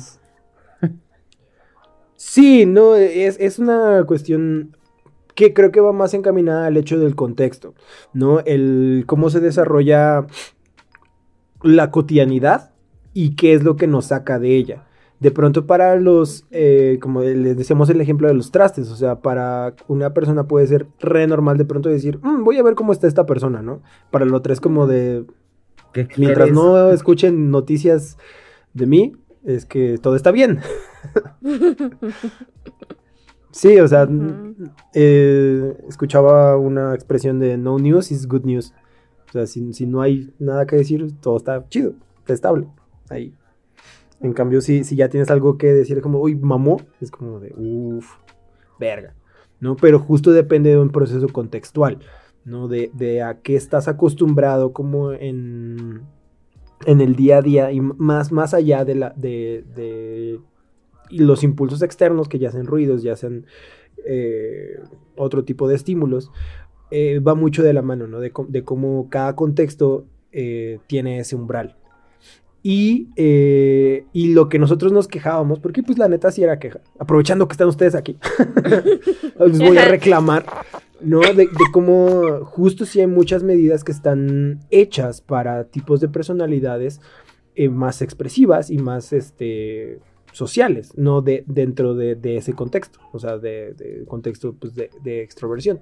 Sí, 2.17 2.67
no, 2.67 2.95
es, 2.95 3.37
es 3.41 3.59
una 3.59 4.05
cuestión 4.07 4.77
que 5.35 5.53
creo 5.55 5.73
que 5.73 5.81
va 5.81 5.93
más 5.93 6.15
encaminada 6.15 6.67
al 6.67 6.77
hecho 6.77 6.99
del 6.99 7.15
contexto, 7.17 7.75
¿no? 8.13 8.41
El 8.41 9.05
cómo 9.07 9.31
se 9.31 9.41
desarrolla 9.41 10.27
la 11.63 11.91
cotidianidad 11.91 12.73
y 13.15 13.35
qué 13.35 13.55
es 13.55 13.63
lo 13.63 13.77
que 13.77 13.87
nos 13.87 14.07
saca 14.07 14.39
de 14.39 14.57
ella. 14.57 14.85
De 15.23 15.31
pronto 15.31 15.67
para 15.67 15.95
los, 15.97 16.47
eh, 16.51 16.99
como 17.01 17.23
les 17.23 17.57
decíamos 17.57 17.89
el 17.91 18.01
ejemplo 18.01 18.27
de 18.27 18.35
los 18.35 18.51
trastes, 18.51 18.91
o 18.91 18.97
sea, 18.97 19.21
para 19.21 19.75
una 19.87 20.13
persona 20.13 20.49
puede 20.49 20.67
ser 20.67 20.89
re 20.99 21.27
normal 21.29 21.57
de 21.59 21.65
pronto 21.65 21.89
decir, 21.89 22.19
"Mm, 22.23 22.43
voy 22.43 22.59
a 22.59 22.63
ver 22.63 22.75
cómo 22.75 22.93
está 22.93 23.07
esta 23.07 23.25
persona, 23.25 23.63
¿no? 23.63 23.83
Para 24.11 24.25
el 24.25 24.35
otro 24.35 24.53
es 24.53 24.61
como 24.61 24.87
de, 24.87 25.25
¿Qué 25.93 26.09
mientras 26.17 26.49
quieres? 26.49 26.55
no 26.55 26.91
escuchen 26.91 27.51
noticias 27.51 28.19
de 28.75 28.87
mí, 28.87 29.13
es 29.45 29.65
que 29.65 29.99
todo 29.99 30.17
está 30.17 30.33
bien. 30.33 30.59
Sí, 33.55 33.79
o 33.81 33.87
sea, 33.87 34.09
eh, 34.95 35.77
escuchaba 35.87 36.57
una 36.57 36.95
expresión 36.95 37.39
de 37.39 37.59
no 37.59 37.79
news 37.79 38.11
is 38.11 38.27
good 38.27 38.45
news. 38.45 38.73
O 39.29 39.33
sea, 39.33 39.47
si, 39.47 39.75
si 39.75 39.87
no 39.87 40.01
hay 40.01 40.33
nada 40.39 40.67
que 40.67 40.77
decir, 40.77 41.07
todo 41.21 41.37
está 41.37 41.63
chido, 41.69 41.93
está 42.21 42.33
estable. 42.33 42.67
Ahí. 43.11 43.35
En 44.23 44.33
cambio, 44.33 44.61
si, 44.61 44.85
si 44.85 44.97
ya 44.97 45.09
tienes 45.09 45.31
algo 45.31 45.59
que 45.59 45.73
decir 45.73 46.01
como, 46.01 46.21
uy, 46.21 46.37
mamó, 46.37 46.81
es 47.01 47.11
como 47.11 47.41
de, 47.41 47.53
uff, 47.57 48.17
verga. 48.79 49.15
¿No? 49.61 49.77
Pero 49.77 49.99
justo 49.99 50.33
depende 50.33 50.71
de 50.71 50.79
un 50.79 50.91
proceso 50.91 51.29
contextual, 51.29 51.99
¿no? 52.45 52.69
De, 52.69 52.91
de 52.95 53.23
a 53.23 53.41
qué 53.41 53.55
estás 53.55 53.87
acostumbrado 53.87 54.73
como 54.73 55.13
en, 55.13 56.03
en 56.87 57.01
el 57.01 57.15
día 57.15 57.39
a 57.39 57.43
día 57.43 57.73
y 57.73 57.81
más, 57.81 58.33
más 58.33 58.55
allá 58.55 58.85
de, 58.85 58.97
la, 58.97 59.11
de, 59.11 59.65
de 59.75 60.41
los 61.11 61.45
impulsos 61.45 61.83
externos 61.83 62.29
que 62.29 62.39
ya 62.41 62.49
hacen 62.49 62.67
ruidos, 62.67 63.03
ya 63.03 63.13
hacen 63.13 63.47
eh, 64.05 64.81
otro 65.17 65.45
tipo 65.45 65.69
de 65.69 65.77
estímulos, 65.77 66.33
eh, 66.91 67.21
va 67.21 67.35
mucho 67.35 67.63
de 67.63 67.73
la 67.73 67.83
mano, 67.83 68.07
¿no? 68.07 68.21
De, 68.21 68.33
de 68.49 68.65
cómo 68.65 69.09
cada 69.11 69.37
contexto 69.37 70.07
eh, 70.33 70.81
tiene 70.89 71.21
ese 71.21 71.37
umbral. 71.37 71.77
Y, 72.63 73.09
eh, 73.17 74.07
y 74.13 74.35
lo 74.35 74.49
que 74.49 74.61
nosotros 74.61 74.93
nos 74.93 75.09
quejábamos, 75.09 75.59
porque 75.59 75.83
pues 75.83 75.99
la 75.99 76.09
neta 76.09 76.31
sí 76.31 76.45
era 76.45 76.61
queja, 76.61 76.81
aprovechando 76.99 77.49
que 77.49 77.55
están 77.55 77.67
ustedes 77.67 77.97
aquí, 77.97 78.17
les 79.47 79.59
voy 79.59 79.77
a 79.79 79.87
reclamar, 79.87 80.47
¿no? 81.01 81.21
De, 81.21 81.35
de 81.35 81.65
cómo 81.73 82.45
justo 82.45 82.85
sí 82.85 83.01
hay 83.01 83.09
muchas 83.09 83.43
medidas 83.43 83.83
que 83.83 83.91
están 83.91 84.61
hechas 84.71 85.21
para 85.21 85.65
tipos 85.65 86.01
de 86.01 86.09
personalidades 86.09 87.01
eh, 87.57 87.69
más 87.69 88.01
expresivas 88.01 88.71
y 88.71 88.79
más 88.79 89.13
este, 89.13 89.99
sociales, 90.33 90.93
no 90.97 91.21
de, 91.21 91.45
dentro 91.47 91.95
de, 91.95 92.15
de 92.15 92.37
ese 92.37 92.55
contexto, 92.55 93.01
o 93.13 93.19
sea, 93.19 93.39
de, 93.39 93.75
de 93.75 94.05
contexto 94.07 94.55
pues, 94.55 94.75
de, 94.75 94.89
de 95.03 95.23
extroversión. 95.23 95.81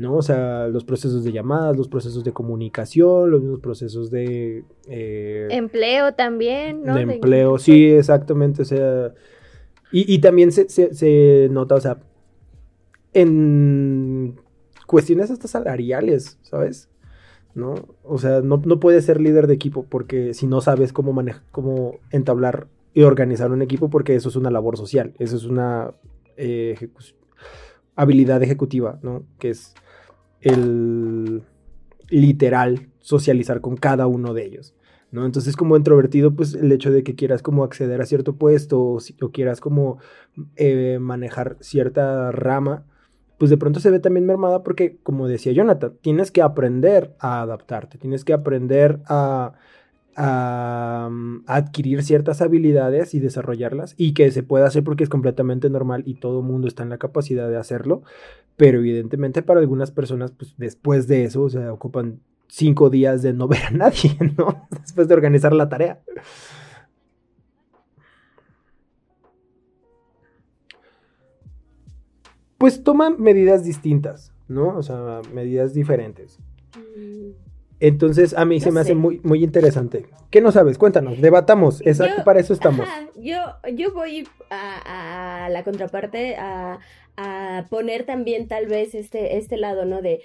¿No? 0.00 0.16
O 0.16 0.22
sea, 0.22 0.66
los 0.68 0.84
procesos 0.84 1.22
de 1.24 1.30
llamadas, 1.32 1.76
los 1.76 1.88
procesos 1.88 2.24
de 2.24 2.32
comunicación, 2.32 3.30
los 3.30 3.42
mismos 3.42 3.60
procesos 3.60 4.10
de... 4.10 4.64
eh, 4.88 5.46
Empleo 5.50 6.14
también, 6.14 6.82
¿no? 6.82 6.94
de 6.94 7.02
empleo, 7.02 7.58
sí, 7.58 7.84
exactamente, 7.90 8.62
o 8.62 8.64
sea... 8.64 9.12
Y, 9.92 10.12
y 10.14 10.20
también 10.20 10.52
se, 10.52 10.68
se- 10.68 10.94
se 10.94 11.48
nota, 11.50 11.74
o 11.74 11.80
sea, 11.80 11.98
en 13.12 14.36
cuestiones 14.86 15.30
hasta 15.30 15.48
salariales, 15.48 16.38
¿sabes? 16.42 16.88
¿No? 17.54 17.74
O 18.04 18.18
sea, 18.18 18.40
no, 18.40 18.62
no 18.64 18.78
puedes 18.80 19.04
ser 19.04 19.20
líder 19.20 19.46
de 19.48 19.54
equipo 19.54 19.84
porque 19.88 20.34
si 20.34 20.46
no 20.46 20.60
sabes 20.60 20.92
cómo 20.92 21.12
manejar, 21.12 21.42
cómo 21.50 21.98
entablar 22.10 22.68
y 22.94 23.02
organizar 23.02 23.50
un 23.50 23.62
equipo, 23.62 23.90
porque 23.90 24.14
eso 24.14 24.28
es 24.28 24.36
una 24.36 24.50
labor 24.50 24.76
social, 24.76 25.12
eso 25.18 25.36
es 25.36 25.44
una 25.44 25.92
eh, 26.36 26.76
habilidad 27.96 28.42
ejecutiva, 28.42 28.98
¿no? 29.02 29.24
Que 29.38 29.50
es 29.50 29.74
el 30.40 31.42
literal 32.08 32.88
socializar 33.00 33.60
con 33.60 33.76
cada 33.76 34.06
uno 34.06 34.34
de 34.34 34.44
ellos. 34.44 34.74
¿no? 35.10 35.26
Entonces, 35.26 35.56
como 35.56 35.76
introvertido, 35.76 36.34
pues 36.34 36.54
el 36.54 36.70
hecho 36.72 36.90
de 36.90 37.02
que 37.02 37.14
quieras 37.14 37.42
como 37.42 37.64
acceder 37.64 38.00
a 38.00 38.06
cierto 38.06 38.36
puesto 38.36 38.80
o, 38.80 38.98
quieras 39.32 39.60
como 39.60 39.98
eh, 40.56 40.98
manejar 41.00 41.56
cierta 41.60 42.30
rama, 42.32 42.84
pues 43.38 43.50
de 43.50 43.56
pronto 43.56 43.80
se 43.80 43.90
ve 43.90 44.00
también 44.00 44.26
mermada 44.26 44.62
porque, 44.62 44.98
como 45.02 45.26
decía 45.26 45.52
Jonathan, 45.52 45.94
tienes 46.02 46.30
que 46.30 46.42
aprender 46.42 47.16
a 47.18 47.40
adaptarte, 47.40 47.98
tienes 47.98 48.24
que 48.24 48.32
aprender 48.32 49.00
a, 49.06 49.54
a, 50.16 51.08
mm, 51.10 51.44
adquirir 51.46 52.02
ciertas 52.02 52.42
habilidades 52.42 53.14
y 53.14 53.20
desarrollarlas 53.20 53.94
y 53.96 54.14
que 54.14 54.30
se 54.30 54.42
pueda 54.42 54.66
hacer 54.66 54.84
porque 54.84 55.04
es 55.04 55.10
completamente 55.10 55.70
normal 55.70 56.02
y 56.06 56.14
todo 56.14 56.42
mundo 56.42 56.68
está 56.68 56.82
en 56.82 56.90
la 56.90 56.98
capacidad 56.98 57.48
de 57.48 57.56
hacerlo, 57.56 58.02
pero 58.56 58.78
evidentemente 58.78 59.42
para 59.42 59.60
algunas 59.60 59.90
personas, 59.90 60.32
pues 60.32 60.54
después 60.56 61.06
de 61.06 61.24
eso, 61.24 61.42
o 61.42 61.50
sea, 61.50 61.72
ocupan 61.72 62.20
cinco 62.48 62.90
días 62.90 63.22
de 63.22 63.32
no 63.32 63.48
ver 63.48 63.64
a 63.66 63.70
nadie, 63.70 64.16
¿no? 64.36 64.66
Después 64.70 65.08
de 65.08 65.14
organizar 65.14 65.52
la 65.52 65.68
tarea. 65.68 66.00
Pues 72.58 72.84
toman 72.84 73.16
medidas 73.18 73.64
distintas, 73.64 74.34
¿no? 74.46 74.76
O 74.76 74.82
sea, 74.82 75.22
medidas 75.32 75.72
diferentes. 75.72 76.38
Entonces, 77.80 78.34
a 78.34 78.44
mí 78.44 78.60
se 78.60 78.70
me 78.70 78.80
hace 78.80 78.94
muy, 78.94 79.20
muy 79.24 79.42
interesante. 79.42 80.06
¿Qué 80.30 80.40
no 80.40 80.52
sabes? 80.52 80.76
Cuéntanos, 80.76 81.20
debatamos. 81.20 81.80
Exacto, 81.84 82.24
para 82.24 82.38
eso 82.38 82.52
estamos. 82.52 82.86
yo, 83.16 83.38
yo 83.74 83.92
voy 83.92 84.28
a, 84.50 85.48
la 85.50 85.64
contraparte 85.64 86.36
a, 86.36 86.78
a, 87.16 87.66
poner 87.70 88.04
también 88.04 88.48
tal 88.48 88.66
vez 88.66 88.94
este, 88.94 89.38
este 89.38 89.56
lado, 89.56 89.86
¿no? 89.86 90.02
De 90.02 90.20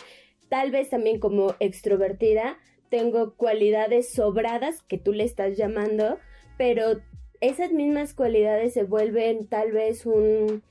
tal 0.49 0.71
vez 0.71 0.89
también 0.89 1.19
como 1.19 1.55
extrovertida 1.59 2.57
tengo 2.89 3.35
cualidades 3.35 4.13
sobradas 4.13 4.81
que 4.83 4.97
tú 4.97 5.11
le 5.11 5.23
estás 5.23 5.57
llamando, 5.57 6.19
pero 6.57 7.01
esas 7.41 7.71
mismas 7.71 8.13
cualidades 8.13 8.73
se 8.73 8.83
vuelven 8.83 9.47
tal 9.47 9.71
vez 9.71 10.05
un, 10.05 10.63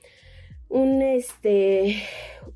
un, 0.69 1.03
este, 1.03 2.03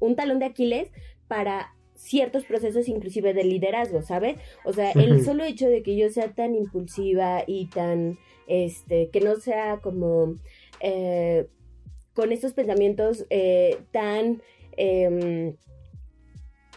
un 0.01 0.17
talón 0.17 0.39
de 0.39 0.47
Aquiles 0.47 0.91
para 1.29 1.75
ciertos 2.09 2.45
procesos 2.45 2.89
inclusive 2.89 3.35
de 3.35 3.45
liderazgo, 3.45 4.03
¿sabes? 4.03 4.39
O 4.65 4.73
sea, 4.73 4.93
el 4.93 5.25
solo 5.25 5.45
hecho 5.45 5.69
de 5.69 5.83
que 5.83 5.97
yo 5.97 6.11
sea 6.11 6.33
tan 6.33 6.55
impulsiva 6.55 7.45
y 7.47 7.67
tan, 7.67 8.19
este, 8.47 9.11
que 9.11 9.21
no 9.21 9.37
sea 9.37 9.81
como 9.81 10.35
eh, 10.81 11.47
con 12.15 12.33
estos 12.33 12.53
pensamientos 12.53 13.27
eh, 13.31 13.79
tan... 13.93 14.43
Em, 14.77 15.57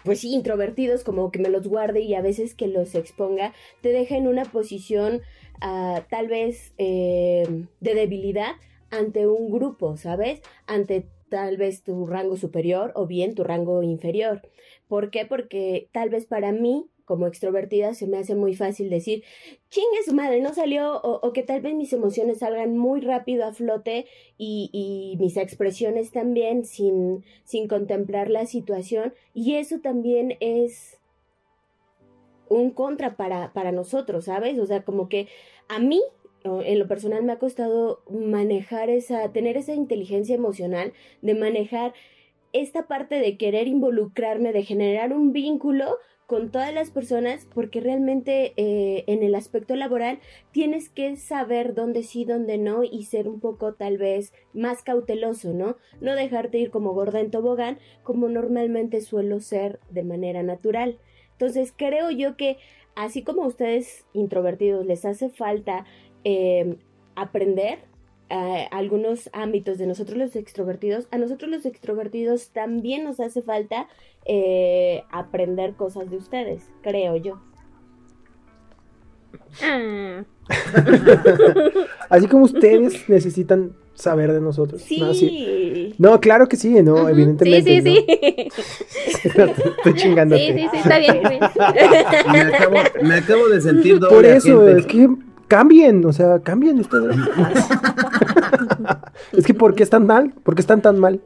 pues 0.03 0.21
sí, 0.21 0.33
introvertidos, 0.33 1.03
como 1.03 1.31
que 1.31 1.37
me 1.37 1.49
los 1.49 1.67
guarde 1.67 2.01
y 2.01 2.15
a 2.15 2.21
veces 2.21 2.55
que 2.55 2.67
los 2.67 2.95
exponga, 2.95 3.53
te 3.81 3.89
deja 3.89 4.17
en 4.17 4.27
una 4.27 4.45
posición 4.45 5.21
ah, 5.61 6.03
tal 6.09 6.27
vez 6.27 6.73
eh, 6.79 7.65
de 7.79 7.93
debilidad 7.93 8.53
ante 8.89 9.27
un 9.27 9.51
grupo, 9.51 9.97
¿sabes? 9.97 10.41
Ante 10.65 11.05
tal 11.31 11.55
vez 11.55 11.81
tu 11.81 12.05
rango 12.05 12.35
superior 12.35 12.91
o 12.93 13.07
bien 13.07 13.35
tu 13.35 13.45
rango 13.45 13.81
inferior. 13.83 14.41
¿Por 14.89 15.11
qué? 15.11 15.25
Porque 15.25 15.87
tal 15.93 16.09
vez 16.09 16.25
para 16.25 16.51
mí 16.51 16.89
como 17.05 17.25
extrovertida 17.25 17.93
se 17.93 18.05
me 18.05 18.17
hace 18.17 18.35
muy 18.35 18.53
fácil 18.53 18.89
decir, 18.89 19.23
chingue 19.69 20.03
su 20.05 20.13
madre, 20.13 20.41
no 20.41 20.53
salió, 20.53 21.01
o, 21.01 21.33
que 21.33 21.43
tal 21.43 21.61
vez 21.61 21.73
mis 21.73 21.93
emociones 21.93 22.39
salgan 22.39 22.77
muy 22.77 23.01
rápido 23.01 23.45
a 23.45 23.53
flote 23.53 24.05
y, 24.37 25.17
mis 25.19 25.37
expresiones 25.37 26.11
también 26.11 26.65
sin, 26.65 27.23
sin 27.45 27.67
contemplar 27.67 28.29
la 28.29 28.45
situación. 28.45 29.13
Y 29.33 29.55
eso 29.55 29.79
también 29.79 30.37
es 30.41 30.99
un 32.49 32.71
contra 32.71 33.15
para, 33.15 33.53
para 33.53 33.71
nosotros, 33.71 34.25
¿sabes? 34.25 34.59
O 34.59 34.65
sea, 34.65 34.83
como 34.83 35.07
que 35.07 35.27
a 35.69 35.79
mí 35.79 36.01
en 36.43 36.79
lo 36.79 36.87
personal 36.87 37.23
me 37.23 37.33
ha 37.33 37.39
costado 37.39 38.03
manejar 38.09 38.89
esa, 38.89 39.31
tener 39.31 39.57
esa 39.57 39.73
inteligencia 39.73 40.35
emocional, 40.35 40.93
de 41.21 41.35
manejar 41.35 41.93
esta 42.53 42.87
parte 42.87 43.15
de 43.15 43.37
querer 43.37 43.67
involucrarme, 43.67 44.53
de 44.53 44.63
generar 44.63 45.13
un 45.13 45.31
vínculo 45.31 45.97
con 46.31 46.49
todas 46.49 46.73
las 46.73 46.91
personas 46.91 47.45
porque 47.53 47.81
realmente 47.81 48.53
eh, 48.55 49.03
en 49.07 49.21
el 49.21 49.35
aspecto 49.35 49.75
laboral 49.75 50.19
tienes 50.53 50.87
que 50.87 51.17
saber 51.17 51.73
dónde 51.73 52.03
sí, 52.03 52.23
dónde 52.23 52.57
no 52.57 52.85
y 52.85 53.03
ser 53.03 53.27
un 53.27 53.41
poco 53.41 53.73
tal 53.73 53.97
vez 53.97 54.33
más 54.53 54.81
cauteloso, 54.81 55.53
¿no? 55.53 55.75
No 55.99 56.15
dejarte 56.15 56.57
ir 56.57 56.71
como 56.71 56.93
gorda 56.93 57.19
en 57.19 57.31
tobogán 57.31 57.79
como 58.03 58.29
normalmente 58.29 59.01
suelo 59.01 59.41
ser 59.41 59.81
de 59.89 60.03
manera 60.03 60.41
natural. 60.41 60.99
Entonces 61.33 61.73
creo 61.75 62.11
yo 62.11 62.37
que 62.37 62.57
así 62.95 63.23
como 63.23 63.43
a 63.43 63.47
ustedes 63.47 64.05
introvertidos 64.13 64.85
les 64.85 65.03
hace 65.03 65.29
falta 65.29 65.85
eh, 66.23 66.77
aprender 67.15 67.79
algunos 68.71 69.29
ámbitos 69.33 69.77
de 69.77 69.87
nosotros 69.87 70.17
los 70.17 70.37
extrovertidos, 70.37 71.05
a 71.11 71.17
nosotros 71.17 71.51
los 71.51 71.65
extrovertidos 71.65 72.51
también 72.51 73.03
nos 73.03 73.19
hace 73.19 73.41
falta 73.41 73.89
eh, 74.25 75.03
aprender 75.11 75.73
cosas 75.73 76.09
de 76.11 76.17
ustedes, 76.17 76.69
creo 76.81 77.15
yo. 77.15 77.41
Ah. 79.63 80.23
Así 82.09 82.27
como 82.27 82.45
ustedes 82.45 83.09
necesitan 83.09 83.75
saber 83.95 84.31
de 84.31 84.41
nosotros. 84.41 84.81
Sí. 84.81 85.95
No, 85.97 86.19
claro 86.19 86.47
que 86.47 86.55
sí, 86.55 86.69
no, 86.83 87.09
evidentemente. 87.09 87.81
Sí, 87.81 87.81
sí, 87.81 88.05
sí. 88.07 88.47
Estoy 89.77 89.93
chingándote. 89.95 90.53
Sí, 90.53 90.53
sí, 90.53 90.67
sí, 90.71 90.77
está 90.77 90.99
bien. 90.99 91.21
me, 93.03 93.15
acabo, 93.15 93.47
de 93.49 93.61
sentir 93.61 93.99
doble 93.99 94.15
Por 94.15 94.25
eso, 94.25 94.67
es 94.67 94.85
que 94.85 95.09
cambien, 95.51 96.05
o 96.05 96.13
sea, 96.13 96.39
cambien 96.39 96.79
ustedes. 96.79 97.13
es 99.33 99.45
que 99.45 99.53
¿por 99.53 99.75
qué 99.75 99.83
están 99.83 100.05
mal? 100.05 100.33
¿Por 100.43 100.55
qué 100.55 100.61
están 100.61 100.81
tan 100.81 100.97
mal? 100.97 101.19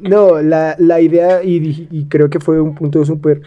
no, 0.00 0.40
la, 0.40 1.00
idea, 1.00 1.42
y, 1.42 2.06
creo 2.08 2.30
que 2.30 2.38
fue 2.38 2.60
un 2.60 2.76
punto 2.76 3.04
súper 3.04 3.42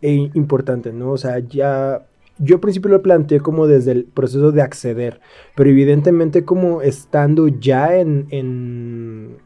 eh, 0.00 0.30
importante, 0.32 0.90
¿no? 0.90 1.10
O 1.10 1.18
sea, 1.18 1.38
ya 1.38 2.06
yo 2.38 2.54
al 2.54 2.60
principio 2.60 2.90
lo 2.90 3.02
planteé 3.02 3.40
como 3.40 3.66
desde 3.66 3.92
el 3.92 4.04
proceso 4.06 4.52
de 4.52 4.62
acceder, 4.62 5.20
pero 5.54 5.68
evidentemente 5.68 6.46
como 6.46 6.80
estando 6.80 7.48
ya 7.48 7.94
en, 7.94 8.26
en, 8.30 9.36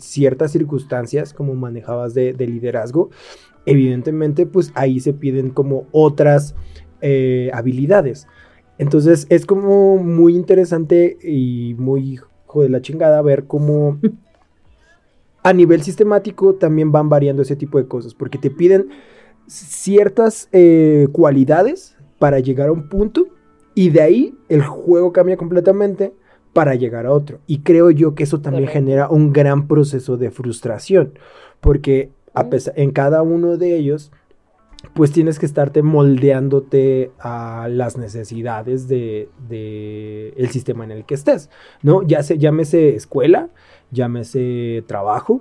ciertas 0.00 0.50
circunstancias, 0.50 1.32
como 1.32 1.54
manejabas 1.54 2.14
de, 2.14 2.32
de, 2.32 2.48
liderazgo, 2.48 3.10
evidentemente 3.64 4.44
pues 4.44 4.72
ahí 4.74 4.98
se 4.98 5.12
piden 5.12 5.50
como 5.50 5.86
otras 5.92 6.56
eh, 7.06 7.50
habilidades. 7.52 8.26
Entonces 8.78 9.26
es 9.28 9.44
como 9.44 9.98
muy 9.98 10.34
interesante 10.34 11.18
y 11.22 11.74
muy 11.78 12.14
hijo 12.14 12.62
de 12.62 12.70
la 12.70 12.80
chingada 12.80 13.20
ver 13.20 13.44
cómo 13.44 13.98
a 15.42 15.52
nivel 15.52 15.82
sistemático 15.82 16.54
también 16.54 16.92
van 16.92 17.10
variando 17.10 17.42
ese 17.42 17.56
tipo 17.56 17.76
de 17.76 17.86
cosas, 17.86 18.14
porque 18.14 18.38
te 18.38 18.50
piden 18.50 18.88
ciertas 19.46 20.48
eh, 20.52 21.08
cualidades 21.12 21.94
para 22.18 22.38
llegar 22.40 22.70
a 22.70 22.72
un 22.72 22.88
punto 22.88 23.26
y 23.74 23.90
de 23.90 24.00
ahí 24.00 24.34
el 24.48 24.62
juego 24.62 25.12
cambia 25.12 25.36
completamente 25.36 26.14
para 26.54 26.74
llegar 26.74 27.04
a 27.04 27.12
otro. 27.12 27.40
Y 27.46 27.58
creo 27.58 27.90
yo 27.90 28.14
que 28.14 28.22
eso 28.22 28.40
también 28.40 28.68
genera 28.68 29.10
un 29.10 29.34
gran 29.34 29.68
proceso 29.68 30.16
de 30.16 30.30
frustración, 30.30 31.18
porque 31.60 32.10
a 32.32 32.48
pesar, 32.48 32.72
en 32.78 32.92
cada 32.92 33.20
uno 33.20 33.58
de 33.58 33.76
ellos 33.76 34.10
pues 34.92 35.12
tienes 35.12 35.38
que 35.38 35.46
estarte 35.46 35.82
moldeándote 35.82 37.12
a 37.18 37.68
las 37.70 37.96
necesidades 37.96 38.88
de, 38.88 39.28
el 40.36 40.48
sistema 40.50 40.84
en 40.84 40.90
el 40.90 41.04
que 41.04 41.14
estés, 41.14 41.50
¿no? 41.82 42.02
Ya 42.02 42.22
se, 42.22 42.38
llámese 42.38 42.94
escuela, 42.94 43.48
llámese 43.90 44.84
trabajo, 44.86 45.40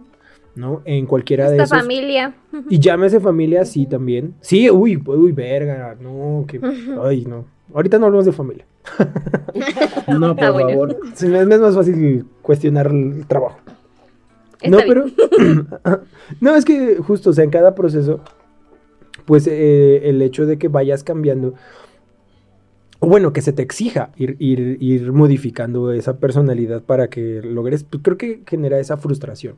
¿no? 0.55 0.81
En 0.85 1.05
cualquiera 1.05 1.49
de 1.49 1.57
esos. 1.57 1.69
familia. 1.69 2.35
Y 2.69 2.79
llámese 2.79 3.19
familia, 3.19 3.65
sí, 3.65 3.85
también. 3.85 4.35
Sí, 4.41 4.69
uy, 4.69 5.01
uy, 5.05 5.31
verga, 5.31 5.95
no, 5.99 6.45
que, 6.47 6.59
ay, 7.03 7.25
no. 7.25 7.45
Ahorita 7.73 7.97
no 7.97 8.05
hablamos 8.05 8.25
de 8.25 8.31
familia. 8.31 8.65
no, 10.07 10.35
por 10.35 10.43
ah, 10.43 10.51
favor. 10.51 10.97
es 11.13 11.59
más 11.59 11.75
fácil 11.75 12.25
cuestionar 12.41 12.87
el 12.87 13.25
trabajo. 13.27 13.57
no, 14.67 14.77
pero, 14.87 15.05
no, 16.41 16.55
es 16.55 16.65
que 16.65 16.97
justo, 16.97 17.31
o 17.31 17.33
sea, 17.33 17.43
en 17.43 17.49
cada 17.49 17.73
proceso 17.73 18.21
pues 19.25 19.47
eh, 19.47 20.09
el 20.09 20.21
hecho 20.21 20.45
de 20.45 20.57
que 20.57 20.67
vayas 20.67 21.03
cambiando, 21.03 21.53
o 22.99 23.07
bueno, 23.07 23.33
que 23.33 23.41
se 23.41 23.53
te 23.53 23.61
exija 23.61 24.11
ir, 24.15 24.37
ir, 24.39 25.11
modificando 25.11 25.91
esa 25.91 26.19
personalidad 26.19 26.83
para 26.83 27.09
que 27.09 27.41
logres, 27.41 27.83
pues 27.83 28.01
creo 28.03 28.17
que 28.17 28.43
genera 28.47 28.79
esa 28.79 28.97
frustración, 28.97 29.57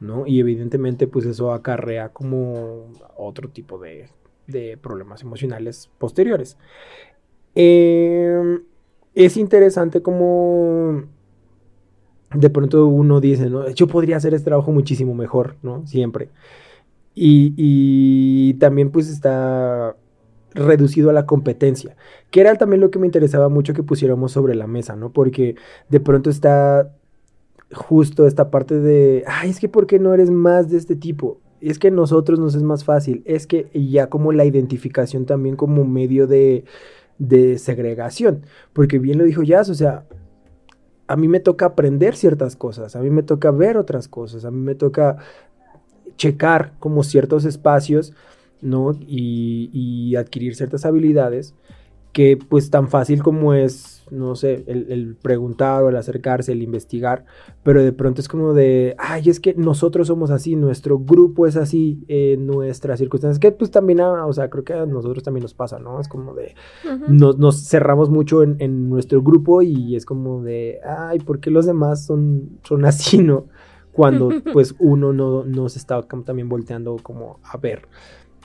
¿no? 0.00 0.26
Y 0.26 0.40
evidentemente 0.40 1.06
pues 1.06 1.26
eso 1.26 1.52
acarrea 1.52 2.10
como 2.10 2.92
otro 3.16 3.48
tipo 3.48 3.78
de, 3.78 4.08
de 4.46 4.76
problemas 4.76 5.22
emocionales 5.22 5.90
posteriores. 5.98 6.56
Em, 7.54 8.62
es 9.14 9.36
interesante 9.36 10.02
como 10.02 11.04
de 12.34 12.50
pronto 12.50 12.86
uno 12.86 13.20
dice, 13.20 13.48
¿no? 13.48 13.68
Yo 13.70 13.86
podría 13.86 14.16
hacer 14.16 14.34
este 14.34 14.46
trabajo 14.46 14.72
muchísimo 14.72 15.14
mejor, 15.14 15.56
¿no? 15.62 15.86
Siempre. 15.86 16.30
Y, 17.14 18.54
también 18.54 18.90
pues 18.90 19.08
está 19.08 19.96
reducido 20.54 21.10
a 21.10 21.12
la 21.12 21.26
competencia, 21.26 21.96
que 22.30 22.40
era 22.40 22.54
también 22.56 22.80
lo 22.80 22.90
que 22.90 22.98
me 22.98 23.06
interesaba 23.06 23.48
mucho 23.48 23.74
que 23.74 23.82
pusiéramos 23.82 24.32
sobre 24.32 24.54
la 24.54 24.66
mesa, 24.66 24.96
¿no? 24.96 25.12
Porque 25.12 25.56
de 25.88 26.00
pronto 26.00 26.30
está 26.30 26.92
justo 27.72 28.26
esta 28.26 28.50
parte 28.50 28.78
de, 28.78 29.24
ay, 29.26 29.50
es 29.50 29.58
que 29.58 29.68
¿por 29.68 29.86
qué 29.86 29.98
no 29.98 30.14
eres 30.14 30.30
más 30.30 30.70
de 30.70 30.78
este 30.78 30.96
tipo? 30.96 31.40
Es 31.60 31.78
que 31.78 31.90
nosotros 31.90 32.38
nos 32.38 32.54
es 32.54 32.62
más 32.62 32.84
fácil, 32.84 33.22
es 33.26 33.46
que 33.46 33.68
ya 33.74 34.08
como 34.08 34.32
la 34.32 34.44
identificación 34.44 35.26
también 35.26 35.56
como 35.56 35.84
medio 35.84 36.26
de, 36.26 36.64
de 37.18 37.58
segregación, 37.58 38.46
porque 38.72 38.98
bien 38.98 39.18
lo 39.18 39.24
dijo 39.24 39.42
Jazz, 39.42 39.70
o 39.70 39.74
sea, 39.74 40.04
a 41.06 41.16
mí 41.16 41.28
me 41.28 41.40
toca 41.40 41.66
aprender 41.66 42.16
ciertas 42.16 42.56
cosas, 42.56 42.96
a 42.96 43.00
mí 43.00 43.10
me 43.10 43.22
toca 43.22 43.50
ver 43.50 43.76
otras 43.76 44.08
cosas, 44.08 44.44
a 44.44 44.50
mí 44.50 44.60
me 44.60 44.74
toca 44.74 45.18
checar 46.16 46.74
como 46.78 47.02
ciertos 47.02 47.44
espacios, 47.44 48.12
¿no? 48.60 48.92
Y, 49.06 49.70
y 49.72 50.16
adquirir 50.16 50.54
ciertas 50.56 50.84
habilidades 50.84 51.54
que 52.14 52.38
pues 52.38 52.70
tan 52.70 52.88
fácil 52.88 53.24
como 53.24 53.54
es, 53.54 54.06
no 54.08 54.36
sé, 54.36 54.64
el, 54.68 55.16
preguntar 55.20 55.82
o 55.82 55.88
el 55.88 55.96
acercarse, 55.96 56.52
el 56.52 56.62
investigar, 56.62 57.24
pero 57.64 57.82
de 57.82 57.92
pronto 57.92 58.20
es 58.20 58.28
como 58.28 58.54
de, 58.54 58.94
ay, 58.98 59.28
es 59.28 59.40
que 59.40 59.54
nosotros 59.54 60.06
somos 60.06 60.30
así, 60.30 60.54
nuestro 60.54 61.00
grupo 61.00 61.44
es 61.44 61.56
así, 61.56 62.04
eh, 62.06 62.36
nuestras 62.38 63.00
circunstancias, 63.00 63.40
que 63.40 63.50
pues 63.50 63.72
también, 63.72 64.00
o 64.00 64.32
sea, 64.32 64.48
creo 64.48 64.62
que 64.62 64.74
a 64.74 64.86
nosotros 64.86 65.24
también 65.24 65.42
nos 65.42 65.54
pasa, 65.54 65.80
¿no? 65.80 66.00
Es 66.00 66.06
como 66.06 66.34
de, 66.34 66.54
nos, 67.08 67.68
cerramos 67.68 68.10
mucho 68.10 68.44
en, 68.44 68.88
nuestro 68.88 69.20
grupo 69.20 69.62
y 69.62 69.96
es 69.96 70.06
como 70.06 70.40
de, 70.40 70.78
ay, 70.86 71.18
¿por 71.18 71.40
qué 71.40 71.50
los 71.50 71.66
demás 71.66 72.06
son, 72.06 72.60
son 72.62 72.84
así, 72.84 73.18
no? 73.22 73.46
Cuando 73.94 74.28
pues 74.52 74.74
uno 74.78 75.14
no, 75.14 75.44
no 75.44 75.68
se 75.70 75.78
está 75.78 76.02
también 76.02 76.50
volteando 76.50 76.96
como 77.02 77.40
a 77.42 77.56
ver 77.56 77.88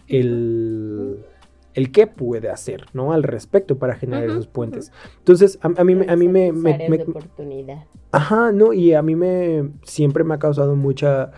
el 0.08 1.26
el 1.74 1.92
qué 1.92 2.08
puede 2.08 2.50
hacer, 2.50 2.86
¿no? 2.94 3.14
Al 3.14 3.24
respecto 3.24 3.78
para 3.78 3.96
generar 3.96 4.26
esos 4.26 4.48
puentes. 4.48 4.92
Entonces, 5.20 5.60
a, 5.62 5.70
mí, 5.70 5.98
a 6.08 6.16
mí 6.16 6.28
me... 6.28 6.52
me, 6.52 7.04
oportunidad. 7.04 7.86
Ajá, 8.12 8.52
no, 8.52 8.74
y 8.74 8.94
a 8.94 9.02
mí 9.02 9.16
me... 9.16 9.70
Siempre 9.84 10.24
me 10.24 10.34
ha 10.34 10.40
causado 10.40 10.76
mucha 10.76 11.32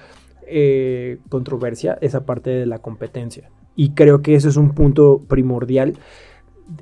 eh, 0.48 1.20
controversia 1.30 1.98
esa 2.02 2.26
parte 2.26 2.50
de 2.50 2.66
la 2.66 2.80
competencia. 2.80 3.52
Y 3.76 3.94
creo 3.94 4.22
que 4.22 4.36
eso 4.36 4.50
es 4.50 4.58
un 4.58 4.74
punto 4.74 5.24
primordial 5.28 5.98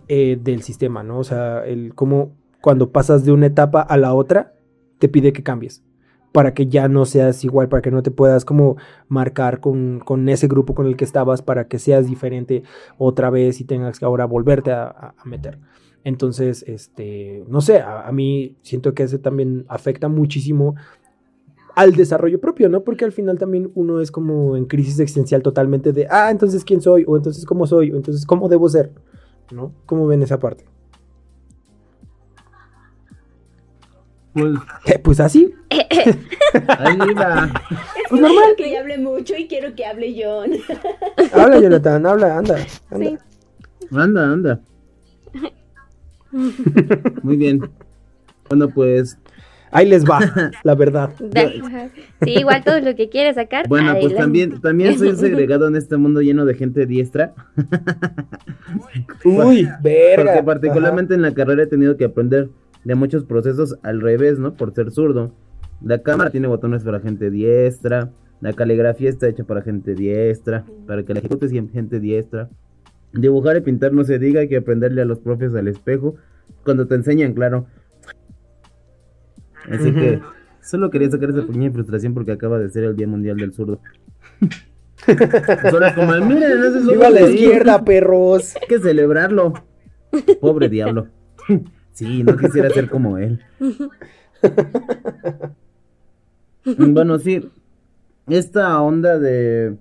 eh, 0.08 0.38
del 0.42 0.62
sistema, 0.62 1.04
¿no? 1.04 1.20
O 1.20 1.24
sea, 1.24 1.66
el 1.66 1.96
cómo 1.96 2.32
cuando 2.62 2.92
pasas 2.92 3.26
de 3.26 3.32
una 3.32 3.48
etapa 3.48 3.82
a 3.82 3.98
la 3.98 4.14
otra, 4.14 4.54
te 5.00 5.10
pide 5.10 5.34
que 5.34 5.44
cambies 5.44 5.84
para 6.32 6.54
que 6.54 6.68
ya 6.68 6.88
no 6.88 7.06
seas 7.06 7.44
igual, 7.44 7.70
para 7.70 7.82
que 7.82 7.92
no 7.92 8.04
te 8.04 8.12
puedas 8.12 8.46
como 8.46 8.78
marcar 9.08 9.60
con, 9.60 10.30
ese 10.30 10.48
grupo 10.48 10.76
con 10.76 10.86
el 10.86 10.96
que 10.96 11.06
estabas, 11.06 11.42
para 11.42 11.68
que 11.68 11.80
seas 11.80 12.08
diferente 12.08 12.64
otra 12.98 13.30
vez 13.30 13.60
y 13.62 13.64
tengas 13.64 14.00
que 14.00 14.06
ahora 14.06 14.26
volverte 14.26 14.72
a, 14.72 15.16
meter. 15.26 15.60
Entonces, 16.04 16.64
este, 16.68 17.44
no 17.48 17.62
sé, 17.62 17.82
a, 17.82 18.10
mí 18.12 18.56
siento 18.62 18.94
que 18.94 19.04
ese 19.04 19.20
también 19.20 19.66
afecta 19.68 20.08
muchísimo 20.08 20.76
al 21.76 21.94
desarrollo 21.94 22.40
propio, 22.40 22.70
¿no? 22.70 22.84
Porque 22.84 23.06
al 23.06 23.12
final 23.12 23.38
también 23.38 23.72
uno 23.76 24.02
es 24.02 24.12
como 24.12 24.56
en 24.56 24.66
crisis 24.66 25.00
existencial 25.00 25.42
totalmente 25.42 25.94
de, 25.94 26.08
ah, 26.10 26.30
entonces 26.32 26.64
quién 26.64 26.82
soy, 26.82 27.06
o 27.08 27.18
entonces 27.18 27.46
cómo 27.46 27.68
soy, 27.68 27.92
o 27.92 27.96
entonces 27.96 28.26
cómo 28.26 28.50
debo 28.50 28.70
ser, 28.70 28.92
¿no? 29.52 29.74
¿Cómo 29.86 30.08
ven 30.08 30.22
esa 30.22 30.40
parte? 30.40 30.66
Pues, 34.40 34.56
eh, 34.86 35.00
pues 35.00 35.20
así. 35.20 35.54
Ahí 35.70 37.14
va. 37.14 37.52
pues 38.10 38.22
normal. 38.22 38.56
que 38.58 38.78
hable 38.78 38.98
mucho 38.98 39.36
y 39.36 39.48
quiero 39.48 39.76
que 39.76 39.86
hable 39.86 40.16
John. 40.18 40.52
habla, 41.34 41.60
Jonathan, 41.60 42.06
habla, 42.06 42.38
anda. 42.38 42.66
Anda, 42.92 43.20
anda. 43.92 44.34
anda. 44.34 44.62
Muy 47.24 47.38
bien. 47.38 47.70
Bueno, 48.50 48.70
pues. 48.70 49.18
Ahí 49.72 49.88
les 49.88 50.04
va, 50.04 50.20
la 50.64 50.74
verdad. 50.74 51.12
Sí, 52.24 52.32
igual 52.40 52.64
todo 52.64 52.80
lo 52.80 52.96
que 52.96 53.08
quieres 53.08 53.36
sacar. 53.36 53.68
Bueno, 53.68 53.96
pues 54.02 54.16
también, 54.16 54.60
también 54.62 54.98
soy 54.98 55.16
segregado 55.16 55.68
en 55.68 55.76
este 55.76 55.96
mundo 55.96 56.22
lleno 56.22 56.44
de 56.46 56.56
gente 56.56 56.88
diestra. 56.88 57.36
Uy, 59.24 59.70
verga. 59.84 60.24
Porque 60.24 60.44
particularmente 60.44 61.14
en 61.14 61.22
la 61.22 61.36
carrera 61.36 61.64
he 61.64 61.68
tenido 61.68 61.98
que 61.98 62.06
aprender 62.06 62.50
de 62.84 62.96
muchos 62.96 63.26
procesos 63.26 63.78
al 63.84 64.02
revés, 64.02 64.40
¿no? 64.40 64.54
Por 64.54 64.74
ser 64.74 64.92
zurdo. 64.92 65.32
La 65.82 66.02
cámara 66.02 66.30
tiene 66.30 66.48
botones 66.48 66.84
para 66.84 67.00
gente 67.00 67.30
diestra, 67.30 68.12
la 68.42 68.54
caligrafía 68.54 69.10
está 69.10 69.28
hecha 69.28 69.44
para 69.44 69.62
gente 69.62 69.96
diestra, 69.96 70.66
para 70.88 71.04
que 71.04 71.14
la 71.14 71.20
ejecutes 71.20 71.52
gente 71.52 72.00
diestra. 72.00 72.50
Dibujar 73.14 73.58
y 73.58 73.62
pintar 73.62 73.92
no 73.94 74.04
se 74.04 74.20
diga, 74.20 74.42
hay 74.42 74.50
que 74.50 74.58
aprenderle 74.58 75.02
a 75.02 75.06
los 75.06 75.20
profes 75.20 75.54
al 75.56 75.68
espejo 75.68 76.16
cuando 76.64 76.88
te 76.88 76.96
enseñan, 76.96 77.34
claro. 77.34 77.66
Así 79.70 79.92
que 79.94 80.22
solo 80.62 80.90
quería 80.90 81.10
sacar 81.10 81.32
esa 81.32 81.46
pequeña 81.46 81.72
frustración 81.72 82.14
porque 82.14 82.32
acaba 82.32 82.60
de 82.60 82.70
ser 82.70 82.84
el 82.84 82.96
Día 82.96 83.08
Mundial 83.08 83.38
del 83.38 83.54
Zurdo. 83.54 83.82
Solo 85.70 85.88
como, 85.96 86.14
miren, 86.26 86.88
Viva 86.88 87.08
a 87.08 87.10
la 87.10 87.22
izquierda, 87.22 87.84
perros. 87.84 88.56
Hay 88.58 88.68
que 88.68 88.80
celebrarlo. 88.80 89.54
Pobre 90.42 90.70
diablo. 90.70 91.08
Sí, 92.00 92.24
no 92.24 92.38
quisiera 92.38 92.70
ser 92.70 92.90
como 92.90 93.18
él. 93.18 93.42
bueno, 96.78 97.20
sí. 97.20 97.52
Esta 98.26 98.82
onda 98.82 99.20
de 99.20 99.76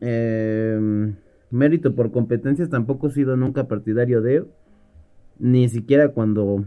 em, 0.00 1.16
mérito 1.50 1.94
por 1.94 2.12
competencias 2.12 2.68
tampoco 2.68 3.06
he 3.06 3.12
sido 3.12 3.38
nunca 3.38 3.68
partidario 3.68 4.20
de. 4.20 4.44
Ni 5.38 5.70
siquiera 5.70 6.10
cuando 6.10 6.66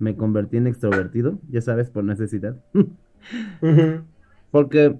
me 0.00 0.16
convertí 0.16 0.56
en 0.56 0.66
extrovertido, 0.66 1.38
ya 1.48 1.60
sabes, 1.60 1.88
por 1.88 2.02
necesidad. 2.02 2.56
Porque 4.50 4.98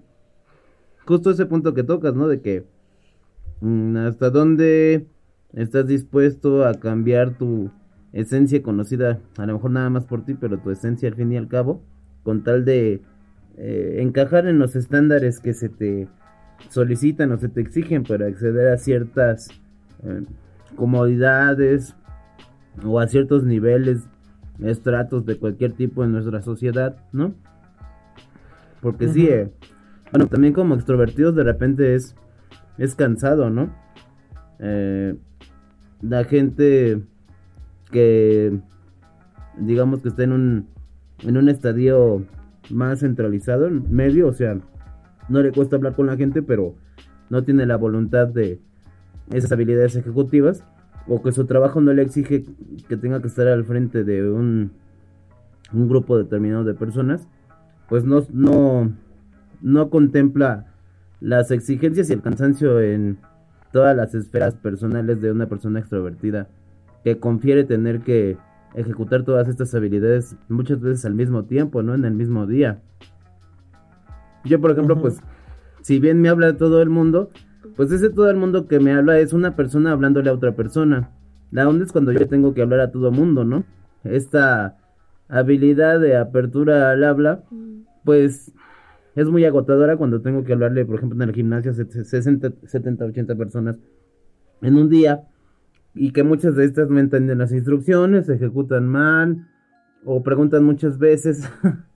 justo 1.04 1.32
ese 1.32 1.46
punto 1.46 1.74
que 1.74 1.82
tocas, 1.82 2.14
¿no? 2.14 2.28
De 2.28 2.40
que 2.40 2.64
mm, 3.60 3.96
hasta 3.96 4.30
dónde 4.30 5.08
estás 5.52 5.88
dispuesto 5.88 6.64
a 6.64 6.74
cambiar 6.74 7.36
tu 7.36 7.72
esencia 8.14 8.62
conocida 8.62 9.18
a 9.36 9.44
lo 9.44 9.54
mejor 9.54 9.72
nada 9.72 9.90
más 9.90 10.04
por 10.04 10.24
ti, 10.24 10.34
pero 10.34 10.58
tu 10.58 10.70
esencia 10.70 11.08
al 11.08 11.16
fin 11.16 11.32
y 11.32 11.36
al 11.36 11.48
cabo, 11.48 11.82
con 12.22 12.44
tal 12.44 12.64
de 12.64 13.02
eh, 13.58 13.96
encajar 14.00 14.46
en 14.46 14.58
los 14.58 14.76
estándares 14.76 15.40
que 15.40 15.52
se 15.52 15.68
te 15.68 16.08
solicitan 16.70 17.32
o 17.32 17.38
se 17.38 17.48
te 17.48 17.60
exigen 17.60 18.04
para 18.04 18.26
acceder 18.26 18.68
a 18.68 18.78
ciertas 18.78 19.48
eh, 20.04 20.22
comodidades 20.76 21.96
o 22.84 23.00
a 23.00 23.08
ciertos 23.08 23.44
niveles, 23.44 24.08
estratos 24.62 25.26
de 25.26 25.36
cualquier 25.36 25.72
tipo 25.72 26.04
en 26.04 26.12
nuestra 26.12 26.40
sociedad, 26.40 26.96
¿no? 27.12 27.34
Porque 28.80 29.08
sí, 29.08 29.26
eh, 29.26 29.50
bueno, 30.12 30.28
también 30.28 30.52
como 30.52 30.76
extrovertidos 30.76 31.34
de 31.34 31.42
repente 31.42 31.96
es, 31.96 32.14
es 32.78 32.94
cansado, 32.94 33.50
¿no? 33.50 33.82
la 36.00 36.24
gente 36.24 37.02
que 37.94 38.58
digamos 39.56 40.02
que 40.02 40.08
está 40.08 40.24
en 40.24 40.32
un 40.32 40.66
en 41.22 41.36
un 41.36 41.48
estadio 41.48 42.24
más 42.70 43.00
centralizado, 43.00 43.70
medio, 43.70 44.26
o 44.26 44.32
sea, 44.32 44.58
no 45.28 45.40
le 45.40 45.52
cuesta 45.52 45.76
hablar 45.76 45.94
con 45.94 46.06
la 46.06 46.16
gente, 46.16 46.42
pero 46.42 46.74
no 47.30 47.44
tiene 47.44 47.66
la 47.66 47.76
voluntad 47.76 48.26
de 48.26 48.58
esas 49.32 49.52
habilidades 49.52 49.94
ejecutivas 49.94 50.64
o 51.06 51.22
que 51.22 51.30
su 51.30 51.46
trabajo 51.46 51.80
no 51.80 51.92
le 51.92 52.02
exige 52.02 52.44
que 52.88 52.96
tenga 52.96 53.20
que 53.20 53.28
estar 53.28 53.46
al 53.46 53.64
frente 53.64 54.02
de 54.02 54.28
un, 54.28 54.72
un 55.72 55.88
grupo 55.88 56.18
determinado 56.18 56.64
de 56.64 56.74
personas, 56.74 57.28
pues 57.88 58.04
no, 58.04 58.26
no, 58.32 58.92
no 59.62 59.88
contempla 59.88 60.66
las 61.20 61.52
exigencias 61.52 62.10
y 62.10 62.12
el 62.12 62.22
cansancio 62.22 62.80
en 62.80 63.18
todas 63.70 63.96
las 63.96 64.16
esferas 64.16 64.56
personales 64.56 65.20
de 65.20 65.30
una 65.30 65.46
persona 65.46 65.78
extrovertida 65.78 66.48
que 67.04 67.18
confiere 67.18 67.64
tener 67.64 68.00
que 68.00 68.38
ejecutar 68.74 69.22
todas 69.22 69.46
estas 69.46 69.74
habilidades 69.74 70.36
muchas 70.48 70.80
veces 70.80 71.04
al 71.04 71.14
mismo 71.14 71.44
tiempo, 71.44 71.82
¿no? 71.82 71.94
En 71.94 72.04
el 72.04 72.14
mismo 72.14 72.46
día. 72.46 72.82
Yo, 74.44 74.60
por 74.60 74.72
ejemplo, 74.72 75.00
pues, 75.00 75.20
si 75.82 76.00
bien 76.00 76.20
me 76.20 76.28
habla 76.28 76.56
todo 76.56 76.82
el 76.82 76.88
mundo, 76.88 77.30
pues 77.76 77.92
ese 77.92 78.10
todo 78.10 78.30
el 78.30 78.36
mundo 78.36 78.66
que 78.66 78.80
me 78.80 78.92
habla 78.92 79.18
es 79.18 79.32
una 79.32 79.54
persona 79.54 79.92
hablándole 79.92 80.30
a 80.30 80.32
otra 80.32 80.56
persona. 80.56 81.10
La 81.50 81.68
onda 81.68 81.84
es 81.84 81.92
cuando 81.92 82.12
yo 82.12 82.26
tengo 82.26 82.54
que 82.54 82.62
hablar 82.62 82.80
a 82.80 82.90
todo 82.90 83.12
mundo, 83.12 83.44
¿no? 83.44 83.64
Esta 84.02 84.76
habilidad 85.28 86.00
de 86.00 86.16
apertura 86.16 86.90
al 86.90 87.04
habla, 87.04 87.44
pues 88.04 88.52
es 89.14 89.28
muy 89.28 89.44
agotadora 89.44 89.96
cuando 89.96 90.20
tengo 90.20 90.42
que 90.44 90.52
hablarle, 90.52 90.84
por 90.84 90.96
ejemplo, 90.96 91.22
en 91.22 91.28
el 91.28 91.34
gimnasio 91.34 91.70
a 91.70 91.74
60, 91.74 92.52
70, 92.66 93.04
80 93.04 93.34
personas 93.36 93.76
en 94.62 94.76
un 94.76 94.88
día 94.88 95.28
y 95.94 96.12
que 96.12 96.22
muchas 96.22 96.56
de 96.56 96.64
estas 96.64 96.90
no 96.90 96.98
entienden 96.98 97.38
las 97.38 97.52
instrucciones, 97.52 98.26
se 98.26 98.34
ejecutan 98.34 98.86
mal 98.86 99.48
o 100.04 100.22
preguntan 100.22 100.64
muchas 100.64 100.98
veces. 100.98 101.48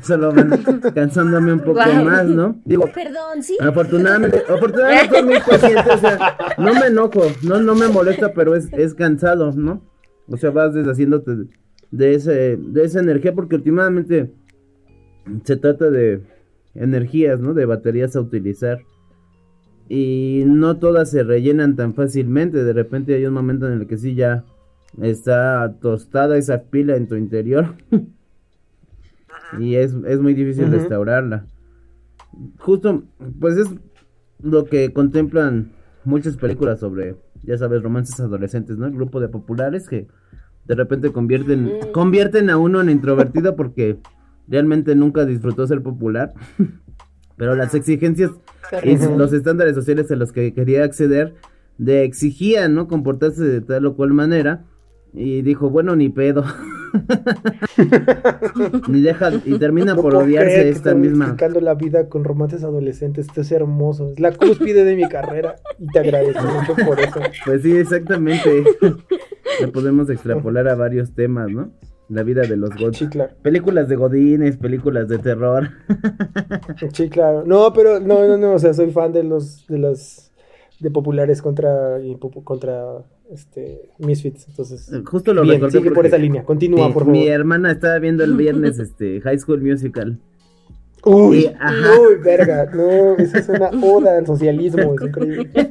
solo 0.00 0.32
van 0.32 0.50
cansándome 0.94 1.52
un 1.52 1.60
poco 1.60 1.80
más, 1.80 2.26
¿no? 2.26 2.60
Digo, 2.64 2.88
Perdón, 2.94 3.42
sí. 3.42 3.56
afortunadamente, 3.60 4.42
afortunadamente 4.48 5.14
soy 5.14 5.22
muy 5.22 5.40
paciente, 5.40 5.90
o 5.90 5.98
sea, 5.98 6.36
no 6.58 6.74
me 6.74 6.86
enojo, 6.86 7.22
no, 7.42 7.60
no 7.60 7.74
me 7.74 7.88
molesta, 7.88 8.32
pero 8.32 8.54
es, 8.54 8.72
es 8.72 8.94
cansado, 8.94 9.52
¿no? 9.52 9.82
O 10.28 10.36
sea, 10.36 10.50
vas 10.50 10.72
deshaciéndote 10.72 11.48
de 11.90 12.14
ese, 12.14 12.56
de 12.56 12.84
esa 12.84 13.00
energía, 13.00 13.34
porque 13.34 13.56
últimamente 13.56 14.32
se 15.44 15.56
trata 15.56 15.90
de 15.90 16.22
energías, 16.74 17.40
¿no? 17.40 17.54
De 17.54 17.66
baterías 17.66 18.16
a 18.16 18.20
utilizar. 18.20 18.78
Y 19.88 20.44
no 20.46 20.78
todas 20.78 21.10
se 21.10 21.22
rellenan 21.22 21.76
tan 21.76 21.94
fácilmente. 21.94 22.64
De 22.64 22.72
repente 22.72 23.14
hay 23.14 23.26
un 23.26 23.34
momento 23.34 23.66
en 23.66 23.80
el 23.80 23.86
que 23.86 23.98
sí 23.98 24.14
ya 24.14 24.44
está 25.00 25.76
tostada 25.80 26.36
esa 26.36 26.62
pila 26.64 26.96
en 26.96 27.08
tu 27.08 27.16
interior. 27.16 27.74
y 29.58 29.74
es, 29.74 29.94
es 30.06 30.20
muy 30.20 30.34
difícil 30.34 30.70
restaurarla. 30.70 31.46
Justo, 32.58 33.02
pues 33.40 33.56
es 33.56 33.68
lo 34.42 34.64
que 34.64 34.92
contemplan 34.92 35.72
muchas 36.04 36.36
películas 36.36 36.80
sobre, 36.80 37.16
ya 37.42 37.58
sabes, 37.58 37.82
romances 37.82 38.18
adolescentes, 38.20 38.78
¿no? 38.78 38.86
El 38.86 38.94
grupo 38.94 39.20
de 39.20 39.28
populares 39.28 39.88
que 39.88 40.08
de 40.64 40.74
repente 40.74 41.12
convierten, 41.12 41.70
convierten 41.92 42.50
a 42.50 42.56
uno 42.56 42.80
en 42.80 42.90
introvertido 42.90 43.56
porque 43.56 43.98
realmente 44.48 44.94
nunca 44.94 45.24
disfrutó 45.24 45.66
ser 45.66 45.82
popular. 45.82 46.34
Pero 47.42 47.56
las 47.56 47.74
exigencias 47.74 48.30
y 48.84 48.96
los 49.16 49.32
estándares 49.32 49.74
sociales 49.74 50.08
a 50.12 50.14
los 50.14 50.30
que 50.30 50.54
quería 50.54 50.84
acceder 50.84 51.34
de 51.76 52.04
exigían, 52.04 52.76
¿no? 52.76 52.86
Comportarse 52.86 53.42
de 53.42 53.60
tal 53.60 53.84
o 53.86 53.96
cual 53.96 54.12
manera. 54.12 54.62
Y 55.12 55.42
dijo, 55.42 55.68
bueno, 55.68 55.96
ni 55.96 56.08
pedo. 56.08 56.44
ni 58.88 59.00
deja, 59.00 59.32
y 59.44 59.58
termina 59.58 59.96
No 59.96 60.02
por 60.02 60.12
puedo 60.12 60.24
odiarse 60.24 60.52
creer 60.52 60.62
que 60.66 60.70
esta 60.70 60.94
misma. 60.94 61.24
explicando 61.24 61.60
la 61.60 61.74
vida 61.74 62.08
con 62.08 62.22
romances 62.22 62.62
adolescentes. 62.62 63.26
Esto 63.26 63.40
es 63.40 63.50
hermoso. 63.50 64.12
Es 64.12 64.20
la 64.20 64.30
cúspide 64.30 64.84
de 64.84 64.94
mi 64.94 65.08
carrera. 65.08 65.56
Y 65.80 65.88
te 65.88 65.98
agradezco 65.98 66.44
mucho 66.44 66.76
por 66.86 67.00
eso. 67.00 67.20
Pues 67.44 67.62
sí, 67.62 67.76
exactamente. 67.76 68.62
Lo 69.60 69.72
podemos 69.72 70.08
extrapolar 70.10 70.68
a 70.68 70.76
varios 70.76 71.12
temas, 71.12 71.50
¿no? 71.50 71.72
La 72.12 72.22
vida 72.22 72.42
de 72.42 72.58
los 72.58 72.76
God. 72.76 72.92
Sí, 72.92 73.06
claro. 73.06 73.32
Películas 73.40 73.88
de 73.88 73.96
godines, 73.96 74.58
películas 74.58 75.08
de 75.08 75.18
terror. 75.18 75.70
Sí, 76.92 77.08
claro. 77.08 77.44
No, 77.46 77.72
pero 77.72 78.00
no, 78.00 78.26
no, 78.28 78.36
no. 78.36 78.52
O 78.52 78.58
sea, 78.58 78.74
soy 78.74 78.90
fan 78.90 79.12
de 79.12 79.22
los, 79.24 79.66
de 79.66 79.78
las, 79.78 80.30
de 80.78 80.90
populares 80.90 81.40
contra, 81.40 82.00
y 82.00 82.18
contra, 82.44 82.98
este, 83.30 83.90
Misfits. 83.98 84.46
Entonces, 84.48 84.92
Justo 85.06 85.32
lo 85.32 85.42
bien, 85.42 85.70
sigue 85.70 85.90
por 85.90 86.04
esa 86.04 86.18
línea. 86.18 86.44
Continúa, 86.44 86.88
mi, 86.88 86.92
por 86.92 87.06
mi 87.06 87.20
favor. 87.20 87.32
hermana 87.32 87.70
estaba 87.72 87.98
viendo 87.98 88.24
el 88.24 88.34
viernes 88.36 88.78
este 88.78 89.20
High 89.22 89.38
School 89.38 89.62
Musical. 89.62 90.18
Uy, 91.04 91.46
uy, 91.48 92.14
verga. 92.22 92.66
No, 92.72 93.16
eso 93.16 93.38
es 93.38 93.48
una 93.48 93.70
oda 93.70 94.18
al 94.18 94.26
socialismo. 94.26 94.94
Es 94.94 95.02
increíble. 95.02 95.50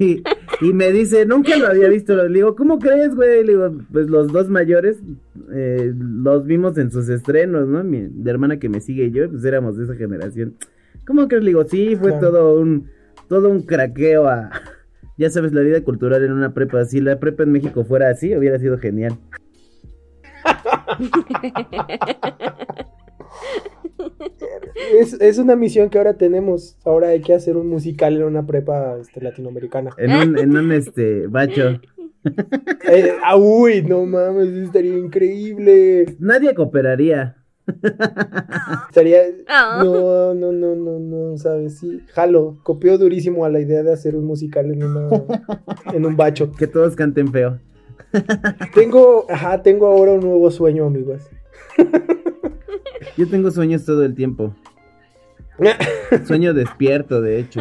Y, 0.00 0.22
y 0.62 0.72
me 0.72 0.90
dice, 0.92 1.26
nunca 1.26 1.58
lo 1.58 1.66
había 1.66 1.86
visto. 1.88 2.16
Le 2.16 2.32
digo, 2.34 2.56
¿cómo 2.56 2.78
crees, 2.78 3.14
güey? 3.14 3.44
Le 3.44 3.52
digo, 3.52 3.70
pues 3.92 4.08
los 4.08 4.32
dos 4.32 4.48
mayores 4.48 4.96
eh, 5.52 5.92
los 5.94 6.46
vimos 6.46 6.78
en 6.78 6.90
sus 6.90 7.10
estrenos, 7.10 7.68
¿no? 7.68 7.84
Mi 7.84 8.08
la 8.24 8.30
hermana 8.30 8.58
que 8.58 8.70
me 8.70 8.80
sigue 8.80 9.04
y 9.04 9.10
yo, 9.10 9.28
pues 9.30 9.44
éramos 9.44 9.76
de 9.76 9.84
esa 9.84 9.94
generación. 9.96 10.54
¿Cómo 11.06 11.28
crees? 11.28 11.44
Le 11.44 11.50
digo, 11.50 11.64
sí, 11.64 11.96
fue 11.96 12.12
Claro. 12.12 12.30
todo 12.30 12.58
un 12.60 12.86
todo 13.28 13.50
un 13.50 13.60
craqueo 13.62 14.26
a... 14.26 14.50
Ya 15.18 15.28
sabes, 15.28 15.52
la 15.52 15.60
vida 15.60 15.82
cultural 15.84 16.24
en 16.24 16.32
una 16.32 16.54
prepa. 16.54 16.82
Si 16.86 17.02
la 17.02 17.20
prepa 17.20 17.42
en 17.42 17.52
México 17.52 17.84
fuera 17.84 18.08
así, 18.08 18.34
hubiera 18.34 18.58
sido 18.58 18.78
genial. 18.78 19.18
Es, 24.98 25.14
es 25.14 25.38
una 25.38 25.56
misión 25.56 25.90
que 25.90 25.98
ahora 25.98 26.14
tenemos. 26.14 26.76
Ahora 26.84 27.08
hay 27.08 27.20
que 27.20 27.34
hacer 27.34 27.56
un 27.56 27.68
musical 27.68 28.16
en 28.16 28.24
una 28.24 28.46
prepa 28.46 28.96
este, 29.00 29.20
latinoamericana. 29.20 29.90
En 29.98 30.10
un, 30.12 30.38
en 30.38 30.56
un 30.56 30.72
este, 30.72 31.26
bacho. 31.26 31.80
Eh, 32.22 33.14
ah, 33.24 33.36
uy, 33.38 33.80
no 33.80 34.04
mames, 34.04 34.48
estaría 34.48 34.94
increíble. 34.98 36.04
Nadie 36.18 36.54
cooperaría. 36.54 37.36
Estaría. 38.88 39.22
Ah. 39.48 39.80
No, 39.82 40.34
no, 40.34 40.52
no, 40.52 40.74
no, 40.74 40.98
no, 40.98 41.38
¿sabes? 41.38 41.78
Sí, 41.78 42.02
jalo. 42.12 42.58
Copió 42.62 42.98
durísimo 42.98 43.44
a 43.44 43.48
la 43.48 43.60
idea 43.60 43.82
de 43.82 43.92
hacer 43.92 44.16
un 44.16 44.26
musical 44.26 44.70
en, 44.70 44.84
una, 44.84 45.08
en 45.94 46.04
un 46.04 46.16
bacho. 46.16 46.52
Que 46.52 46.66
todos 46.66 46.94
canten 46.94 47.32
feo. 47.32 47.58
Tengo, 48.74 49.26
ajá, 49.28 49.62
tengo 49.62 49.86
ahora 49.86 50.12
un 50.12 50.20
nuevo 50.20 50.50
sueño, 50.50 50.86
amigos. 50.86 51.22
Yo 53.16 53.28
tengo 53.28 53.50
sueños 53.50 53.84
todo 53.84 54.04
el 54.04 54.14
tiempo. 54.14 54.54
Sueño 56.26 56.54
despierto, 56.54 57.20
de 57.20 57.38
hecho. 57.38 57.60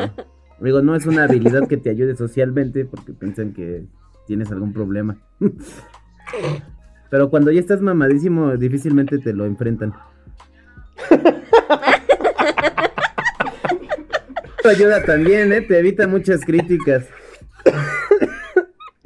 Digo, 0.60 0.82
no 0.82 0.96
es 0.96 1.06
una 1.06 1.24
habilidad 1.24 1.68
que 1.68 1.78
te 1.78 1.90
ayude 1.90 2.16
socialmente 2.16 2.86
porque 2.86 3.14
piensan 3.14 3.54
que 3.54 3.84
tienes 4.28 4.52
algún 4.52 4.74
problema. 4.74 5.18
Pero 7.10 7.30
cuando 7.30 7.52
ya 7.52 7.60
estás 7.60 7.82
mamadísimo, 7.82 8.56
difícilmente 8.58 9.18
te 9.20 9.34
lo 9.34 9.46
enfrentan. 9.46 9.94
Esto 14.58 14.70
ayuda 14.70 15.04
también, 15.04 15.54
¿eh? 15.54 15.62
Te 15.62 15.80
evita 15.80 16.08
muchas 16.08 16.44
críticas. 16.46 17.08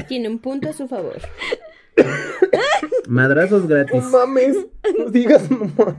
Tiene 0.08 0.28
un 0.28 0.40
punto 0.40 0.70
a 0.70 0.74
su 0.74 0.88
favor. 0.88 1.18
Madrazos 3.08 3.64
No 3.64 3.68
gratis. 3.70 4.04
mames, 4.06 4.58
no 4.98 5.10
digas 5.10 5.50
mamá. 5.52 5.98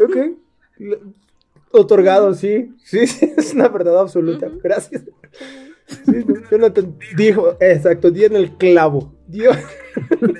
ok. 0.00 0.16
Otorgado, 1.70 2.34
sí. 2.34 2.74
sí. 2.84 3.06
Sí, 3.06 3.32
es 3.36 3.54
una 3.54 3.68
verdad 3.68 4.00
absoluta. 4.00 4.50
Gracias. 4.62 5.02
Sí, 5.86 6.24
no, 6.26 6.34
Jonathan 6.50 6.96
dijo, 7.16 7.56
exacto, 7.60 8.10
dio 8.10 8.26
en 8.26 8.36
el 8.36 8.56
clavo. 8.56 9.12
Dio 9.26 9.50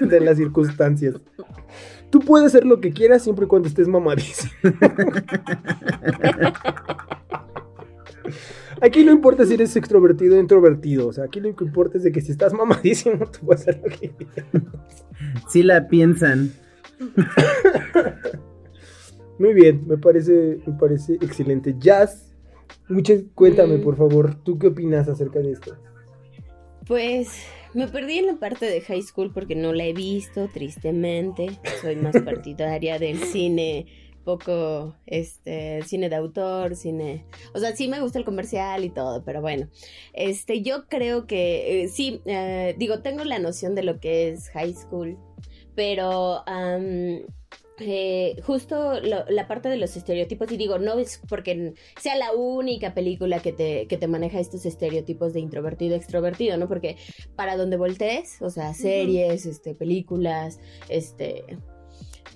de 0.00 0.20
las 0.20 0.36
circunstancias. 0.38 1.14
Tú 2.10 2.20
puedes 2.20 2.48
hacer 2.48 2.64
lo 2.66 2.80
que 2.80 2.92
quieras 2.92 3.22
siempre 3.22 3.46
y 3.46 3.48
cuando 3.48 3.68
estés 3.68 3.88
mamadísimo. 3.88 4.52
Aquí 8.82 9.04
no 9.04 9.12
importa 9.12 9.46
si 9.46 9.54
eres 9.54 9.76
extrovertido 9.76 10.36
o 10.36 10.40
introvertido. 10.40 11.06
O 11.06 11.12
sea, 11.12 11.24
aquí 11.24 11.38
lo 11.38 11.54
que 11.54 11.64
importa 11.64 11.98
es 11.98 12.04
de 12.04 12.10
que 12.10 12.20
si 12.20 12.32
estás 12.32 12.52
mamadísimo, 12.52 13.24
tú 13.30 13.46
puedes 13.46 13.62
hacer 13.62 13.80
lo 13.82 13.88
que 13.88 14.10
quieras. 14.10 14.46
Sí 15.48 15.62
la 15.62 15.86
piensan. 15.86 16.50
Muy 19.38 19.54
bien, 19.54 19.82
me 19.86 19.96
parece, 19.98 20.58
me 20.66 20.72
parece 20.78 21.14
excelente. 21.14 21.74
Jazz, 21.78 22.34
muchas, 22.88 23.22
cuéntame 23.34 23.78
Mm. 23.78 23.82
por 23.82 23.96
favor, 23.96 24.34
¿tú 24.42 24.58
qué 24.58 24.68
opinas 24.68 25.08
acerca 25.08 25.38
de 25.38 25.52
esto? 25.52 25.76
Pues 26.86 27.28
me 27.74 27.88
perdí 27.88 28.18
en 28.18 28.26
la 28.26 28.36
parte 28.36 28.66
de 28.66 28.80
high 28.80 29.02
school 29.02 29.30
porque 29.32 29.54
no 29.54 29.72
la 29.72 29.84
he 29.84 29.92
visto, 29.92 30.48
tristemente. 30.52 31.58
Soy 31.80 31.96
más 31.96 32.16
partidaria 32.24 32.98
del 32.98 33.18
cine 33.18 33.86
poco 34.24 34.94
este 35.06 35.82
cine 35.82 36.08
de 36.08 36.16
autor, 36.16 36.76
cine, 36.76 37.24
o 37.54 37.58
sea, 37.58 37.74
sí 37.76 37.88
me 37.88 38.00
gusta 38.00 38.18
el 38.18 38.24
comercial 38.24 38.84
y 38.84 38.90
todo, 38.90 39.22
pero 39.24 39.40
bueno, 39.40 39.68
este 40.12 40.62
yo 40.62 40.86
creo 40.88 41.26
que 41.26 41.82
eh, 41.84 41.88
sí, 41.88 42.20
eh, 42.26 42.74
digo, 42.78 43.00
tengo 43.00 43.24
la 43.24 43.38
noción 43.38 43.74
de 43.74 43.82
lo 43.82 44.00
que 44.00 44.28
es 44.30 44.48
high 44.50 44.74
school, 44.74 45.18
pero 45.74 46.42
eh, 47.78 48.36
justo 48.44 49.00
lo- 49.00 49.24
la 49.28 49.48
parte 49.48 49.68
de 49.68 49.76
los 49.76 49.96
estereotipos, 49.96 50.52
y 50.52 50.56
digo, 50.56 50.78
no 50.78 50.98
es 50.98 51.20
porque 51.28 51.72
sea 52.00 52.16
la 52.16 52.32
única 52.32 52.94
película 52.94 53.40
que 53.40 53.52
te, 53.52 53.86
que 53.88 53.96
te 53.96 54.06
maneja 54.06 54.38
estos 54.38 54.66
estereotipos 54.66 55.32
de 55.32 55.40
introvertido, 55.40 55.96
extrovertido, 55.96 56.56
¿no? 56.58 56.68
Porque 56.68 56.96
para 57.34 57.56
donde 57.56 57.76
voltees, 57.76 58.40
o 58.40 58.50
sea, 58.50 58.72
series, 58.74 59.46
este, 59.46 59.74
películas, 59.74 60.60
este, 60.88 61.44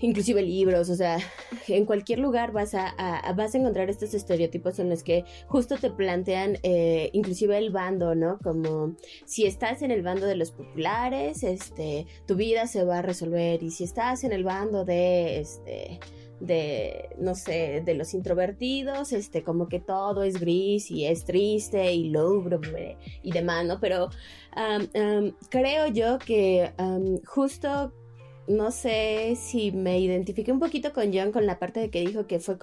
inclusive 0.00 0.42
libros, 0.42 0.90
o 0.90 0.94
sea, 0.94 1.18
en 1.68 1.86
cualquier 1.86 2.18
lugar 2.18 2.52
vas 2.52 2.74
a, 2.74 2.94
vas 3.36 3.54
a 3.54 3.58
encontrar 3.58 3.90
estos 3.90 4.14
estereotipos 4.14 4.78
en 4.78 4.90
los 4.90 5.02
que 5.02 5.24
justo 5.46 5.76
te 5.76 5.90
plantean 5.90 6.58
eh, 6.62 7.10
inclusive 7.12 7.56
el 7.58 7.70
bando, 7.70 8.14
¿no? 8.14 8.38
Como 8.42 8.96
si 9.24 9.46
estás 9.46 9.82
en 9.82 9.90
el 9.90 10.02
bando 10.02 10.26
de 10.26 10.36
los 10.36 10.52
populares, 10.52 11.42
este, 11.42 12.06
tu 12.26 12.36
vida 12.36 12.66
se 12.66 12.84
va 12.84 12.98
a 12.98 13.02
resolver 13.02 13.62
y 13.62 13.70
si 13.70 13.84
estás 13.84 14.24
en 14.24 14.32
el 14.32 14.44
bando 14.44 14.84
de, 14.84 15.40
este, 15.40 16.00
de, 16.40 17.08
no 17.18 17.34
sé, 17.34 17.82
de 17.84 17.94
los 17.94 18.14
introvertidos, 18.14 19.12
este, 19.12 19.42
como 19.42 19.68
que 19.68 19.80
todo 19.80 20.22
es 20.22 20.40
gris 20.40 20.90
y 20.90 21.06
es 21.06 21.24
triste 21.24 21.92
y 21.92 22.10
lúgubre 22.10 22.98
y 23.22 23.32
demás, 23.32 23.64
¿no? 23.64 23.80
Pero 23.80 24.10
creo 25.50 25.86
yo 25.88 26.18
que 26.18 26.72
justo 27.26 27.92
no 28.48 28.70
sé 28.70 29.36
si 29.36 29.72
me 29.72 29.98
identifiqué 29.98 30.52
un 30.52 30.60
poquito 30.60 30.92
con 30.92 31.12
John 31.12 31.32
con 31.32 31.46
la 31.46 31.58
parte 31.58 31.80
de 31.80 31.90
que 31.90 32.00
dijo 32.00 32.26
que 32.26 32.38
fue 32.38 32.56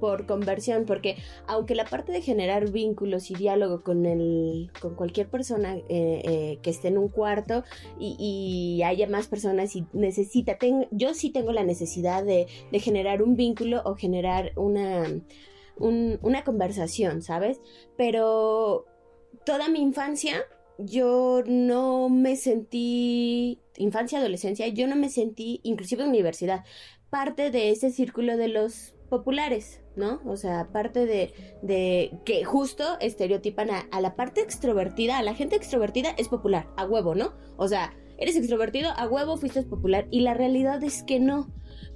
por 0.00 0.26
conversión, 0.26 0.84
porque 0.86 1.16
aunque 1.46 1.74
la 1.74 1.84
parte 1.84 2.12
de 2.12 2.22
generar 2.22 2.70
vínculos 2.70 3.30
y 3.30 3.34
diálogo 3.34 3.82
con 3.82 4.06
el, 4.06 4.70
con 4.80 4.94
cualquier 4.94 5.28
persona 5.28 5.76
eh, 5.76 5.82
eh, 5.88 6.58
que 6.62 6.70
esté 6.70 6.88
en 6.88 6.98
un 6.98 7.08
cuarto 7.08 7.64
y, 7.98 8.80
haya 8.84 9.06
más 9.08 9.28
personas 9.28 9.76
y 9.76 9.86
necesita, 9.92 10.58
yo 10.90 11.14
sí 11.14 11.30
tengo 11.30 11.52
la 11.52 11.64
necesidad 11.64 12.24
de, 12.24 12.46
generar 12.80 13.22
un 13.22 13.36
vínculo 13.36 13.82
o 13.84 13.94
generar 13.94 14.52
una, 14.56 15.06
una 15.76 16.44
conversación, 16.44 17.22
¿sabes? 17.22 17.60
Pero 17.96 18.86
toda 19.44 19.68
mi 19.68 19.80
infancia 19.80 20.44
yo 20.84 21.42
no 21.46 22.08
me 22.08 22.36
sentí, 22.36 23.60
infancia, 23.76 24.18
adolescencia, 24.18 24.66
yo 24.68 24.86
no 24.86 24.96
me 24.96 25.08
sentí, 25.08 25.60
inclusive 25.62 26.06
universidad, 26.06 26.64
parte 27.10 27.50
de 27.50 27.70
ese 27.70 27.90
círculo 27.90 28.36
de 28.36 28.48
los 28.48 28.94
populares, 29.08 29.82
¿no? 29.96 30.20
O 30.24 30.36
sea, 30.36 30.68
parte 30.72 31.04
de, 31.04 31.34
de 31.62 32.12
que 32.24 32.44
justo 32.44 32.98
estereotipan 33.00 33.68
a, 33.70 34.00
la 34.00 34.14
parte 34.14 34.40
extrovertida, 34.40 35.18
a 35.18 35.22
la 35.22 35.34
gente 35.34 35.56
extrovertida 35.56 36.14
es 36.16 36.28
popular, 36.28 36.68
a 36.76 36.86
huevo, 36.86 37.14
¿no? 37.14 37.34
O 37.56 37.68
sea, 37.68 37.92
eres 38.16 38.36
extrovertido, 38.36 38.90
a 38.96 39.08
huevo 39.08 39.36
fuiste 39.36 39.62
popular, 39.64 40.06
y 40.10 40.20
la 40.20 40.34
realidad 40.34 40.82
es 40.84 41.02
que 41.02 41.18
no 41.18 41.48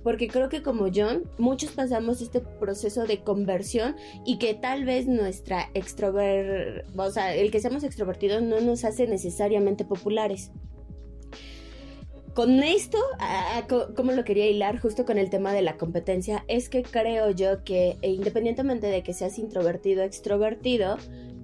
porque 0.04 0.28
creo 0.28 0.50
que 0.50 0.62
como 0.62 0.88
John, 0.94 1.24
muchos 1.38 1.72
pasamos 1.72 2.20
este 2.20 2.40
proceso 2.40 3.06
de 3.06 3.24
conversión 3.24 3.96
y 4.24 4.38
que 4.38 4.54
tal 4.54 4.84
vez 4.84 5.06
nuestra 5.06 5.70
extrover, 5.72 6.84
o 6.94 7.10
sea, 7.10 7.34
el 7.34 7.50
que 7.50 7.60
seamos 7.60 7.82
extrovertidos 7.82 8.42
no 8.42 8.60
nos 8.60 8.84
hace 8.84 9.08
necesariamente 9.08 9.84
populares. 9.84 10.52
Con 12.34 12.62
esto, 12.64 12.98
como 13.96 14.12
lo 14.12 14.24
quería 14.24 14.46
hilar 14.46 14.78
justo 14.80 15.04
con 15.04 15.18
el 15.18 15.30
tema 15.30 15.52
de 15.52 15.62
la 15.62 15.76
competencia, 15.76 16.44
es 16.48 16.68
que 16.68 16.82
creo 16.82 17.30
yo 17.30 17.62
que 17.64 17.96
e 18.02 18.10
independientemente 18.10 18.88
de 18.88 19.02
que 19.02 19.14
seas 19.14 19.38
introvertido 19.38 20.02
o 20.02 20.04
extrovertido, 20.04 20.98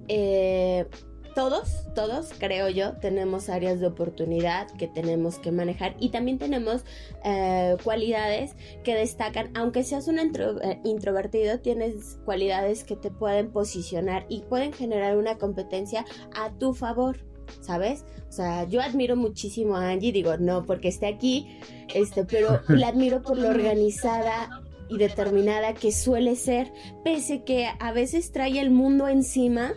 eh, 0.09 0.85
todos, 1.33 1.85
todos, 1.95 2.29
creo 2.37 2.69
yo, 2.69 2.93
tenemos 2.97 3.49
áreas 3.49 3.79
de 3.79 3.87
oportunidad 3.87 4.69
que 4.71 4.87
tenemos 4.87 5.39
que 5.39 5.51
manejar 5.51 5.95
y 5.99 6.09
también 6.09 6.37
tenemos 6.37 6.83
eh, 7.23 7.77
cualidades 7.83 8.55
que 8.83 8.95
destacan, 8.95 9.51
aunque 9.55 9.83
seas 9.83 10.07
un 10.07 10.19
eh, 10.19 10.79
introvertido, 10.83 11.59
tienes 11.59 12.19
cualidades 12.25 12.83
que 12.83 12.95
te 12.95 13.11
pueden 13.11 13.51
posicionar 13.51 14.25
y 14.29 14.41
pueden 14.41 14.73
generar 14.73 15.17
una 15.17 15.37
competencia 15.37 16.05
a 16.35 16.51
tu 16.57 16.73
favor. 16.73 17.17
¿Sabes? 17.59 18.05
O 18.29 18.31
sea, 18.31 18.63
yo 18.63 18.81
admiro 18.81 19.17
muchísimo 19.17 19.75
a 19.75 19.89
Angie, 19.89 20.13
digo, 20.13 20.37
no 20.37 20.63
porque 20.65 20.87
esté 20.87 21.07
aquí, 21.07 21.59
este, 21.93 22.23
pero 22.23 22.61
la 22.69 22.87
admiro 22.87 23.21
por 23.21 23.37
lo 23.37 23.49
organizada 23.49 24.61
y 24.87 24.97
determinada 24.97 25.73
que 25.73 25.91
suele 25.91 26.35
ser, 26.37 26.71
pese 27.03 27.43
que 27.43 27.67
a 27.79 27.91
veces 27.91 28.31
trae 28.31 28.59
el 28.59 28.71
mundo 28.71 29.09
encima 29.09 29.73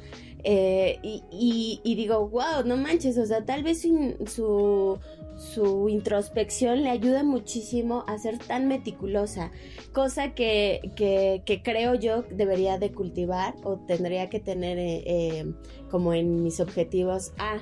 eh, 0.47 0.99
y, 1.03 1.95
digo, 1.97 2.29
wow, 2.29 2.65
no 2.67 2.77
manches, 2.77 3.17
o 3.17 3.25
sea, 3.25 3.45
tal 3.47 3.63
vez 3.63 3.81
su, 3.81 4.99
su, 5.37 5.89
introspección 5.89 6.83
le 6.83 6.91
ayuda 6.91 7.23
muchísimo 7.23 8.05
a 8.07 8.19
ser 8.19 8.39
tan 8.39 8.69
meticulosa, 8.69 9.51
cosa 9.95 10.35
que, 10.35 10.93
que, 10.97 11.63
creo 11.65 11.95
yo 11.95 12.25
debería 12.31 12.79
de 12.79 12.93
cultivar 12.93 13.55
o 13.65 13.79
tendría 13.79 14.29
que 14.29 14.39
tener 14.39 14.79
eh, 14.79 15.03
eh, 15.07 15.55
como 15.91 16.13
en 16.13 16.43
mis 16.43 16.61
objetivos. 16.61 17.33
Ah, 17.39 17.59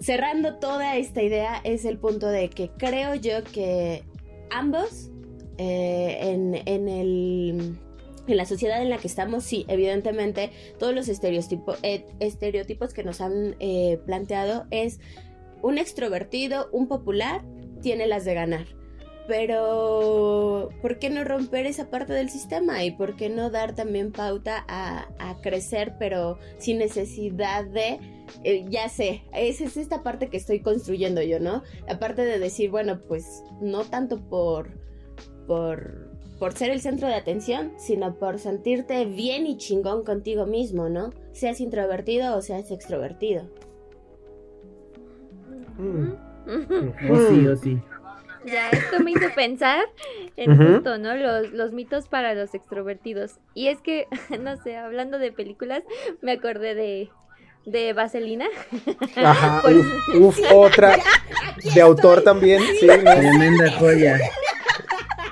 cerrando 0.00 0.56
toda 0.56 0.96
esta 0.96 1.22
idea 1.22 1.60
es 1.62 1.84
el 1.84 1.98
punto 1.98 2.26
de 2.26 2.50
que 2.50 2.70
creo 2.70 3.14
yo 3.14 3.44
que 3.44 4.02
ambos 4.50 5.10
en, 5.56 6.60
en 6.66 6.88
el 6.88 7.78
en 8.30 8.36
la 8.36 8.46
sociedad 8.46 8.80
en 8.82 8.90
la 8.90 8.98
que 8.98 9.08
estamos, 9.08 9.44
sí, 9.44 9.64
evidentemente, 9.68 10.50
todos 10.78 10.94
los 10.94 11.08
estereotipos, 11.08 11.78
eh, 11.82 12.06
estereotipos 12.20 12.94
que 12.94 13.04
nos 13.04 13.20
han 13.20 13.56
eh, 13.60 14.00
planteado 14.06 14.66
es 14.70 15.00
un 15.62 15.78
extrovertido, 15.78 16.68
un 16.72 16.88
popular, 16.88 17.44
tiene 17.82 18.06
las 18.06 18.24
de 18.24 18.34
ganar. 18.34 18.66
Pero, 19.26 20.70
¿por 20.82 20.98
qué 20.98 21.08
no 21.08 21.22
romper 21.22 21.66
esa 21.66 21.88
parte 21.88 22.12
del 22.12 22.30
sistema? 22.30 22.82
¿Y 22.84 22.90
por 22.90 23.14
qué 23.14 23.28
no 23.28 23.50
dar 23.50 23.74
también 23.74 24.10
pauta 24.10 24.64
a, 24.66 25.06
crecer, 25.42 25.94
pero 25.98 26.38
sin 26.58 26.78
necesidad 26.78 27.64
de, 27.64 28.00
eh, 28.42 28.66
ya 28.68 28.88
sé, 28.88 29.22
esa 29.32 29.64
es 29.64 29.76
esta 29.76 30.02
parte 30.02 30.28
que 30.28 30.36
estoy 30.36 30.60
construyendo 30.60 31.22
yo, 31.22 31.38
¿no? 31.38 31.62
Aparte 31.88 32.24
de 32.24 32.38
decir, 32.38 32.70
bueno, 32.70 33.00
pues 33.06 33.44
no 33.60 33.84
tanto 33.84 34.20
por, 34.28 34.70
por 35.46 36.09
por 36.40 36.54
ser 36.54 36.70
el 36.70 36.80
centro 36.80 37.06
de 37.06 37.14
atención, 37.14 37.74
sino 37.76 38.14
por 38.14 38.38
sentirte 38.38 39.04
bien 39.04 39.46
y 39.46 39.58
chingón 39.58 40.04
contigo 40.04 40.46
mismo, 40.46 40.88
¿no? 40.88 41.12
Seas 41.32 41.60
introvertido 41.60 42.34
o 42.34 42.40
seas 42.40 42.70
extrovertido. 42.70 43.44
Mm. 45.76 46.12
O 47.10 47.16
sí, 47.28 47.46
o 47.46 47.56
sí. 47.56 47.78
Ya, 48.46 48.70
esto 48.70 49.00
me 49.00 49.10
hizo 49.10 49.28
pensar 49.34 49.84
en 50.36 50.56
justo, 50.56 50.96
¿no? 50.96 51.14
Los, 51.14 51.50
los 51.52 51.72
mitos 51.72 52.08
para 52.08 52.32
los 52.32 52.54
extrovertidos. 52.54 53.38
Y 53.52 53.68
es 53.68 53.82
que, 53.82 54.06
no 54.40 54.56
sé, 54.62 54.78
hablando 54.78 55.18
de 55.18 55.32
películas, 55.32 55.82
me 56.22 56.32
acordé 56.32 56.74
de, 56.74 57.10
de 57.66 57.92
Vaselina. 57.92 58.46
Ajá, 59.14 59.62
uf, 60.18 60.38
otra. 60.54 60.96
De 61.74 61.82
autor 61.82 62.22
también, 62.22 62.62
sí. 62.80 62.86
Tremenda 62.86 63.72
joya. 63.78 64.18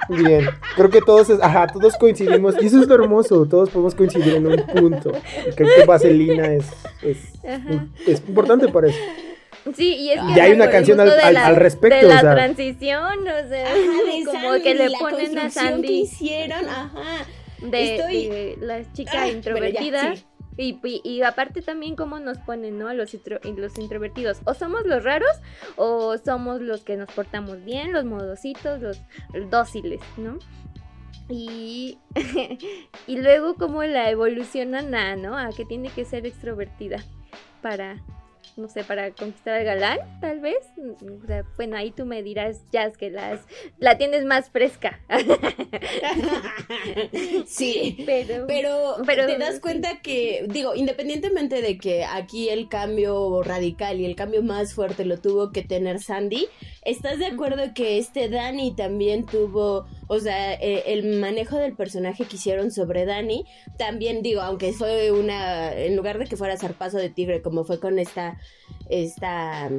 Bien, 0.08 0.48
creo 0.74 0.90
que 0.90 1.00
todos, 1.00 1.30
ajá, 1.42 1.66
todos 1.66 1.96
coincidimos, 1.96 2.54
y 2.60 2.66
eso 2.66 2.80
es 2.80 2.88
lo 2.88 2.94
hermoso, 2.94 3.46
todos 3.46 3.70
podemos 3.70 3.94
coincidir 3.94 4.34
en 4.34 4.46
un 4.46 4.66
punto. 4.66 5.12
Creo 5.54 5.68
que 5.76 5.84
Vaselina 5.84 6.54
es, 6.54 6.66
es, 7.02 7.18
es 8.06 8.22
importante 8.26 8.68
para 8.68 8.88
eso. 8.88 8.98
Sí, 9.76 9.96
y 9.96 10.10
es 10.12 10.20
que 10.20 10.34
ya 10.34 10.44
hay 10.44 10.52
una 10.52 10.70
canción 10.70 10.98
al, 11.00 11.10
al, 11.10 11.56
respecto. 11.56 12.06
De 12.08 12.14
la 12.14 12.20
transición, 12.20 13.18
o 13.20 13.48
sea, 13.48 13.68
como 14.24 14.62
que 14.62 14.74
le 14.74 14.90
ponen 14.98 15.38
a 15.38 15.50
Sandy. 15.50 15.86
Que 15.86 15.92
hicieron, 15.92 16.68
ajá. 16.68 17.26
De, 17.60 18.56
la 18.60 18.92
chica 18.92 19.22
ah, 19.22 19.28
introvertida. 19.28 20.14
Y, 20.60 21.22
aparte 21.22 21.62
también 21.62 21.94
cómo 21.94 22.18
nos 22.18 22.38
ponen, 22.38 22.78
¿no? 22.78 22.92
Los, 22.92 23.16
los 23.44 23.78
introvertidos. 23.78 24.40
O 24.44 24.54
somos 24.54 24.84
los 24.84 25.04
raros 25.04 25.30
o 25.76 26.18
somos 26.18 26.60
los 26.60 26.82
que 26.82 26.96
nos 26.96 27.08
portamos 27.12 27.64
bien, 27.64 27.92
los 27.92 28.04
modositos, 28.04 28.80
los 28.82 29.00
dóciles, 29.50 30.00
¿no? 30.16 30.38
Y, 31.28 31.98
y 33.06 33.18
luego 33.18 33.54
cómo 33.54 33.84
la 33.84 34.10
evolucionan 34.10 34.94
a, 34.96 35.14
¿no? 35.14 35.38
A 35.38 35.50
que 35.50 35.64
tiene 35.64 35.90
que 35.90 36.04
ser 36.04 36.26
extrovertida 36.26 37.04
para 37.62 38.02
no 38.58 38.68
sé, 38.68 38.82
para 38.82 39.12
conquistar 39.12 39.54
al 39.54 39.64
galán, 39.64 39.98
tal 40.20 40.40
vez. 40.40 40.58
O 40.76 41.26
sea, 41.26 41.44
bueno, 41.56 41.76
ahí 41.76 41.92
tú 41.92 42.04
me 42.04 42.22
dirás, 42.22 42.62
Jazz, 42.72 42.96
que 42.96 43.08
las, 43.08 43.40
la 43.78 43.96
tienes 43.96 44.24
más 44.24 44.50
fresca. 44.50 45.00
sí, 47.46 48.02
pero, 48.04 48.46
pero, 49.06 49.26
te 49.26 49.38
das 49.38 49.60
cuenta 49.60 50.00
que, 50.02 50.46
digo, 50.48 50.74
independientemente 50.74 51.62
de 51.62 51.78
que 51.78 52.04
aquí 52.04 52.48
el 52.48 52.68
cambio 52.68 53.42
radical 53.42 54.00
y 54.00 54.04
el 54.04 54.16
cambio 54.16 54.42
más 54.42 54.74
fuerte 54.74 55.04
lo 55.04 55.20
tuvo 55.20 55.52
que 55.52 55.62
tener 55.62 56.00
Sandy, 56.00 56.48
¿estás 56.82 57.18
de 57.18 57.26
acuerdo 57.26 57.62
que 57.74 57.98
este 57.98 58.28
Dani 58.28 58.74
también 58.74 59.24
tuvo, 59.24 59.86
o 60.08 60.18
sea, 60.18 60.54
eh, 60.54 60.82
el 60.86 61.20
manejo 61.20 61.58
del 61.58 61.76
personaje 61.76 62.24
que 62.24 62.36
hicieron 62.36 62.72
sobre 62.72 63.06
Dani, 63.06 63.44
también 63.78 64.22
digo, 64.22 64.40
aunque 64.40 64.72
fue 64.72 65.12
una, 65.12 65.72
en 65.72 65.94
lugar 65.94 66.18
de 66.18 66.26
que 66.26 66.36
fuera 66.36 66.56
zarpazo 66.56 66.98
de 66.98 67.10
tigre, 67.10 67.40
como 67.40 67.64
fue 67.64 67.78
con 67.78 68.00
esta 68.00 68.38
esta 68.88 69.70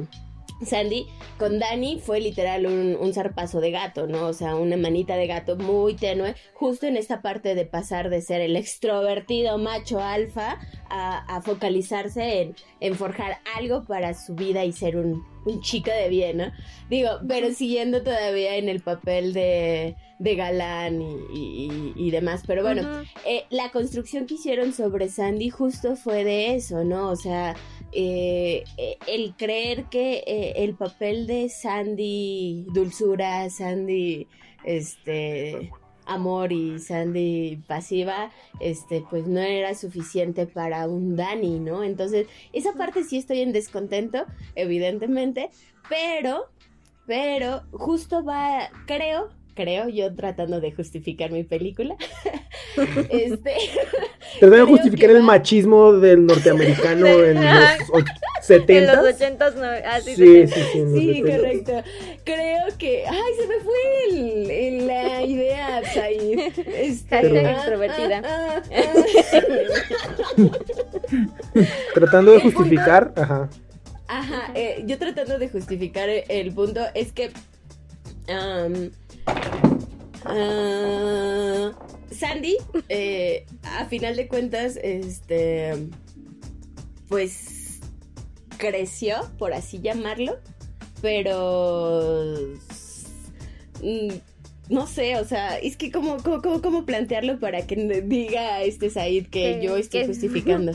Sandy, 0.64 1.06
con 1.38 1.58
Dani 1.58 2.00
fue 2.00 2.20
literal 2.20 2.66
un, 2.66 2.96
un, 3.00 3.14
zarpazo 3.14 3.60
de 3.60 3.70
gato, 3.70 4.06
¿no? 4.06 4.26
O 4.26 4.32
sea, 4.34 4.56
una 4.56 4.76
manita 4.76 5.16
de 5.16 5.26
gato 5.26 5.56
muy 5.56 5.94
tenue, 5.94 6.34
justo 6.52 6.86
en 6.86 6.96
esta 6.96 7.22
parte 7.22 7.54
de 7.54 7.64
pasar 7.64 8.10
de 8.10 8.20
ser 8.20 8.42
el 8.42 8.56
extrovertido 8.56 9.56
macho 9.56 10.00
alfa 10.00 10.58
a, 10.90 11.40
focalizarse 11.42 12.42
en, 12.42 12.56
en, 12.80 12.94
forjar 12.94 13.38
algo 13.56 13.84
para 13.84 14.12
su 14.12 14.34
vida 14.34 14.64
y 14.64 14.72
ser 14.72 14.96
un, 14.96 15.24
un 15.46 15.60
chico 15.62 15.90
de 15.90 16.08
bien, 16.08 16.38
¿no? 16.38 16.52
Digo, 16.90 17.10
pero 17.26 17.52
siguiendo 17.52 18.02
todavía 18.02 18.56
en 18.56 18.68
el 18.68 18.80
papel 18.80 19.32
de, 19.32 19.96
de 20.18 20.34
galán 20.34 21.00
y, 21.32 21.92
y, 21.96 22.10
demás. 22.10 22.42
Pero 22.46 22.62
bueno, 22.62 23.02
eh, 23.24 23.44
la 23.48 23.70
construcción 23.70 24.26
que 24.26 24.34
hicieron 24.34 24.74
sobre 24.74 25.08
Sandy 25.08 25.48
justo 25.48 25.96
fue 25.96 26.24
de 26.24 26.54
eso, 26.54 26.84
¿no? 26.84 27.08
O 27.08 27.16
sea, 27.16 27.56
eh, 27.92 28.64
eh, 28.76 28.98
el 29.06 29.34
creer 29.36 29.84
que 29.84 30.22
eh, 30.26 30.52
el 30.56 30.74
papel 30.74 31.26
de 31.26 31.48
Sandy 31.48 32.66
dulzura, 32.72 33.48
Sandy 33.50 34.26
este 34.64 35.70
amor 36.06 36.52
y 36.52 36.78
Sandy 36.78 37.62
pasiva, 37.66 38.30
este, 38.58 39.04
pues 39.08 39.26
no 39.26 39.40
era 39.40 39.74
suficiente 39.74 40.46
para 40.46 40.88
un 40.88 41.16
Dani, 41.16 41.60
¿no? 41.60 41.84
Entonces, 41.84 42.26
esa 42.52 42.72
parte 42.72 43.04
sí 43.04 43.18
estoy 43.18 43.40
en 43.40 43.52
descontento, 43.52 44.26
evidentemente, 44.56 45.50
pero 45.88 46.48
pero 47.06 47.62
justo 47.72 48.22
va, 48.22 48.70
creo, 48.86 49.30
creo, 49.54 49.88
yo 49.88 50.14
tratando 50.14 50.60
de 50.60 50.72
justificar 50.72 51.30
mi 51.30 51.44
película. 51.44 51.96
este. 53.10 53.54
Tratando 54.38 54.66
de 54.66 54.72
justificar 54.72 55.10
el 55.10 55.22
machismo 55.22 55.92
del 55.94 56.26
norteamericano 56.26 57.06
en 57.24 57.44
los 57.44 58.04
70. 58.42 58.92
En 58.92 58.96
los 58.96 59.14
80 59.14 59.50
no, 59.50 59.64
ah, 59.64 60.00
sí, 60.00 60.14
sí, 60.14 60.46
sí, 60.46 60.62
sí, 60.72 60.98
sí 60.98 61.22
correcto. 61.22 61.82
Creo 62.24 62.66
que. 62.78 63.04
Ay, 63.06 63.34
se 63.38 63.46
me 63.46 63.60
fue 63.60 63.74
el, 64.10 64.50
el, 64.50 64.86
la 64.86 65.22
idea, 65.22 65.82
Zahir. 65.92 66.52
Este, 66.66 67.16
ah, 67.16 67.52
extrovertida. 67.52 68.22
Ah, 68.24 68.62
ah, 68.72 69.04
Tratando 71.94 72.32
de 72.32 72.40
justificar, 72.40 73.12
ajá. 73.16 73.48
Ajá, 74.08 74.50
eh, 74.54 74.82
yo 74.86 74.98
tratando 74.98 75.38
de 75.38 75.48
justificar 75.48 76.08
el 76.08 76.52
punto 76.52 76.80
es 76.94 77.12
que. 77.12 77.30
Um, 78.28 78.90
Ah, 80.24 81.72
Sandy, 82.10 82.56
eh, 82.88 83.46
a 83.62 83.86
final 83.86 84.16
de 84.16 84.28
cuentas, 84.28 84.78
este, 84.82 85.88
pues 87.08 87.80
creció, 88.58 89.16
por 89.38 89.54
así 89.54 89.80
llamarlo, 89.80 90.38
pero 91.00 92.34
mm, 93.82 94.08
no 94.68 94.86
sé, 94.86 95.16
o 95.16 95.24
sea, 95.24 95.58
es 95.58 95.76
que 95.76 95.90
cómo, 95.90 96.18
cómo, 96.18 96.60
cómo 96.62 96.86
plantearlo 96.86 97.40
para 97.40 97.66
que 97.66 98.02
diga 98.04 98.62
este 98.62 98.90
Said 98.90 99.26
que 99.26 99.60
yo 99.62 99.76
estoy 99.76 100.06
justificando. 100.06 100.72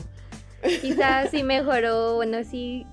Quizás 0.81 1.29
sí 1.29 1.43
mejoró, 1.43 2.15
bueno, 2.15 2.43
sí 2.43 2.85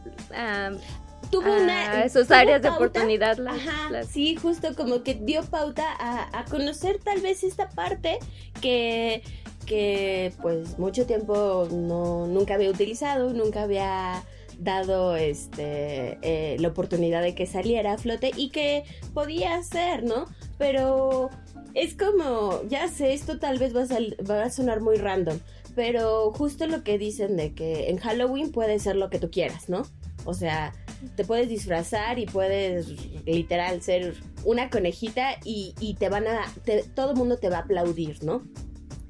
tuvo 1.33 1.51
una... 1.51 2.03
Ah, 2.03 2.09
sus 2.09 2.31
áreas 2.31 2.63
de 2.63 2.69
oportunidad. 2.69 3.41
Ajá, 3.45 4.05
sí, 4.05 4.37
justo 4.37 4.77
como 4.77 5.03
que 5.03 5.15
dio 5.15 5.43
pauta 5.43 5.85
a, 5.99 6.45
conocer 6.45 7.01
tal 7.03 7.21
vez 7.21 7.43
esta 7.43 7.71
parte 7.71 8.19
que, 8.61 9.23
que 9.67 10.33
pues 10.43 10.79
mucho 10.79 11.07
tiempo 11.07 11.67
no, 11.73 12.27
nunca 12.27 12.55
había 12.55 12.71
utilizado, 12.71 13.33
nunca 13.33 13.63
había 13.63 14.23
dado 14.59 15.17
este 15.17 16.19
eh, 16.21 16.57
la 16.61 16.69
oportunidad 16.69 17.23
de 17.23 17.35
que 17.35 17.47
saliera 17.47 17.95
a 17.95 17.99
flote 17.99 18.31
y 18.37 18.51
que 18.51 18.85
podía 19.15 19.61
ser, 19.63 20.05
¿no? 20.05 20.27
Pero 20.59 21.31
es 21.75 21.97
como, 21.97 22.61
ya 22.69 22.89
sé, 22.89 23.15
esto 23.15 23.39
tal 23.39 23.59
vez 23.59 23.75
va 23.75 23.83
a, 23.83 24.31
va 24.31 24.45
a 24.45 24.51
sonar 24.51 24.83
muy 24.83 24.97
random, 24.97 25.39
pero 25.75 26.31
justo 26.33 26.67
lo 26.67 26.85
que 26.85 26.99
dicen 26.99 27.37
de 27.37 27.55
que 27.55 27.89
en 27.89 27.97
Halloween 27.97 28.53
puede 28.53 28.79
ser 28.79 28.97
lo 28.97 29.09
que 29.09 29.19
tú 29.19 29.31
quieras, 29.31 29.71
¿no? 29.71 29.83
O 30.25 30.35
sea, 30.35 30.75
te 31.17 31.25
puedes 31.25 31.49
disfrazar 31.49 32.19
y 32.19 32.27
puedes 32.27 32.89
literal 33.27 33.83
ser 33.83 34.15
una 34.45 34.71
conejita 34.71 35.37
y, 35.45 35.97
te 35.99 36.09
van 36.09 36.27
a, 36.27 36.53
todo 36.95 37.13
el 37.13 37.17
mundo 37.17 37.37
te 37.39 37.49
va 37.49 37.59
a 37.59 37.61
aplaudir, 37.61 38.23
¿no? 38.25 38.43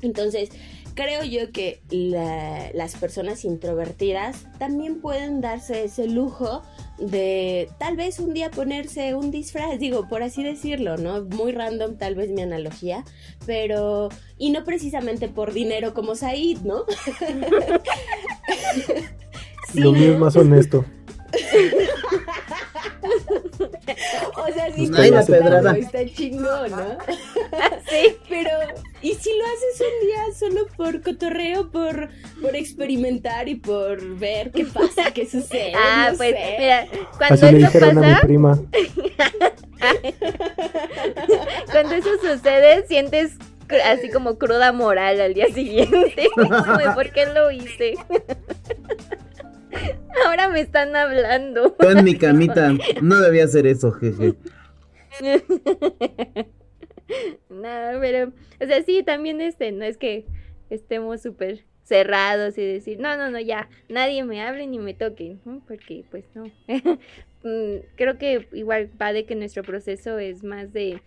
Entonces, 0.03 0.51
creo 0.95 1.23
yo 1.25 1.53
que 1.53 1.81
las 2.75 2.97
personas 2.97 3.45
introvertidas 3.45 4.47
también 4.59 5.01
pueden 5.01 5.41
darse 5.41 5.85
ese 5.85 6.07
lujo 6.07 6.63
de 6.99 7.69
tal 7.79 7.97
vez 7.97 8.19
un 8.19 8.35
día 8.35 8.51
ponerse 8.51 9.15
un 9.15 9.31
disfraz, 9.31 9.79
digo, 9.79 10.09
por 10.09 10.23
así 10.23 10.43
decirlo, 10.43 10.97
¿no? 10.97 11.25
Muy 11.25 11.53
random 11.53 11.97
tal 11.97 12.15
vez 12.15 12.31
mi 12.31 12.43
analogía, 12.43 13.05
pero... 13.47 14.09
Y 14.39 14.51
no 14.51 14.65
precisamente 14.65 15.29
por 15.29 15.53
dinero 15.53 15.95
como 15.95 16.17
Said, 16.17 16.59
¿no? 16.59 16.85
Lo 19.75 19.93
mío 19.93 20.13
es 20.13 20.19
más 20.19 20.37
honesto. 20.37 20.85
o 24.49 24.53
sea, 24.53 24.73
sí, 24.73 24.85
está, 24.85 25.25
pedrada. 25.25 25.77
está 25.77 26.05
chingón, 26.07 26.71
¿no? 26.71 26.77
sí. 27.89 28.17
Pero, 28.29 28.51
¿y 29.01 29.15
si 29.15 29.31
lo 29.37 29.45
haces 29.45 29.81
un 29.81 30.07
día 30.07 30.23
solo 30.39 30.67
por 30.77 31.01
cotorreo, 31.03 31.71
por, 31.71 32.09
por 32.41 32.57
experimentar 32.57 33.49
y 33.49 33.57
por 33.57 34.19
ver 34.19 34.51
qué 34.51 34.65
pasa, 34.67 35.11
qué 35.13 35.27
sucede? 35.27 35.73
Ah, 35.85 36.13
pues, 36.17 36.31
sé. 36.31 36.57
mira, 36.59 36.87
cuando 37.19 37.35
Así 37.35 37.45
eso 37.47 37.53
le 37.53 37.59
dijeron 37.59 37.95
pasa. 37.97 38.07
a 38.07 38.15
mi 38.15 38.21
prima. 38.21 38.59
cuando 41.73 41.95
eso 41.95 42.11
sucede, 42.21 42.87
sientes 42.87 43.33
así 43.85 44.11
como 44.11 44.39
cruda 44.39 44.73
moral 44.73 45.21
al 45.21 45.35
día 45.35 45.47
siguiente. 45.53 46.29
¿Por 46.95 47.11
qué 47.13 47.27
lo 47.27 47.51
hice? 47.51 47.95
Ahora 50.27 50.49
me 50.49 50.61
están 50.61 50.95
hablando. 50.97 51.77
Yo 51.81 51.91
en 51.91 52.05
mi 52.05 52.17
camita. 52.17 52.73
No 53.01 53.21
debía 53.21 53.45
hacer 53.45 53.67
eso, 53.67 53.93
jeje. 53.93 54.35
Nada, 57.51 58.01
pero, 58.01 58.33
o 58.61 58.67
sea, 58.67 58.83
sí, 58.83 59.03
también 59.03 59.41
este, 59.41 59.73
no 59.73 59.85
es 59.85 59.99
que 59.99 60.27
estemos 60.71 61.21
súper 61.23 61.65
cerrados 61.85 62.57
y 62.57 62.65
decir, 62.65 62.99
no, 62.99 63.17
no, 63.17 63.31
no, 63.31 63.39
ya, 63.41 63.69
nadie 63.89 64.25
me 64.25 64.41
hable 64.41 64.67
ni 64.67 64.79
me 64.79 64.95
toque, 64.95 65.37
porque 65.67 66.05
pues 66.11 66.25
no. 66.35 66.45
Mm, 67.45 67.79
creo 67.97 68.19
que 68.19 68.47
igual 68.53 68.89
va 69.03 69.13
de 69.13 69.25
que 69.25 69.35
nuestro 69.35 69.65
proceso 69.65 70.17
es 70.21 70.45
más 70.45 70.73
de 70.73 71.03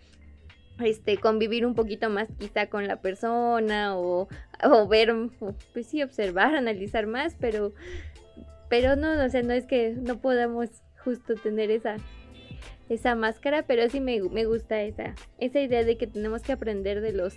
este 0.84 1.16
convivir 1.16 1.64
un 1.64 1.74
poquito 1.74 2.10
más 2.10 2.28
quizá 2.38 2.66
con 2.66 2.86
la 2.86 3.00
persona 3.00 3.96
o, 3.96 4.28
o 4.62 4.88
ver, 4.88 5.14
pues 5.72 5.86
sí, 5.86 6.02
observar, 6.02 6.54
analizar 6.54 7.06
más, 7.06 7.34
pero 7.40 7.72
pero 8.68 8.96
no, 8.96 9.24
o 9.24 9.28
sea, 9.28 9.42
no 9.42 9.52
es 9.52 9.66
que 9.66 9.94
no 9.96 10.20
podamos 10.20 10.70
justo 11.04 11.34
tener 11.34 11.70
esa 11.70 11.96
esa 12.88 13.16
máscara, 13.16 13.64
pero 13.66 13.88
sí 13.90 14.00
me, 14.00 14.20
me 14.22 14.44
gusta 14.44 14.80
esa 14.82 15.14
esa 15.38 15.60
idea 15.60 15.82
de 15.82 15.96
que 15.96 16.06
tenemos 16.06 16.42
que 16.42 16.52
aprender 16.52 17.00
de 17.00 17.12
los 17.12 17.34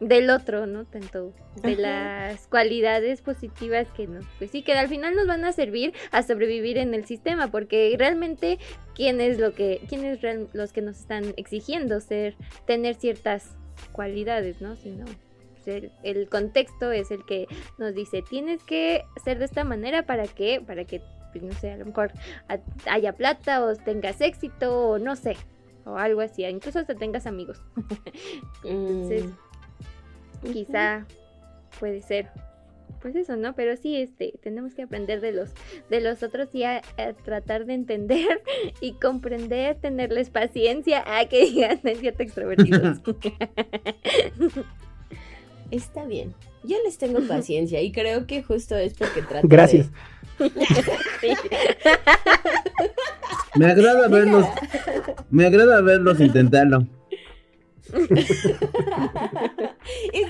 del 0.00 0.30
otro, 0.30 0.66
¿no? 0.66 0.84
Tanto 0.84 1.34
de 1.62 1.76
las 1.76 2.46
cualidades 2.46 3.20
positivas 3.20 3.88
que 3.90 4.06
nos, 4.06 4.24
pues 4.38 4.50
sí, 4.50 4.62
que 4.62 4.72
al 4.72 4.88
final 4.88 5.14
nos 5.14 5.26
van 5.26 5.44
a 5.44 5.52
servir 5.52 5.92
a 6.12 6.22
sobrevivir 6.22 6.78
en 6.78 6.94
el 6.94 7.04
sistema, 7.04 7.50
porque 7.50 7.94
realmente 7.98 8.58
quién 8.94 9.20
es 9.20 9.38
lo 9.38 9.54
que, 9.54 9.80
quién 9.88 10.04
es 10.04 10.20
los 10.52 10.72
que 10.72 10.82
nos 10.82 11.00
están 11.00 11.34
exigiendo 11.36 12.00
ser, 12.00 12.36
tener 12.64 12.94
ciertas 12.94 13.56
cualidades, 13.92 14.60
¿no? 14.60 14.76
Si 14.76 14.90
no, 14.90 15.04
el, 15.68 16.28
contexto 16.28 16.92
es 16.92 17.10
el 17.10 17.24
que 17.24 17.46
nos 17.78 17.94
dice, 17.94 18.22
tienes 18.22 18.62
que 18.64 19.04
ser 19.24 19.38
de 19.38 19.44
esta 19.44 19.64
manera 19.64 20.04
para 20.04 20.26
que, 20.26 20.60
para 20.60 20.84
que, 20.84 21.02
pues, 21.32 21.44
no 21.44 21.52
sé, 21.52 21.72
a 21.72 21.76
lo 21.76 21.86
mejor 21.86 22.12
haya 22.86 23.12
plata 23.14 23.64
o 23.64 23.74
tengas 23.76 24.20
éxito 24.20 24.90
o 24.90 24.98
no 24.98 25.16
sé, 25.16 25.36
o 25.84 25.96
algo 25.96 26.20
así, 26.20 26.44
incluso 26.44 26.78
hasta 26.78 26.94
tengas 26.94 27.26
amigos. 27.26 27.60
Entonces, 28.64 29.24
mm. 30.42 30.52
quizá 30.52 31.06
puede 31.78 32.02
ser 32.02 32.30
pues 33.00 33.14
eso, 33.14 33.36
¿no? 33.36 33.54
Pero 33.54 33.76
sí, 33.76 33.96
este, 33.96 34.34
tenemos 34.42 34.74
que 34.74 34.82
aprender 34.82 35.20
de 35.20 35.32
los, 35.32 35.50
de 35.88 36.00
los 36.00 36.22
otros 36.22 36.48
y 36.54 36.64
a, 36.64 36.82
tratar 37.24 37.64
de 37.66 37.74
entender 37.74 38.42
y 38.80 38.92
comprender, 38.92 39.76
tenerles 39.76 40.30
paciencia 40.30 41.04
a 41.06 41.26
que 41.26 41.46
digan, 41.46 41.80
es 41.84 42.00
cierto, 42.00 42.22
extrovertidos. 42.22 42.98
Está 45.70 46.04
bien. 46.04 46.34
Yo 46.64 46.76
les 46.84 46.98
tengo 46.98 47.20
paciencia 47.26 47.80
y 47.82 47.92
creo 47.92 48.26
que 48.26 48.42
justo 48.42 48.76
es 48.76 48.92
porque 48.94 49.22
trato 49.22 49.46
Gracias. 49.48 49.86
me 53.56 53.66
agrada 53.66 54.08
verlos. 54.08 54.46
Me 55.30 55.46
agrada 55.46 55.80
verlos 55.80 56.20
intentarlo. 56.20 56.86
es 57.92 58.08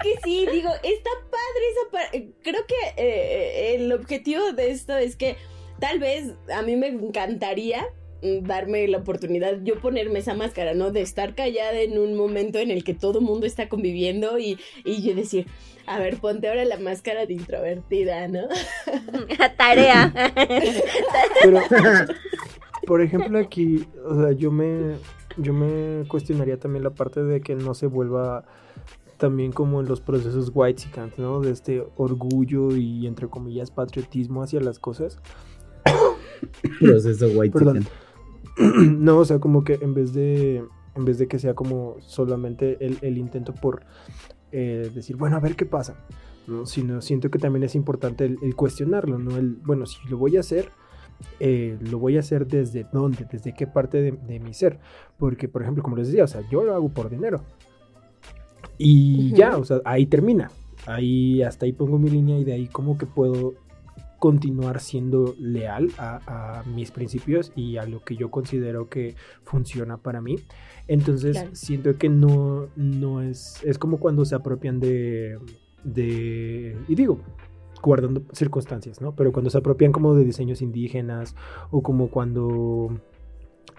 que 0.01 0.15
sí, 0.25 0.47
digo, 0.53 0.71
está 0.83 1.11
padre 1.31 1.65
esa 1.73 1.91
parte. 1.91 2.31
Creo 2.43 2.65
que 2.67 2.75
eh, 2.97 3.75
el 3.75 3.93
objetivo 3.93 4.53
de 4.53 4.71
esto 4.71 4.97
es 4.97 5.17
que 5.17 5.37
tal 5.81 5.99
vez 5.99 6.35
a 6.55 6.63
mí 6.63 6.77
me 6.77 6.87
encantaría 6.89 7.85
darme 8.23 8.87
la 8.89 8.99
oportunidad, 8.99 9.59
yo 9.63 9.79
ponerme 9.81 10.19
esa 10.19 10.35
máscara, 10.35 10.75
¿no? 10.75 10.91
De 10.91 11.03
estar 11.03 11.35
callada 11.35 11.81
en 11.81 11.99
un 11.99 12.17
momento 12.17 12.59
en 12.59 12.71
el 12.71 12.85
que 12.85 12.95
todo 12.95 13.21
el 13.21 13.25
mundo 13.25 13.47
está 13.47 13.69
conviviendo 13.69 14.39
y, 14.39 14.59
y 14.85 15.03
yo 15.03 15.15
decir, 15.15 15.47
a 15.87 15.99
ver, 15.99 16.19
ponte 16.19 16.49
ahora 16.49 16.65
la 16.65 16.79
máscara 16.79 17.27
de 17.27 17.35
introvertida, 17.35 18.29
¿no? 18.29 18.49
Tarea. 19.57 20.13
Pero, 21.43 21.61
por 22.87 23.03
ejemplo, 23.03 23.39
aquí, 23.39 23.87
o 24.05 24.21
sea, 24.21 24.33
yo 24.33 24.51
me, 24.51 24.97
yo 25.37 25.53
me 25.53 26.07
cuestionaría 26.09 26.59
también 26.59 26.85
la 26.85 26.91
parte 26.91 27.23
de 27.23 27.41
que 27.41 27.55
no 27.55 27.75
se 27.75 27.87
vuelva 27.87 28.45
también 29.19 29.53
como 29.53 29.81
en 29.81 29.89
los 29.89 30.01
procesos 30.01 30.51
white 30.55 30.85
¿no? 31.17 31.41
De 31.41 31.51
este 31.51 31.85
orgullo 31.97 32.75
y 32.77 33.07
entre 33.07 33.29
comillas 33.29 33.71
patriotismo 33.71 34.43
hacia 34.43 34.61
las 34.61 34.79
cosas. 34.79 35.19
Proceso 36.81 37.27
white 37.35 37.53
Perdón. 37.53 37.87
no, 38.99 39.19
o 39.19 39.25
sea, 39.25 39.39
como 39.39 39.65
que 39.65 39.79
en 39.81 39.95
vez 39.95 40.13
de, 40.13 40.65
en 40.95 41.05
vez 41.05 41.19
de 41.19 41.29
que 41.29 41.39
sea 41.39 41.55
como 41.55 41.97
solamente 42.01 42.79
el, 42.81 43.19
intento 43.19 43.55
por 43.55 43.85
eh, 44.53 44.91
decir, 44.95 45.17
bueno, 45.17 45.37
a 45.37 45.41
ver 45.41 45.57
qué 45.57 45.67
pasa, 45.67 45.97
¿no? 46.47 46.67
Sino 46.67 47.01
siento 47.01 47.31
que 47.31 47.39
también 47.39 47.63
es 47.63 47.75
importante 47.75 48.25
el, 48.25 48.55
cuestionarlo, 48.57 49.19
¿no? 49.19 49.37
El, 49.37 49.57
bueno, 49.57 49.87
si 49.87 49.99
lo 50.09 50.19
voy 50.19 50.37
a 50.37 50.41
hacer, 50.41 50.71
eh, 51.41 51.79
lo 51.81 51.99
voy 51.99 52.17
a 52.17 52.21
hacer 52.21 52.47
desde 52.47 52.87
dónde, 52.93 53.27
desde 53.31 53.55
qué 53.55 53.67
parte 53.67 54.01
de, 54.03 54.13
de 54.13 54.41
mi 54.41 54.55
ser. 54.55 54.79
Porque, 55.19 55.49
por 55.49 55.63
ejemplo, 55.63 55.83
como 55.83 55.97
les 55.97 56.09
decía, 56.09 56.25
o 56.25 56.29
sea, 56.29 56.43
yo 56.51 56.65
lo 56.65 56.75
hago 56.75 56.89
por 56.89 57.11
dinero. 57.11 57.43
Y 58.79 59.33
ya, 59.33 59.57
o 59.57 59.65
sea, 59.65 59.81
ahí 59.85 60.07
termina. 60.07 60.51
Ahí, 60.87 61.43
hasta 61.43 61.67
ahí 61.67 61.73
pongo 61.73 61.99
mi 61.99 62.09
línea 62.09 62.39
y 62.39 62.45
de 62.45 62.53
ahí 62.53 62.67
como 62.69 62.97
que 62.97 63.07
puedo 63.07 63.55
continuar 64.19 64.81
siendo 64.81 65.35
leal 65.39 65.89
a, 65.99 66.61
a 66.61 66.63
mis 66.65 66.91
principios 66.91 67.53
y 67.55 67.77
a 67.77 67.85
lo 67.87 68.03
que 68.05 68.17
yo 68.17 68.31
considero 68.31 68.89
que 68.89 69.15
funciona 69.45 69.97
para 69.99 70.21
mí. 70.21 70.37
Entonces 70.89 71.37
Claro. 71.37 71.51
siento 71.55 71.97
que 71.99 72.09
no, 72.09 72.69
no 72.77 73.23
es, 73.23 73.61
es 73.65 73.79
como 73.79 73.99
cuando 73.99 74.25
se 74.25 74.35
apropian 74.35 74.81
de, 74.81 75.39
de, 75.85 76.77
y 76.89 76.95
digo, 76.95 77.21
guardando 77.83 78.23
circunstancias, 78.33 79.01
¿no? 79.01 79.15
Pero 79.15 79.31
cuando 79.33 79.51
se 79.51 79.59
apropian 79.59 79.93
como 79.93 80.15
de 80.15 80.25
diseños 80.25 80.63
indígenas 80.63 81.37
o 81.71 81.83
como 81.83 82.11
cuando 82.11 82.99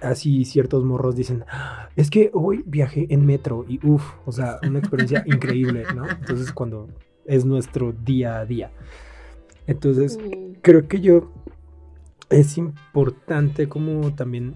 así 0.02 0.46
ciertos 0.46 0.86
morros 0.86 1.16
dicen, 1.16 1.44
"Ah, 1.50 1.90
es 1.98 2.10
que 2.10 2.32
hoy 2.34 2.64
viajé 2.66 3.08
en 3.14 3.26
metro 3.26 3.66
y 3.68 3.86
uff, 3.86 4.14
o 4.26 4.32
sea, 4.32 4.60
una 4.66 4.80
experiencia 4.80 5.24
increíble, 5.26 5.84
¿no? 5.94 6.10
Entonces 6.10 6.54
cuando 6.54 6.88
es 7.26 7.44
nuestro 7.46 7.92
día 7.92 8.40
a 8.40 8.46
día. 8.46 8.72
Entonces, 9.70 10.18
Mm, 10.18 10.54
creo 10.62 10.88
que 10.88 11.00
yo 11.00 11.32
es 12.30 12.58
importante 12.58 13.68
como 13.70 14.14
también 14.16 14.56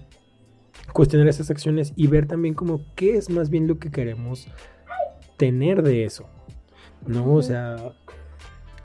cuestionar 0.92 1.28
esas 1.28 1.50
acciones 1.50 1.92
y 1.96 2.06
ver 2.08 2.26
también 2.26 2.54
como 2.54 2.80
qué 2.96 3.16
es 3.16 3.30
más 3.30 3.48
bien 3.50 3.66
lo 3.66 3.78
que 3.78 3.90
queremos 3.90 4.48
tener 5.36 5.82
de 5.82 6.04
eso. 6.04 6.26
¿No? 7.06 7.34
O 7.34 7.42
sea, 7.42 7.76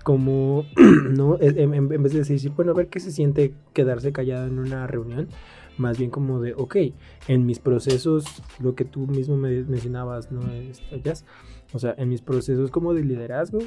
como, 0.04 0.66
¿no? 1.10 1.38
En, 1.40 1.58
en- 1.74 1.74
en 1.94 2.04
vez 2.04 2.14
de 2.14 2.20
decir, 2.20 2.52
bueno, 2.52 2.72
a 2.72 2.76
ver 2.76 2.88
qué 2.88 3.00
se 3.00 3.12
siente 3.12 3.54
quedarse 3.74 4.12
callado 4.12 4.48
en 4.48 4.60
una 4.60 4.88
reunión, 4.88 5.28
más 5.78 5.98
bien 5.98 6.10
como 6.12 6.42
de, 6.42 6.54
ok, 6.54 6.76
en 7.28 7.46
mis 7.46 7.60
procesos, 7.60 8.26
lo 8.60 8.76
que 8.76 8.86
tú 8.86 9.08
mismo 9.08 9.38
me 9.38 9.64
mencionabas, 9.64 10.32
¿no? 10.32 10.52
Este, 10.52 11.02
Jazz? 11.02 11.26
O 11.74 11.80
sea, 11.80 11.96
en 11.98 12.10
mis 12.10 12.22
procesos 12.22 12.72
como 12.72 12.94
de 12.94 13.04
liderazgo, 13.04 13.60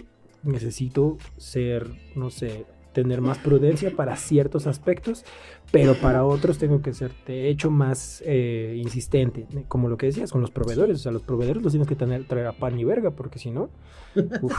necesito 0.43 1.19
ser, 1.37 1.89
no 2.15 2.31
sé, 2.31 2.67
tener 2.93 3.21
más 3.21 3.39
prudencia 3.39 3.91
para 3.91 4.17
ciertos 4.17 4.67
aspectos, 4.67 5.25
pero 5.71 5.95
para 5.95 6.25
otros 6.25 6.59
tengo 6.59 6.83
que 6.83 6.93
ser, 6.93 7.13
de 7.27 7.49
hecho, 7.49 7.71
más 7.71 8.23
eh, 8.27 8.75
insistente, 8.77 9.47
como 9.69 9.89
lo 9.89 9.97
que 9.97 10.07
decías, 10.07 10.31
con 10.31 10.41
los 10.43 10.51
proveedores, 10.51 11.01
o 11.01 11.03
sea, 11.03 11.13
los 11.13 11.23
proveedores 11.23 11.63
los 11.63 11.73
tienes 11.73 11.89
que 11.89 11.97
tener, 11.97 12.25
traer 12.27 12.47
a 12.47 12.53
pan 12.53 12.79
y 12.79 12.85
verga, 12.85 13.11
porque 13.13 13.39
si 13.39 13.51
no, 13.51 13.71
uf. 14.43 14.55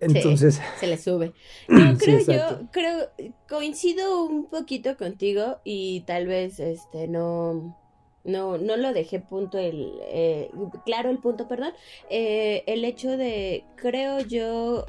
entonces, 0.00 0.60
se 0.78 0.86
le 0.86 0.96
sube. 0.96 1.32
No, 1.68 1.98
creo 1.98 2.20
yo, 2.20 2.68
creo, 2.70 3.08
coincido 3.48 4.24
un 4.24 4.48
poquito 4.48 4.96
contigo 4.96 5.58
y 5.64 6.02
tal 6.06 6.26
vez 6.26 6.60
este 6.60 7.08
no. 7.08 7.76
No, 8.24 8.56
no 8.56 8.76
lo 8.76 8.92
dejé 8.94 9.20
punto 9.20 9.58
el 9.58 9.92
eh, 10.02 10.50
claro 10.86 11.10
el 11.10 11.18
punto, 11.18 11.46
perdón. 11.46 11.72
Eh, 12.08 12.62
el 12.66 12.84
hecho 12.84 13.16
de 13.16 13.64
creo 13.76 14.20
yo 14.20 14.86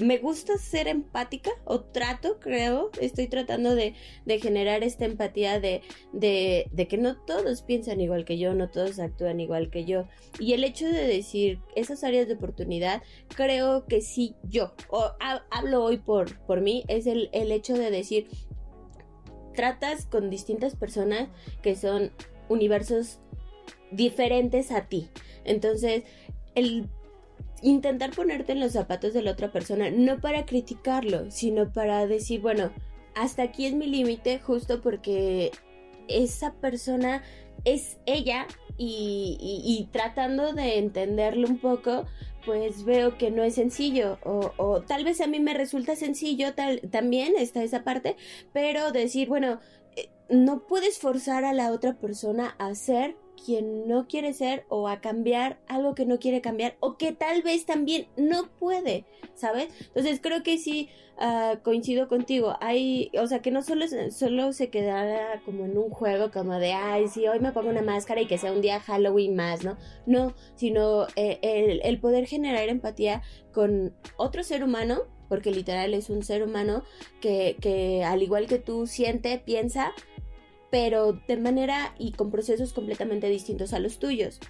me 0.00 0.18
gusta 0.18 0.56
ser 0.58 0.88
empática 0.88 1.50
o 1.64 1.80
trato, 1.80 2.40
creo, 2.40 2.90
estoy 3.00 3.28
tratando 3.28 3.74
de, 3.76 3.94
de 4.24 4.40
generar 4.40 4.82
esta 4.82 5.04
empatía 5.04 5.60
de, 5.60 5.82
de, 6.12 6.66
de 6.72 6.88
que 6.88 6.98
no 6.98 7.16
todos 7.24 7.62
piensan 7.62 8.00
igual 8.00 8.24
que 8.24 8.36
yo, 8.38 8.54
no 8.54 8.70
todos 8.70 8.98
actúan 8.98 9.38
igual 9.38 9.70
que 9.70 9.84
yo. 9.84 10.06
Y 10.40 10.52
el 10.54 10.64
hecho 10.64 10.86
de 10.86 11.06
decir 11.06 11.60
esas 11.76 12.02
áreas 12.02 12.26
de 12.26 12.34
oportunidad, 12.34 13.02
creo 13.36 13.86
que 13.86 14.00
sí 14.00 14.34
yo, 14.42 14.74
o 14.88 15.12
ha- 15.20 15.44
hablo 15.50 15.84
hoy 15.84 15.98
por, 15.98 16.40
por 16.44 16.60
mí, 16.60 16.84
es 16.88 17.06
el, 17.06 17.30
el 17.32 17.52
hecho 17.52 17.74
de 17.74 17.90
decir, 17.92 18.28
tratas 19.54 20.06
con 20.06 20.28
distintas 20.30 20.74
personas 20.74 21.28
que 21.62 21.76
son 21.76 22.10
universos 22.48 23.18
diferentes 23.90 24.70
a 24.70 24.82
ti. 24.86 25.08
Entonces, 25.44 26.04
el 26.54 26.88
intentar 27.62 28.10
ponerte 28.10 28.52
en 28.52 28.60
los 28.60 28.72
zapatos 28.72 29.14
de 29.14 29.22
la 29.22 29.32
otra 29.32 29.50
persona, 29.50 29.90
no 29.90 30.20
para 30.20 30.44
criticarlo, 30.44 31.30
sino 31.30 31.72
para 31.72 32.06
decir, 32.06 32.40
bueno, 32.40 32.70
hasta 33.14 33.42
aquí 33.42 33.66
es 33.66 33.74
mi 33.74 33.86
límite, 33.86 34.38
justo 34.38 34.80
porque 34.80 35.50
esa 36.08 36.52
persona 36.54 37.22
es 37.64 37.98
ella 38.04 38.46
y, 38.76 39.88
tratando 39.92 40.52
de 40.52 40.78
entenderlo 40.78 41.48
un 41.48 41.58
poco, 41.58 42.04
pues 42.44 42.84
veo 42.84 43.16
que 43.16 43.30
no 43.30 43.42
es 43.42 43.54
sencillo 43.54 44.18
o, 44.24 44.82
tal 44.82 45.04
vez 45.04 45.20
a 45.20 45.26
mí 45.26 45.40
me 45.40 45.54
resulta 45.54 45.96
sencillo, 45.96 46.48
también 46.90 47.34
está 47.38 47.62
esa 47.62 47.84
parte, 47.84 48.16
pero 48.52 48.92
decir, 48.92 49.28
bueno, 49.28 49.60
no 50.28 50.66
puedes 50.66 50.98
forzar 50.98 51.44
a 51.44 51.52
la 51.52 51.72
otra 51.72 51.94
persona 51.94 52.54
a 52.58 52.74
ser 52.74 53.16
quien 53.44 53.86
no 53.86 54.06
quiere 54.06 54.32
ser 54.32 54.64
o 54.68 54.88
a 54.88 55.00
cambiar 55.00 55.58
algo 55.68 55.94
que 55.94 56.06
no 56.06 56.18
quiere 56.18 56.40
cambiar 56.40 56.76
o 56.80 56.96
que 56.96 57.12
tal 57.12 57.42
vez 57.42 57.66
también 57.66 58.06
no 58.16 58.48
puede, 58.58 59.04
¿sabes? 59.34 59.68
Entonces 59.88 60.20
creo 60.22 60.42
que 60.42 60.56
sí 60.56 60.88
ah, 61.18 61.56
coincido 61.62 62.08
contigo. 62.08 62.56
Hay, 62.60 63.10
o 63.18 63.26
sea, 63.26 63.42
que 63.42 63.50
no 63.50 63.62
solo, 63.62 63.84
solo 64.10 64.52
se 64.52 64.70
quedara 64.70 65.42
como 65.44 65.66
en 65.66 65.76
un 65.76 65.90
juego 65.90 66.30
como 66.30 66.58
de, 66.58 66.72
ay, 66.72 67.08
sí, 67.08 67.26
hoy 67.28 67.40
me 67.40 67.52
pongo 67.52 67.68
una 67.68 67.82
máscara 67.82 68.20
y 68.22 68.26
que 68.26 68.38
sea 68.38 68.52
un 68.52 68.62
día 68.62 68.80
Halloween 68.80 69.36
más, 69.36 69.64
¿no? 69.64 69.76
No, 70.06 70.34
sino 70.54 71.06
eh, 71.16 71.38
el, 71.42 71.80
el 71.82 72.00
poder 72.00 72.26
generar 72.26 72.68
empatía 72.68 73.22
con 73.52 73.94
otro 74.16 74.42
ser 74.42 74.64
humano, 74.64 75.02
porque 75.28 75.50
literal 75.50 75.94
es 75.94 76.10
un 76.10 76.22
ser 76.22 76.42
humano 76.42 76.84
que, 77.20 77.56
que 77.60 78.04
al 78.04 78.22
igual 78.22 78.46
que 78.46 78.58
tú 78.58 78.86
siente, 78.86 79.38
piensa, 79.38 79.92
pero 80.70 81.12
de 81.28 81.36
manera 81.36 81.94
y 81.98 82.12
con 82.12 82.30
procesos 82.30 82.72
completamente 82.72 83.28
distintos 83.28 83.72
a 83.72 83.78
los 83.78 83.98
tuyos. 83.98 84.40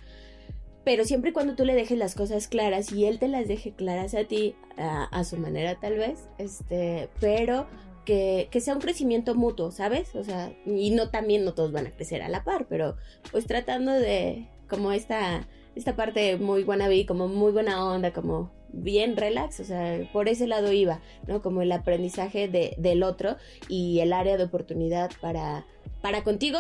Pero 0.85 1.05
siempre 1.05 1.31
y 1.31 1.33
cuando 1.33 1.55
tú 1.55 1.65
le 1.65 1.75
dejes 1.75 1.99
las 1.99 2.15
cosas 2.15 2.49
claras 2.49 2.93
y 2.93 3.07
él 3.07 3.19
te 3.19 3.29
las 3.29 3.49
deje 3.49 3.73
claras 3.73 4.15
a 4.15 4.25
ti, 4.25 4.55
a, 4.77 5.25
su 5.25 5.37
manera 5.39 5.79
tal 5.81 5.97
vez, 5.97 6.29
este, 6.39 7.09
pero 7.21 7.67
que, 8.05 8.49
que 8.51 8.61
sea 8.61 8.75
un 8.75 8.81
crecimiento 8.81 9.35
mutuo, 9.35 9.71
¿sabes? 9.71 10.15
O 10.15 10.25
sea, 10.25 10.53
y 10.67 10.91
no 10.91 11.11
también 11.11 11.45
no 11.45 11.55
todos 11.55 11.73
van 11.73 11.87
a 11.87 11.91
crecer 11.91 12.23
a 12.23 12.29
la 12.29 12.45
par, 12.45 12.67
pero 12.69 12.97
pues 13.31 13.47
tratando 13.47 13.93
de 13.93 14.49
como 14.69 14.93
esta, 14.93 15.47
esta 15.75 15.97
parte 15.97 16.37
muy 16.37 16.65
wannabe, 16.65 17.07
como 17.07 17.29
muy 17.29 17.53
buena 17.53 17.85
onda, 17.85 18.13
como 18.13 18.51
bien 18.83 19.17
relax, 19.17 19.61
o 19.61 19.65
sea, 19.65 20.09
por 20.13 20.29
ese 20.29 20.47
lado 20.47 20.73
iba, 20.73 21.01
¿no? 21.27 21.43
Como 21.43 21.63
el 21.63 21.73
aprendizaje 21.73 22.49
de, 22.49 22.75
del 22.79 23.03
otro 23.03 23.37
y 23.69 24.01
el 24.01 24.13
área 24.13 24.37
de 24.37 24.45
oportunidad 24.45 25.11
para, 25.21 25.67
para 26.03 26.25
contigo 26.25 26.59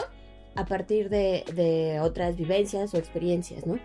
a 0.54 0.66
partir 0.66 1.08
de, 1.10 1.44
de 1.54 2.00
otras 2.00 2.36
vivencias 2.36 2.94
o 2.94 2.98
experiencias, 2.98 3.66
¿no? 3.66 3.78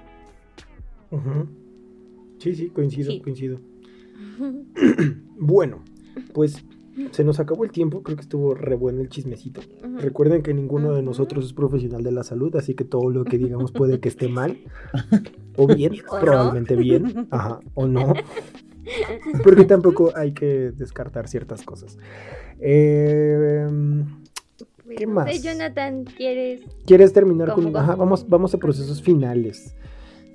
sí, 2.37 2.55
sí, 2.55 2.69
coincido, 2.69 3.11
Sí. 3.11 3.21
coincido. 3.21 3.59
Bueno, 5.41 5.83
pues 6.33 6.65
se 7.11 7.23
nos 7.23 7.39
acabó 7.39 7.63
el 7.63 7.71
tiempo, 7.71 8.03
creo 8.03 8.17
que 8.17 8.23
estuvo 8.23 8.53
re 8.53 8.75
bueno 8.75 9.01
el 9.01 9.07
chismecito. 9.07 9.61
Recuerden 9.97 10.43
que 10.43 10.53
ninguno 10.53 10.93
de 10.93 11.01
nosotros 11.01 11.45
es 11.45 11.53
profesional 11.53 12.03
de 12.03 12.11
la 12.11 12.23
salud, 12.23 12.53
así 12.57 12.73
que 12.73 12.83
todo 12.83 13.09
lo 13.09 13.23
que 13.23 13.37
digamos 13.37 13.71
puede 13.71 14.01
que 14.01 14.09
esté 14.09 14.27
mal. 14.27 14.57
O 15.59 15.67
bien, 15.75 15.93
¿O 16.07 16.15
no? 16.15 16.21
probablemente 16.21 16.75
bien. 16.75 17.27
Ajá, 17.31 17.59
o 17.73 17.85
no. 17.87 18.13
Porque 19.43 19.65
tampoco 19.65 20.11
hay 20.15 20.31
que 20.33 20.71
descartar 20.71 21.27
ciertas 21.27 21.61
cosas. 21.63 21.97
Eh, 22.59 23.67
¿Qué 24.97 25.05
No 25.05 25.13
más? 25.13 25.35
sé, 25.35 25.41
Jonathan, 25.41 26.05
¿quieres? 26.05 26.61
¿Quieres 26.85 27.13
terminar 27.13 27.53
con.? 27.53 27.75
Ajá, 27.75 27.95
vamos, 27.95 28.27
vamos 28.27 28.53
a 28.55 28.57
procesos 28.57 29.01
finales. 29.01 29.75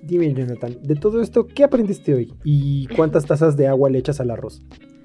Dime, 0.03 0.33
Jonathan, 0.35 0.77
de 0.83 0.95
todo 0.97 1.23
esto, 1.23 1.47
¿qué 1.47 1.65
aprendiste 1.65 2.13
hoy? 2.15 2.35
¿Y 2.45 2.87
cuántas 2.89 3.25
tazas 3.25 3.57
de 3.57 3.67
agua 3.67 3.89
le 3.91 3.99
echas 3.99 4.21
al 4.21 4.31
arroz? 4.31 4.63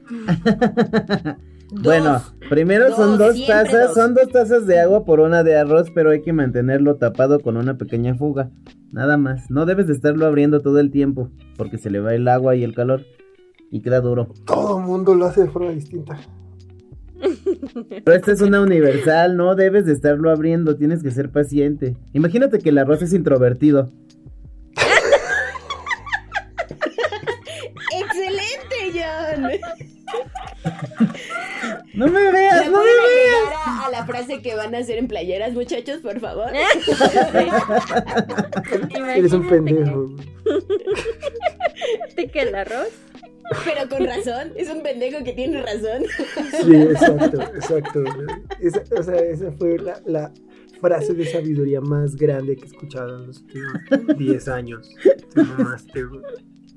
Bueno, 1.72 2.14
Dos. 2.14 2.34
primero 2.50 2.96
son 2.96 3.18
Dos, 3.18 3.36
tazas, 3.46 3.88
dos. 3.88 3.94
son 3.96 4.14
dos 4.16 4.30
tazas 4.30 4.66
de 4.66 4.80
agua 4.80 5.06
por 5.06 5.20
una 5.20 5.44
de 5.44 5.56
arroz, 5.56 5.92
pero 5.94 6.10
hay 6.10 6.22
que 6.22 6.34
mantenerlo 6.34 6.96
tapado 6.96 7.40
con 7.40 7.58
una 7.58 7.78
pequeña 7.78 8.16
fuga. 8.16 8.50
Nada 8.92 9.18
más. 9.18 9.50
No 9.52 9.66
debes 9.66 9.88
de 9.88 9.94
estarlo 9.94 10.26
abriendo 10.26 10.62
todo 10.62 10.80
el 10.80 10.90
tiempo, 10.90 11.30
porque 11.58 11.78
se 11.78 11.90
le 11.92 12.00
va 12.00 12.16
el 12.16 12.28
agua 12.28 12.56
y 12.56 12.64
el 12.64 12.74
calor 12.74 13.02
y 13.72 13.82
queda 13.82 14.02
duro. 14.02 14.30
Todo 14.46 14.80
el 14.80 14.86
mundo 14.86 15.14
lo 15.14 15.26
hace 15.26 15.42
de 15.44 15.50
forma 15.50 15.70
distinta. 15.72 16.20
Pero 18.04 18.16
esta 18.18 18.32
es 18.32 18.42
una 18.42 18.62
universal, 18.62 19.36
no 19.38 19.54
debes 19.56 19.86
de 19.86 19.92
estarlo 19.94 20.32
abriendo, 20.32 20.76
tienes 20.78 21.04
que 21.04 21.12
ser 21.12 21.30
paciente. 21.30 21.98
Imagínate 22.14 22.60
que 22.60 22.70
el 22.70 22.78
arroz 22.78 23.02
es 23.02 23.14
introvertido. 23.14 23.92
No 32.00 32.08
me 32.08 32.32
veas, 32.32 32.66
¿Le 32.66 32.72
no 32.72 32.80
me 32.80 32.86
veas. 32.86 33.54
a, 33.56 33.86
a 33.86 33.92
la 33.92 34.06
frase 34.06 34.42
que 34.42 34.56
van 34.56 34.74
a 34.74 34.80
hacer 34.80 34.98
en 34.98 35.08
playeras, 35.08 35.54
muchachos, 35.54 36.00
por 36.02 36.20
favor? 36.20 36.50
Eres 39.16 39.34
un 39.34 39.48
pendejo. 39.48 40.16
que- 42.16 42.30
que 42.32 42.42
el 42.42 42.56
arroz 42.56 42.90
Pero 43.66 43.90
con 43.90 44.06
razón, 44.06 44.52
es 44.56 44.70
un 44.70 44.82
pendejo 44.84 45.24
que 45.24 45.34
tiene 45.34 45.62
razón. 45.62 46.04
Sí, 46.64 46.76
exacto, 46.76 47.42
exacto. 47.56 48.04
Esa, 48.60 48.84
o 48.98 49.04
sea, 49.04 49.16
esa 49.16 49.52
fue 49.54 49.78
la, 49.80 50.02
la 50.06 50.32
frase 50.80 51.14
de 51.14 51.26
sabiduría 51.26 51.82
más 51.82 52.16
grande 52.16 52.56
que 52.56 52.64
he 52.64 52.68
escuchado 52.68 53.22
en 53.22 53.28
los 53.28 53.42
últimos 53.42 54.18
10 54.18 54.48
años. 54.50 54.90
Te 55.34 55.44
mamaste. 55.44 56.04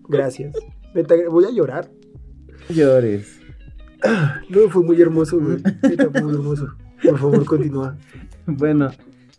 Gracias. 0.08 0.54
Voy 1.30 1.44
a 1.44 1.50
llorar. 1.50 1.90
Llores. 2.70 3.38
No, 4.48 4.68
fue 4.68 4.82
muy 4.82 5.00
hermoso, 5.00 5.38
güey. 5.40 5.58
Fue 5.82 6.22
muy 6.22 6.34
hermoso. 6.34 6.68
Por 7.02 7.18
favor, 7.18 7.44
continúa. 7.44 7.96
Bueno, 8.46 8.90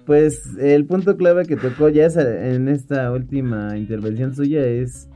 pues 0.06 0.58
el 0.60 0.86
punto 0.86 1.18
clave 1.18 1.46
que 1.46 1.56
tocó 1.56 1.90
ya 1.90 2.08
en 2.08 2.68
esta 2.68 3.12
última 3.12 3.78
intervención 3.78 4.36
suya 4.36 4.66
es 4.66 5.08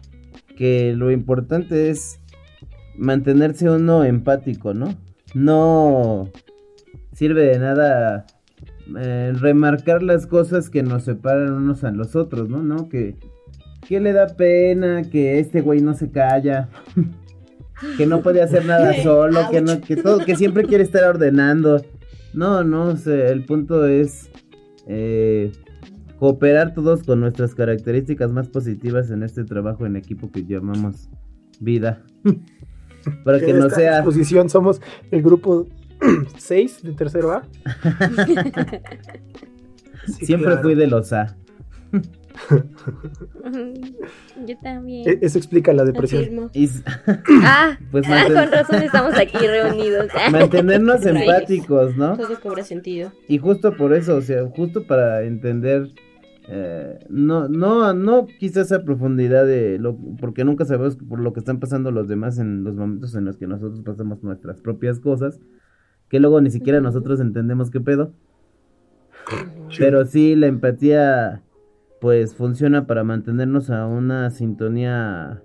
que 0.57 0.93
lo 0.93 1.11
importante 1.11 1.89
es 1.89 2.19
mantenerse 2.97 3.69
uno 3.69 4.03
empático, 4.03 4.73
¿no? 4.73 4.95
No 5.33 6.31
sirve 7.13 7.43
de 7.47 7.59
nada 7.59 8.25
eh, 8.97 9.33
remarcar 9.35 10.03
las 10.03 10.25
cosas 10.27 10.69
que 10.69 10.83
nos 10.83 11.03
separan 11.03 11.53
unos 11.53 11.83
a 11.83 11.91
los 11.91 12.15
otros, 12.15 12.49
¿no? 12.49 12.63
¿No? 12.63 12.87
Que, 12.89 13.15
que 13.87 13.99
le 13.99 14.13
da 14.13 14.27
pena, 14.27 15.03
que 15.03 15.39
este 15.39 15.61
güey 15.61 15.81
no 15.81 15.93
se 15.93 16.11
calla, 16.11 16.69
que 17.97 18.05
no 18.05 18.21
puede 18.21 18.41
hacer 18.41 18.65
nada 18.65 18.93
solo, 19.03 19.49
que 19.49 19.61
no, 19.61 19.81
que 19.81 19.95
todo, 19.95 20.19
que 20.19 20.35
siempre 20.35 20.63
quiere 20.63 20.83
estar 20.83 21.03
ordenando. 21.03 21.83
No, 22.33 22.63
no, 22.63 22.91
el 22.91 23.45
punto 23.45 23.87
es 23.87 24.29
eh, 24.87 25.51
cooperar 26.19 26.73
todos 26.73 27.03
con 27.03 27.19
nuestras 27.19 27.55
características 27.55 28.31
más 28.31 28.47
positivas 28.47 29.11
en 29.11 29.23
este 29.23 29.43
trabajo 29.43 29.85
en 29.85 29.95
equipo 29.95 30.31
que 30.31 30.45
llamamos 30.45 31.09
vida. 31.59 32.03
Para 33.23 33.39
que, 33.39 33.53
no 33.53 33.69
sea. 33.69 33.97
exposición 33.97 34.49
somos 34.49 34.81
el 35.11 35.21
grupo 35.21 35.67
6 36.37 36.83
de 36.83 36.93
tercero 36.93 37.31
A. 37.31 37.43
Siempre 40.21 40.57
fui 40.57 40.75
de 40.75 40.87
los 40.87 41.13
A. 41.13 41.37
Yo 44.45 44.57
también. 44.61 45.09
E-, 45.09 45.19
eso 45.21 45.37
explica 45.37 45.73
la 45.73 45.83
depresión. 45.83 46.49
ah, 47.43 47.77
pues 47.91 48.05
ah, 48.07 48.25
con 48.25 48.51
razón 48.51 48.83
estamos 48.83 49.15
aquí 49.17 49.37
reunidos. 49.37 50.07
mantenernos 50.31 51.05
empáticos, 51.05 51.95
¿no? 51.95 52.17
Todo 52.17 52.39
cobra 52.39 52.63
sentido. 52.63 53.11
Y 53.27 53.37
justo 53.37 53.75
por 53.75 53.93
eso, 53.93 54.15
o 54.15 54.21
sea, 54.21 54.45
justo 54.47 54.85
para 54.85 55.23
entender 55.23 55.89
eh, 56.49 56.99
no, 57.09 57.49
no, 57.49 57.93
no 57.93 58.25
quizás 58.39 58.71
a 58.71 58.83
profundidad 58.83 59.45
de 59.45 59.77
lo, 59.79 59.97
porque 60.19 60.45
nunca 60.45 60.63
sabemos 60.63 60.95
por 60.95 61.19
lo 61.19 61.33
que 61.33 61.39
están 61.39 61.59
pasando 61.59 61.91
los 61.91 62.07
demás 62.07 62.39
en 62.39 62.63
los 62.63 62.75
momentos 62.75 63.15
en 63.15 63.25
los 63.25 63.35
que 63.35 63.47
nosotros 63.47 63.81
pasamos 63.81 64.23
nuestras 64.23 64.61
propias 64.61 64.99
cosas, 64.99 65.41
que 66.07 66.21
luego 66.21 66.39
ni 66.39 66.49
siquiera 66.49 66.79
nosotros 66.79 67.19
entendemos 67.19 67.69
qué 67.69 67.81
pedo. 67.81 68.13
Pero 69.77 70.05
sí, 70.05 70.37
la 70.37 70.47
empatía 70.47 71.43
pues 71.99 72.35
funciona 72.35 72.87
para 72.87 73.03
mantenernos 73.03 73.69
a 73.69 73.87
una 73.87 74.29
sintonía 74.29 75.41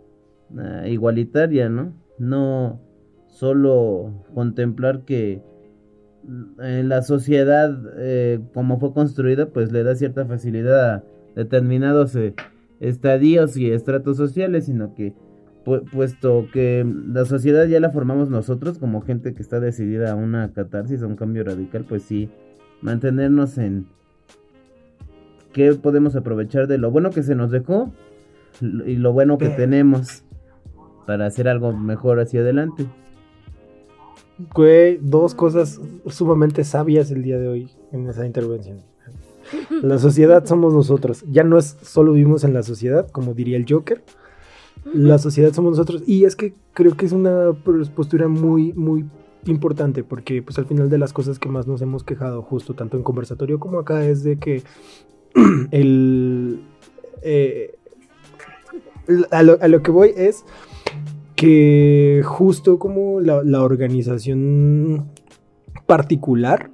eh, 0.59 0.91
igualitaria, 0.91 1.69
¿no? 1.69 1.95
No 2.19 2.81
solo 3.29 4.25
contemplar 4.35 5.05
que 5.05 5.43
en 6.61 6.89
la 6.89 7.03
sociedad 7.03 7.77
eh, 7.97 8.41
como 8.55 8.79
fue 8.79 8.93
construida 8.93 9.47
pues 9.47 9.73
le 9.73 9.83
da 9.83 9.97
cierta 9.97 10.25
facilidad 10.25 10.95
a 10.95 11.05
determinados 11.35 12.15
eh, 12.15 12.35
estadios 12.81 13.57
y 13.57 13.71
estratos 13.71 14.17
sociales, 14.17 14.67
sino 14.67 14.95
que 14.95 15.15
puesto 15.65 16.49
que 16.53 16.85
la 17.07 17.25
sociedad 17.25 17.67
ya 17.67 17.81
la 17.81 17.91
formamos 17.91 18.29
nosotros 18.29 18.79
como 18.79 19.01
gente 19.01 19.35
que 19.35 19.43
está 19.43 19.61
decidida 19.61 20.13
a 20.13 20.15
una 20.17 20.53
catarsis, 20.53 21.03
a 21.03 21.07
un 21.07 21.17
cambio 21.17 21.45
radical, 21.45 21.85
pues 21.89 22.03
sí, 22.03 22.29
mantenernos 22.83 23.59
en 23.59 23.87
qué 25.53 25.73
podemos 25.75 26.17
aprovechar 26.17 26.67
de 26.67 26.79
lo 26.79 26.91
bueno 26.91 27.11
que 27.11 27.23
se 27.23 27.35
nos 27.35 27.51
dejó 27.51 27.91
y 28.61 28.97
lo 28.97 29.13
bueno 29.13 29.39
que 29.39 29.49
tenemos 29.49 30.25
para 31.07 31.27
hacer 31.27 31.49
algo 31.49 31.73
mejor 31.73 32.21
hacia 32.21 32.41
adelante. 32.41 32.87
Güey, 34.55 34.99
dos 35.01 35.35
cosas 35.35 35.81
sumamente 36.07 36.65
sabias 36.65 37.11
el 37.11 37.23
día 37.23 37.39
de 37.39 37.49
hoy 37.49 37.71
en 37.93 38.09
esa 38.09 38.27
intervención. 38.27 38.79
La 39.83 39.99
sociedad 39.99 40.45
somos 40.47 40.73
nosotros. 40.73 41.25
Ya 41.31 41.45
no 41.45 41.59
es 41.59 41.77
solo 41.83 42.13
vivimos 42.13 42.45
en 42.45 42.55
la 42.55 42.63
sociedad, 42.63 43.09
como 43.11 43.35
diría 43.35 43.57
el 43.57 43.67
Joker. 43.69 44.03
La 44.93 45.19
sociedad 45.19 45.53
somos 45.53 45.73
nosotros. 45.73 46.03
Y 46.07 46.25
es 46.25 46.37
que 46.37 46.55
creo 46.73 46.97
que 46.97 47.07
es 47.07 47.13
una 47.13 47.53
postura 47.95 48.29
muy, 48.29 48.73
muy 48.73 49.05
importante 49.47 50.05
porque 50.05 50.43
pues 50.43 50.59
al 50.59 50.67
final 50.67 50.89
de 50.89 50.99
las 50.99 51.13
cosas 51.13 51.39
que 51.39 51.49
más 51.49 51.67
nos 51.67 51.83
hemos 51.83 52.05
quejado 52.05 52.43
justo 52.43 52.75
tanto 52.75 52.97
en 52.97 53.03
conversatorio 53.03 53.59
como 53.59 53.81
acá 53.81 54.05
es 54.05 54.23
de 54.23 54.37
que 54.37 54.63
el... 55.71 56.61
Eh, 57.23 57.75
a, 59.31 59.43
lo, 59.43 59.83
que 59.83 59.91
voy 59.91 60.13
es 60.17 60.45
que 61.37 62.23
justo 62.25 62.79
como 62.79 63.21
la, 63.21 63.63
organización 63.63 65.11
particular 65.87 66.71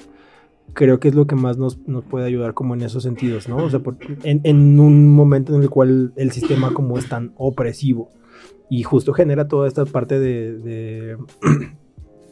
creo 0.75 1.01
que 1.01 1.09
es 1.09 1.15
lo 1.15 1.27
que 1.27 1.35
más 1.35 1.57
nos, 1.59 1.77
puede 2.09 2.27
ayudar 2.27 2.55
como 2.55 2.75
en 2.75 2.83
esos 2.83 3.03
sentidos, 3.03 3.49
¿no? 3.49 3.57
O 3.57 3.71
sea, 3.71 3.81
en, 4.23 4.79
un 4.79 5.13
momento 5.13 5.55
en 5.55 5.63
el 5.63 5.71
cual 5.71 6.13
el 6.17 6.31
sistema 6.31 6.73
como 6.73 6.99
es 6.99 7.09
tan 7.09 7.33
opresivo 7.37 8.11
y 8.71 8.83
justo 8.83 9.13
genera 9.13 9.49
toda 9.49 9.67
esta 9.67 9.85
parte 9.87 10.21
de, 10.21 11.17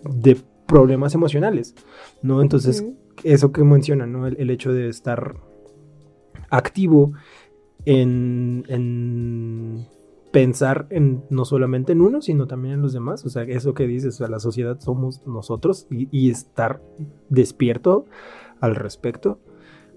de, 0.04 0.36
problemas 0.66 1.14
emocionales, 1.14 1.74
¿no? 2.22 2.42
Entonces, 2.42 2.84
eso 3.24 3.52
que 3.52 3.64
menciona, 3.64 4.06
¿no? 4.06 4.26
El, 4.26 4.50
hecho 4.50 4.72
de 4.72 4.88
estar 4.88 5.36
activo 6.50 7.12
en 7.84 8.64
pensar 10.36 10.86
en 10.90 11.24
no 11.30 11.46
solamente 11.46 11.92
en 11.92 12.02
uno, 12.02 12.20
sino 12.20 12.46
también 12.46 12.74
en 12.74 12.82
los 12.82 12.92
demás. 12.92 13.24
O 13.24 13.30
sea, 13.30 13.44
eso 13.44 13.72
que 13.72 13.86
dices, 13.86 14.16
o 14.16 14.18
sea, 14.18 14.28
la 14.28 14.38
sociedad 14.38 14.78
somos 14.78 15.26
nosotros 15.26 15.86
y, 15.90 16.30
estar 16.30 16.82
despierto 17.30 18.04
al 18.60 18.74
respecto, 18.74 19.38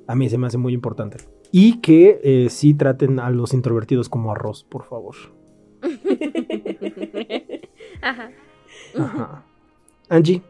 a 0.08 0.16
mí 0.16 0.30
se 0.30 0.38
me 0.38 0.48
hace 0.48 0.58
muy 0.58 0.74
importante. 0.74 1.18
Y 1.52 1.82
que 1.82 2.22
eh, 2.24 2.48
sí 2.50 2.74
traten 2.74 3.20
a 3.20 3.30
los 3.32 3.54
introvertidos 3.54 4.08
como 4.08 4.32
arroz, 4.32 4.64
por 4.64 4.86
favor. 4.86 5.16
Ajá. 8.02 8.32
Ajá. 8.98 9.44
Angie. 10.08 10.42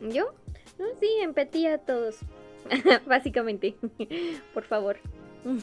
¿Yo? 0.00 0.28
No, 0.78 0.86
sí, 0.98 1.08
empatía 1.20 1.74
a 1.74 1.78
todos. 1.78 2.20
Básicamente. 3.06 3.74
por 4.54 4.64
favor. 4.64 4.96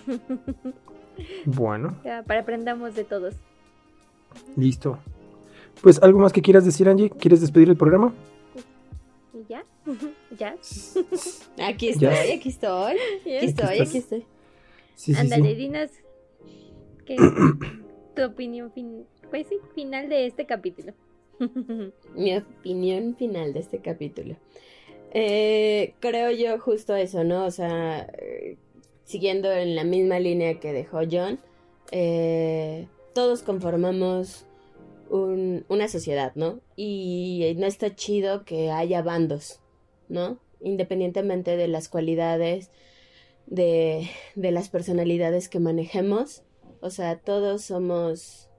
Bueno. 1.45 1.99
Ya, 2.03 2.23
para 2.23 2.39
aprendamos 2.39 2.95
de 2.95 3.03
todos. 3.03 3.35
Listo. 4.55 4.97
Pues 5.81 6.01
algo 6.01 6.19
más 6.19 6.33
que 6.33 6.41
quieras 6.41 6.65
decir, 6.65 6.87
Angie. 6.87 7.11
¿Quieres 7.11 7.41
despedir 7.41 7.69
el 7.69 7.75
programa? 7.75 8.13
¿Y 9.33 9.45
ya? 9.47 9.63
¿Ya? 10.39 10.55
Aquí 11.67 11.89
estoy, 11.89 12.07
aquí 12.07 12.49
estoy. 12.49 12.95
Aquí 13.25 13.45
estoy, 13.45 13.79
aquí 13.81 13.97
estoy. 13.97 14.25
Sí, 14.95 15.13
Ándale, 15.15 15.53
dinos 15.53 15.91
tu 18.15 18.23
opinión 18.23 18.71
pues 19.29 19.47
sí, 19.47 19.57
final 19.75 20.09
de 20.09 20.27
este 20.27 20.45
capítulo. 20.45 20.93
Mi 22.15 22.37
opinión 22.37 23.15
final 23.15 23.53
de 23.53 23.59
este 23.59 23.79
capítulo. 23.79 24.35
Eh, 25.11 25.93
creo 25.99 26.31
yo 26.31 26.59
justo 26.59 26.95
eso, 26.95 27.23
¿no? 27.23 27.45
O 27.45 27.51
sea, 27.51 28.11
siguiendo 29.03 29.51
en 29.51 29.75
la 29.75 29.83
misma 29.83 30.19
línea 30.19 30.59
que 30.59 30.71
dejó 30.73 31.01
John, 31.09 31.39
eh, 31.91 32.87
todos 33.13 33.43
conformamos 33.43 34.45
una 35.09 35.89
sociedad, 35.89 36.31
¿no? 36.35 36.61
Y 36.77 37.53
no 37.57 37.65
está 37.65 37.93
chido 37.93 38.45
que 38.45 38.71
haya 38.71 39.01
bandos, 39.01 39.59
¿no? 40.07 40.39
Independientemente 40.61 41.57
de 41.57 41.67
las 41.67 41.89
cualidades, 41.89 42.71
de, 43.45 44.09
de 44.35 44.51
las 44.51 44.69
personalidades 44.69 45.49
que 45.49 45.59
manejemos, 45.59 46.43
o 46.79 46.89
sea, 46.89 47.19
todos 47.19 47.63
somos 47.63 48.49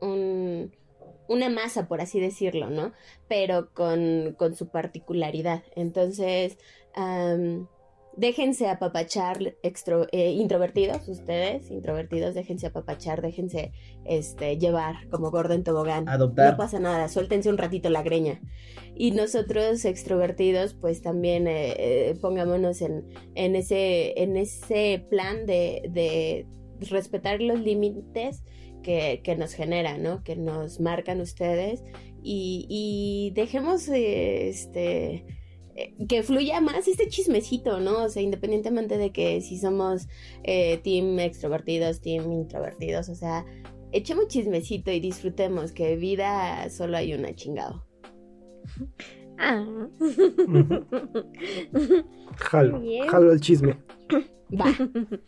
un, 0.00 0.72
una 1.28 1.48
masa, 1.48 1.86
por 1.86 2.00
así 2.00 2.18
decirlo, 2.20 2.70
¿no? 2.70 2.92
Pero 3.28 3.72
con, 3.72 4.34
con 4.36 4.54
su 4.56 4.68
particularidad. 4.68 5.62
Entonces, 5.76 6.58
déjense 8.16 8.66
apapachar 8.68 9.54
extro, 9.62 10.08
eh, 10.10 10.32
introvertidos, 10.32 11.06
ustedes, 11.08 11.70
introvertidos, 11.70 12.34
déjense 12.34 12.66
apapachar, 12.66 13.22
déjense 13.22 13.70
este, 14.04 14.58
llevar 14.58 15.08
como 15.10 15.30
gordo 15.30 15.54
en 15.54 15.62
tobogán. 15.62 16.08
Adoptar. 16.08 16.52
No 16.52 16.56
pasa 16.56 16.80
nada, 16.80 17.08
suéltense 17.08 17.48
un 17.48 17.58
ratito 17.58 17.90
la 17.90 18.02
greña. 18.02 18.40
Y 18.96 19.12
nosotros 19.12 19.84
extrovertidos, 19.84 20.74
pues 20.74 21.00
también 21.00 21.46
eh, 21.46 21.74
eh, 21.78 22.18
pongámonos 22.20 22.82
en, 22.82 23.06
en, 23.36 23.54
ese, 23.54 24.20
en 24.20 24.36
ese 24.36 25.06
plan 25.08 25.46
de, 25.46 25.82
de 25.90 26.46
respetar 26.90 27.40
los 27.40 27.60
límites 27.60 28.42
que, 28.82 29.20
que 29.22 29.36
nos 29.36 29.54
generan, 29.54 30.02
¿no? 30.02 30.22
Que 30.22 30.36
nos 30.36 30.80
marcan 30.80 31.20
ustedes 31.20 31.82
y, 32.22 32.66
y 32.68 33.32
dejemos 33.34 33.88
eh, 33.88 34.48
este 34.48 35.24
eh, 35.76 35.94
que 36.08 36.22
fluya 36.22 36.60
más 36.60 36.88
este 36.88 37.08
chismecito, 37.08 37.80
¿no? 37.80 38.04
O 38.04 38.08
sea, 38.08 38.22
independientemente 38.22 38.98
de 38.98 39.12
que 39.12 39.40
si 39.40 39.58
somos 39.58 40.08
eh, 40.42 40.78
team 40.78 41.18
extrovertidos, 41.20 42.00
team 42.00 42.32
introvertidos, 42.32 43.08
o 43.08 43.14
sea, 43.14 43.44
echemos 43.92 44.28
chismecito 44.28 44.90
y 44.90 45.00
disfrutemos 45.00 45.72
que 45.72 45.96
vida 45.96 46.68
solo 46.70 46.96
hay 46.96 47.14
una 47.14 47.34
chingado. 47.34 47.86
Ah. 49.38 49.88
Jalo, 52.38 52.80
Bien. 52.80 53.06
jalo 53.06 53.32
el 53.32 53.40
chisme. 53.40 53.76
Va. 54.50 54.66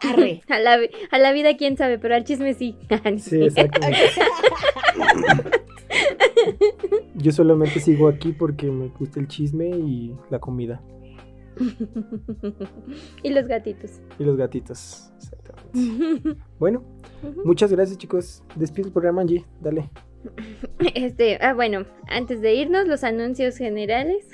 Arre. 0.00 0.42
A 0.48 0.58
la, 0.58 0.78
a 1.10 1.18
la 1.18 1.32
vida 1.32 1.56
quién 1.56 1.76
sabe, 1.76 1.98
pero 1.98 2.14
al 2.14 2.24
chisme 2.24 2.54
sí. 2.54 2.76
Sí, 3.18 3.42
exactamente. 3.42 3.98
Yo 7.14 7.32
solamente 7.32 7.80
sigo 7.80 8.08
aquí 8.08 8.32
porque 8.32 8.70
me 8.70 8.88
gusta 8.88 9.20
el 9.20 9.28
chisme 9.28 9.68
y 9.68 10.14
la 10.30 10.38
comida. 10.38 10.80
y 13.22 13.30
los 13.30 13.46
gatitos. 13.46 14.00
Y 14.18 14.24
los 14.24 14.36
gatitos. 14.36 15.10
Exactamente. 15.16 16.40
Bueno, 16.58 16.82
muchas 17.44 17.70
gracias 17.72 17.98
chicos. 17.98 18.42
Despide 18.56 18.86
el 18.86 18.92
programa, 18.92 19.20
Angie. 19.22 19.44
Dale. 19.60 19.90
Este, 20.94 21.38
ah, 21.40 21.54
bueno, 21.54 21.86
antes 22.08 22.40
de 22.40 22.54
irnos, 22.54 22.86
los 22.86 23.04
anuncios 23.04 23.56
generales. 23.56 24.26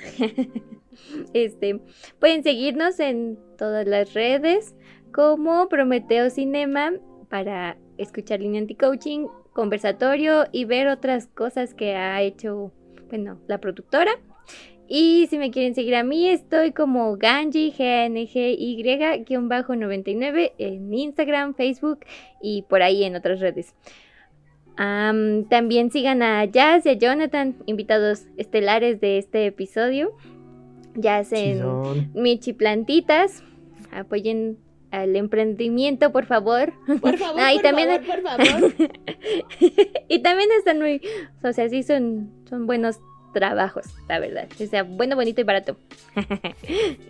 este, 1.33 1.81
pueden 2.19 2.43
seguirnos 2.43 2.99
en 2.99 3.39
todas 3.57 3.87
las 3.87 4.13
redes 4.13 4.75
como 5.17 5.67
Prometeo 5.67 6.29
Cinema 6.29 6.93
para 7.27 7.75
escuchar 7.97 8.39
línea 8.39 8.61
anti-coaching, 8.61 9.25
conversatorio 9.51 10.45
y 10.51 10.65
ver 10.65 10.87
otras 10.89 11.25
cosas 11.25 11.73
que 11.73 11.95
ha 11.95 12.21
hecho, 12.21 12.71
bueno, 13.09 13.39
la 13.47 13.57
productora. 13.57 14.11
Y 14.87 15.25
si 15.31 15.39
me 15.39 15.49
quieren 15.49 15.73
seguir 15.73 15.95
a 15.95 16.03
mí, 16.03 16.29
estoy 16.29 16.71
como 16.71 17.17
Ganji, 17.17 17.73
G-N-G-Y-99 17.75 20.51
en 20.59 20.93
Instagram, 20.93 21.55
Facebook 21.55 22.01
y 22.39 22.61
por 22.69 22.83
ahí 22.83 23.03
en 23.03 23.15
otras 23.15 23.39
redes. 23.39 23.73
Am, 24.75 25.49
también 25.49 25.89
sigan 25.89 26.21
a 26.21 26.45
Jazz 26.45 26.85
y 26.85 26.89
a 26.89 26.93
Jonathan, 26.93 27.55
invitados 27.65 28.27
estelares 28.37 29.01
de 29.01 29.17
este 29.17 29.47
episodio. 29.47 30.15
Jazz 30.93 31.33
en. 31.33 32.11
Michi 32.13 32.53
Plantitas. 32.53 33.43
Apoyen 33.91 34.59
al 34.91 35.15
emprendimiento, 35.15 36.11
por 36.11 36.25
favor. 36.25 36.73
Por 37.01 37.17
favor, 37.17 37.41
Ah, 37.41 37.53
y 37.53 37.57
por 37.57 37.63
también- 37.63 37.89
favor, 38.05 38.21
por 38.23 38.39
favor. 38.39 38.73
y 40.07 40.19
también 40.19 40.49
están 40.57 40.79
muy, 40.79 41.01
o 41.43 41.51
sea, 41.53 41.69
sí 41.69 41.83
son, 41.83 42.31
son 42.49 42.65
buenos 42.67 42.97
trabajos, 43.33 43.85
la 44.09 44.19
verdad. 44.19 44.47
O 44.61 44.65
sea, 44.65 44.83
bueno, 44.83 45.15
bonito 45.15 45.41
y 45.41 45.43
barato. 45.43 45.77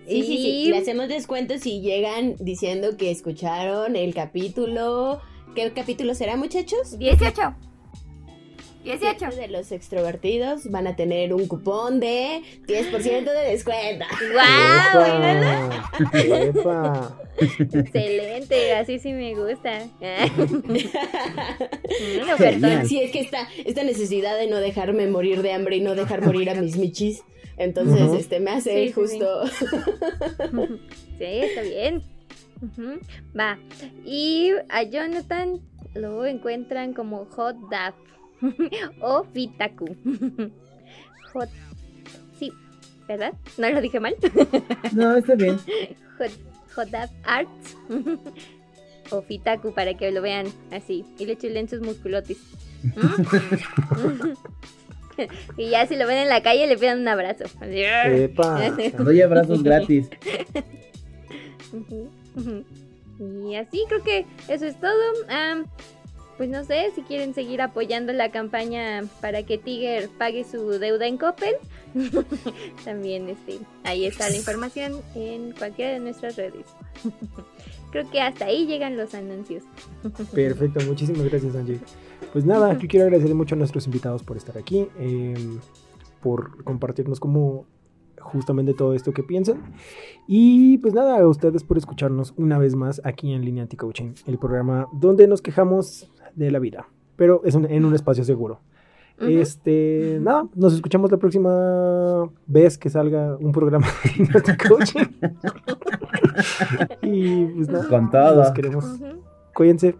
Sí, 0.08 0.24
sí, 0.24 0.38
sí. 0.38 0.70
Le 0.70 0.78
hacemos 0.78 1.08
descuentos 1.10 1.62
si 1.62 1.82
llegan 1.82 2.36
diciendo 2.40 2.96
que 2.98 3.12
escucharon 3.12 3.96
el 3.96 4.14
capítulo. 4.14 5.22
¿Qué 5.56 5.72
capítulo 5.74 6.14
será, 6.16 6.36
muchachos? 6.38 6.98
18. 6.98 7.56
18. 8.88 9.36
De 9.36 9.48
los 9.50 9.72
extrovertidos 9.72 10.72
van 10.72 10.88
a 10.88 10.96
tener 10.96 11.34
un 11.34 11.48
cupón 11.48 12.00
de 12.00 12.42
10% 12.68 13.24
de 13.24 13.52
descuento. 13.52 14.06
¡Wow! 14.34 15.04
¡Epa! 16.14 16.14
¡Epa! 16.14 17.18
Excelente, 17.40 18.74
así 18.74 19.00
sí 19.00 19.14
me 19.14 19.36
gusta. 19.36 19.88
Sí, 22.88 23.00
es 23.00 23.12
que 23.12 23.22
esta, 23.22 23.48
esta 23.66 23.84
necesidad 23.84 24.38
de 24.38 24.48
no 24.48 24.58
dejarme 24.58 25.08
morir 25.08 25.42
de 25.42 25.54
hambre 25.54 25.78
y 25.78 25.82
no 25.82 25.96
dejar 25.96 26.22
morir 26.26 26.50
a 26.50 26.56
mis 26.56 26.78
michis. 26.78 27.24
Entonces, 27.58 28.20
este 28.20 28.40
me 28.40 28.52
hace 28.52 28.88
Sí, 28.88 28.92
justo. 28.92 29.46
Sí, 31.18 31.20
está 31.20 31.62
bien. 31.64 32.04
Va. 33.38 33.58
Y 34.06 34.52
a 34.70 34.84
Jonathan 34.84 35.60
lo 35.96 36.26
encuentran 36.26 36.94
como 36.94 37.26
Hot 37.26 37.56
Daf 37.72 37.96
o 39.02 39.24
Fitaku. 39.34 39.96
Hot. 41.34 41.50
Sí, 42.40 42.52
¿verdad? 43.08 43.34
¿No 43.58 43.70
lo 43.70 43.82
dije 43.82 44.00
mal? 44.00 44.16
No, 44.94 45.16
está 45.16 45.36
bien. 45.36 45.58
Hot, 46.18 46.32
Hot 46.76 46.90
Daf 46.90 47.12
Arts 47.24 47.78
o 49.12 49.22
Fitaku 49.22 49.74
para 49.74 49.96
que 49.96 50.12
lo 50.12 50.22
vean 50.22 50.48
así 50.72 51.06
y 51.18 51.26
le 51.26 51.38
chulen 51.38 51.68
sus 51.68 51.82
musculotes. 51.82 52.38
¿Mm? 52.84 54.34
y 55.58 55.70
ya 55.72 55.88
si 55.88 55.96
lo 55.96 56.06
ven 56.06 56.18
en 56.18 56.30
la 56.30 56.44
calle 56.44 56.68
le 56.68 56.78
pidan 56.78 57.02
un 57.02 57.08
abrazo. 57.08 57.46
¡Epa! 57.62 58.72
Doy 58.98 59.22
abrazos 59.22 59.64
gratis. 59.64 60.10
Y 63.20 63.56
así 63.56 63.84
creo 63.88 64.04
que 64.04 64.26
eso 64.48 64.66
es 64.66 64.80
todo. 64.80 64.94
Am, 65.30 65.66
pues 66.38 66.50
no 66.50 66.64
sé 66.64 66.92
si 66.94 67.02
quieren 67.02 67.34
seguir 67.34 67.62
apoyando 67.62 68.14
la 68.14 68.32
campaña 68.32 69.04
para 69.22 69.44
que 69.44 69.58
Tiger 69.58 70.10
pague 70.10 70.44
su 70.44 70.70
deuda 70.70 71.08
en 71.08 71.18
Coppel. 71.18 71.56
También 72.86 73.28
este, 73.30 73.60
ahí 73.84 74.06
está 74.06 74.30
la 74.30 74.38
información 74.38 75.02
en 75.16 75.52
cualquiera 75.54 75.94
de 75.94 76.00
nuestras 76.00 76.36
redes. 76.36 76.66
creo 77.92 78.10
que 78.10 78.22
hasta 78.22 78.46
ahí 78.46 78.66
llegan 78.66 78.98
los 78.98 79.14
anuncios. 79.14 79.64
Perfecto, 80.34 80.86
muchísimas 80.86 81.24
gracias, 81.24 81.56
Angie. 81.56 81.80
Pues 82.32 82.46
nada, 82.46 82.78
yo 82.78 82.88
quiero 82.88 83.06
agradecer 83.06 83.34
mucho 83.34 83.56
a 83.56 83.58
nuestros 83.58 83.86
invitados 83.86 84.24
por 84.24 84.38
estar 84.38 84.58
aquí, 84.58 84.88
eh, 85.00 85.36
por 86.22 86.64
compartirnos 86.64 87.20
como 87.20 87.66
justamente 88.20 88.74
todo 88.74 88.94
esto 88.94 89.14
que 89.14 89.24
piensan. 89.24 89.74
Y 90.28 90.78
pues 90.80 90.94
nada, 90.94 91.20
a 91.20 91.28
ustedes 91.28 91.64
por 91.64 91.78
escucharnos 91.78 92.34
una 92.38 92.58
vez 92.58 92.76
más 92.76 93.02
aquí 93.04 93.34
en 93.34 93.46
Línea 93.46 93.64
Anti-Coaching, 93.64 94.14
el 94.26 94.38
programa 94.38 94.88
donde 94.94 95.28
nos 95.28 95.42
quejamos 95.42 96.12
de 96.38 96.52
la 96.52 96.60
vida, 96.60 96.88
pero 97.16 97.42
es 97.44 97.56
en 97.56 97.86
un 97.86 97.94
espacio 97.94 98.24
seguro. 98.24 98.62
Este, 99.20 100.20
nada, 100.22 100.48
nos 100.54 100.74
escuchamos 100.74 101.12
la 101.12 101.18
próxima 101.18 102.30
vez 102.46 102.78
que 102.78 102.90
salga 102.90 103.36
un 103.38 103.52
programa 103.52 103.88
de 104.18 104.58
coaching. 104.58 105.08
y 107.02 107.46
pues 107.46 107.68
nada, 107.68 107.88
Con 107.90 108.12
nos 108.12 108.52
queremos. 108.52 108.86
Uh. 108.86 109.24
Cuídense. 109.56 109.96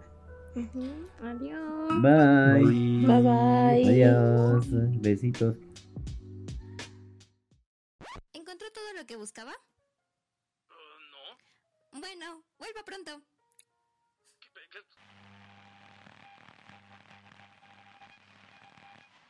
Adiós. 1.20 1.88
Bye. 2.00 3.06
Bye 3.06 3.22
bye. 3.22 3.88
Adiós. 3.88 4.66
Besitos. 5.00 5.56
¿Encontró 8.32 8.68
todo 8.72 8.92
lo 8.96 9.04
que 9.04 9.16
buscaba? 9.16 9.50
Uh, 10.70 10.78
no. 11.10 12.00
Bueno, 12.00 12.44
vuelva 12.58 12.84
pronto. 12.84 13.20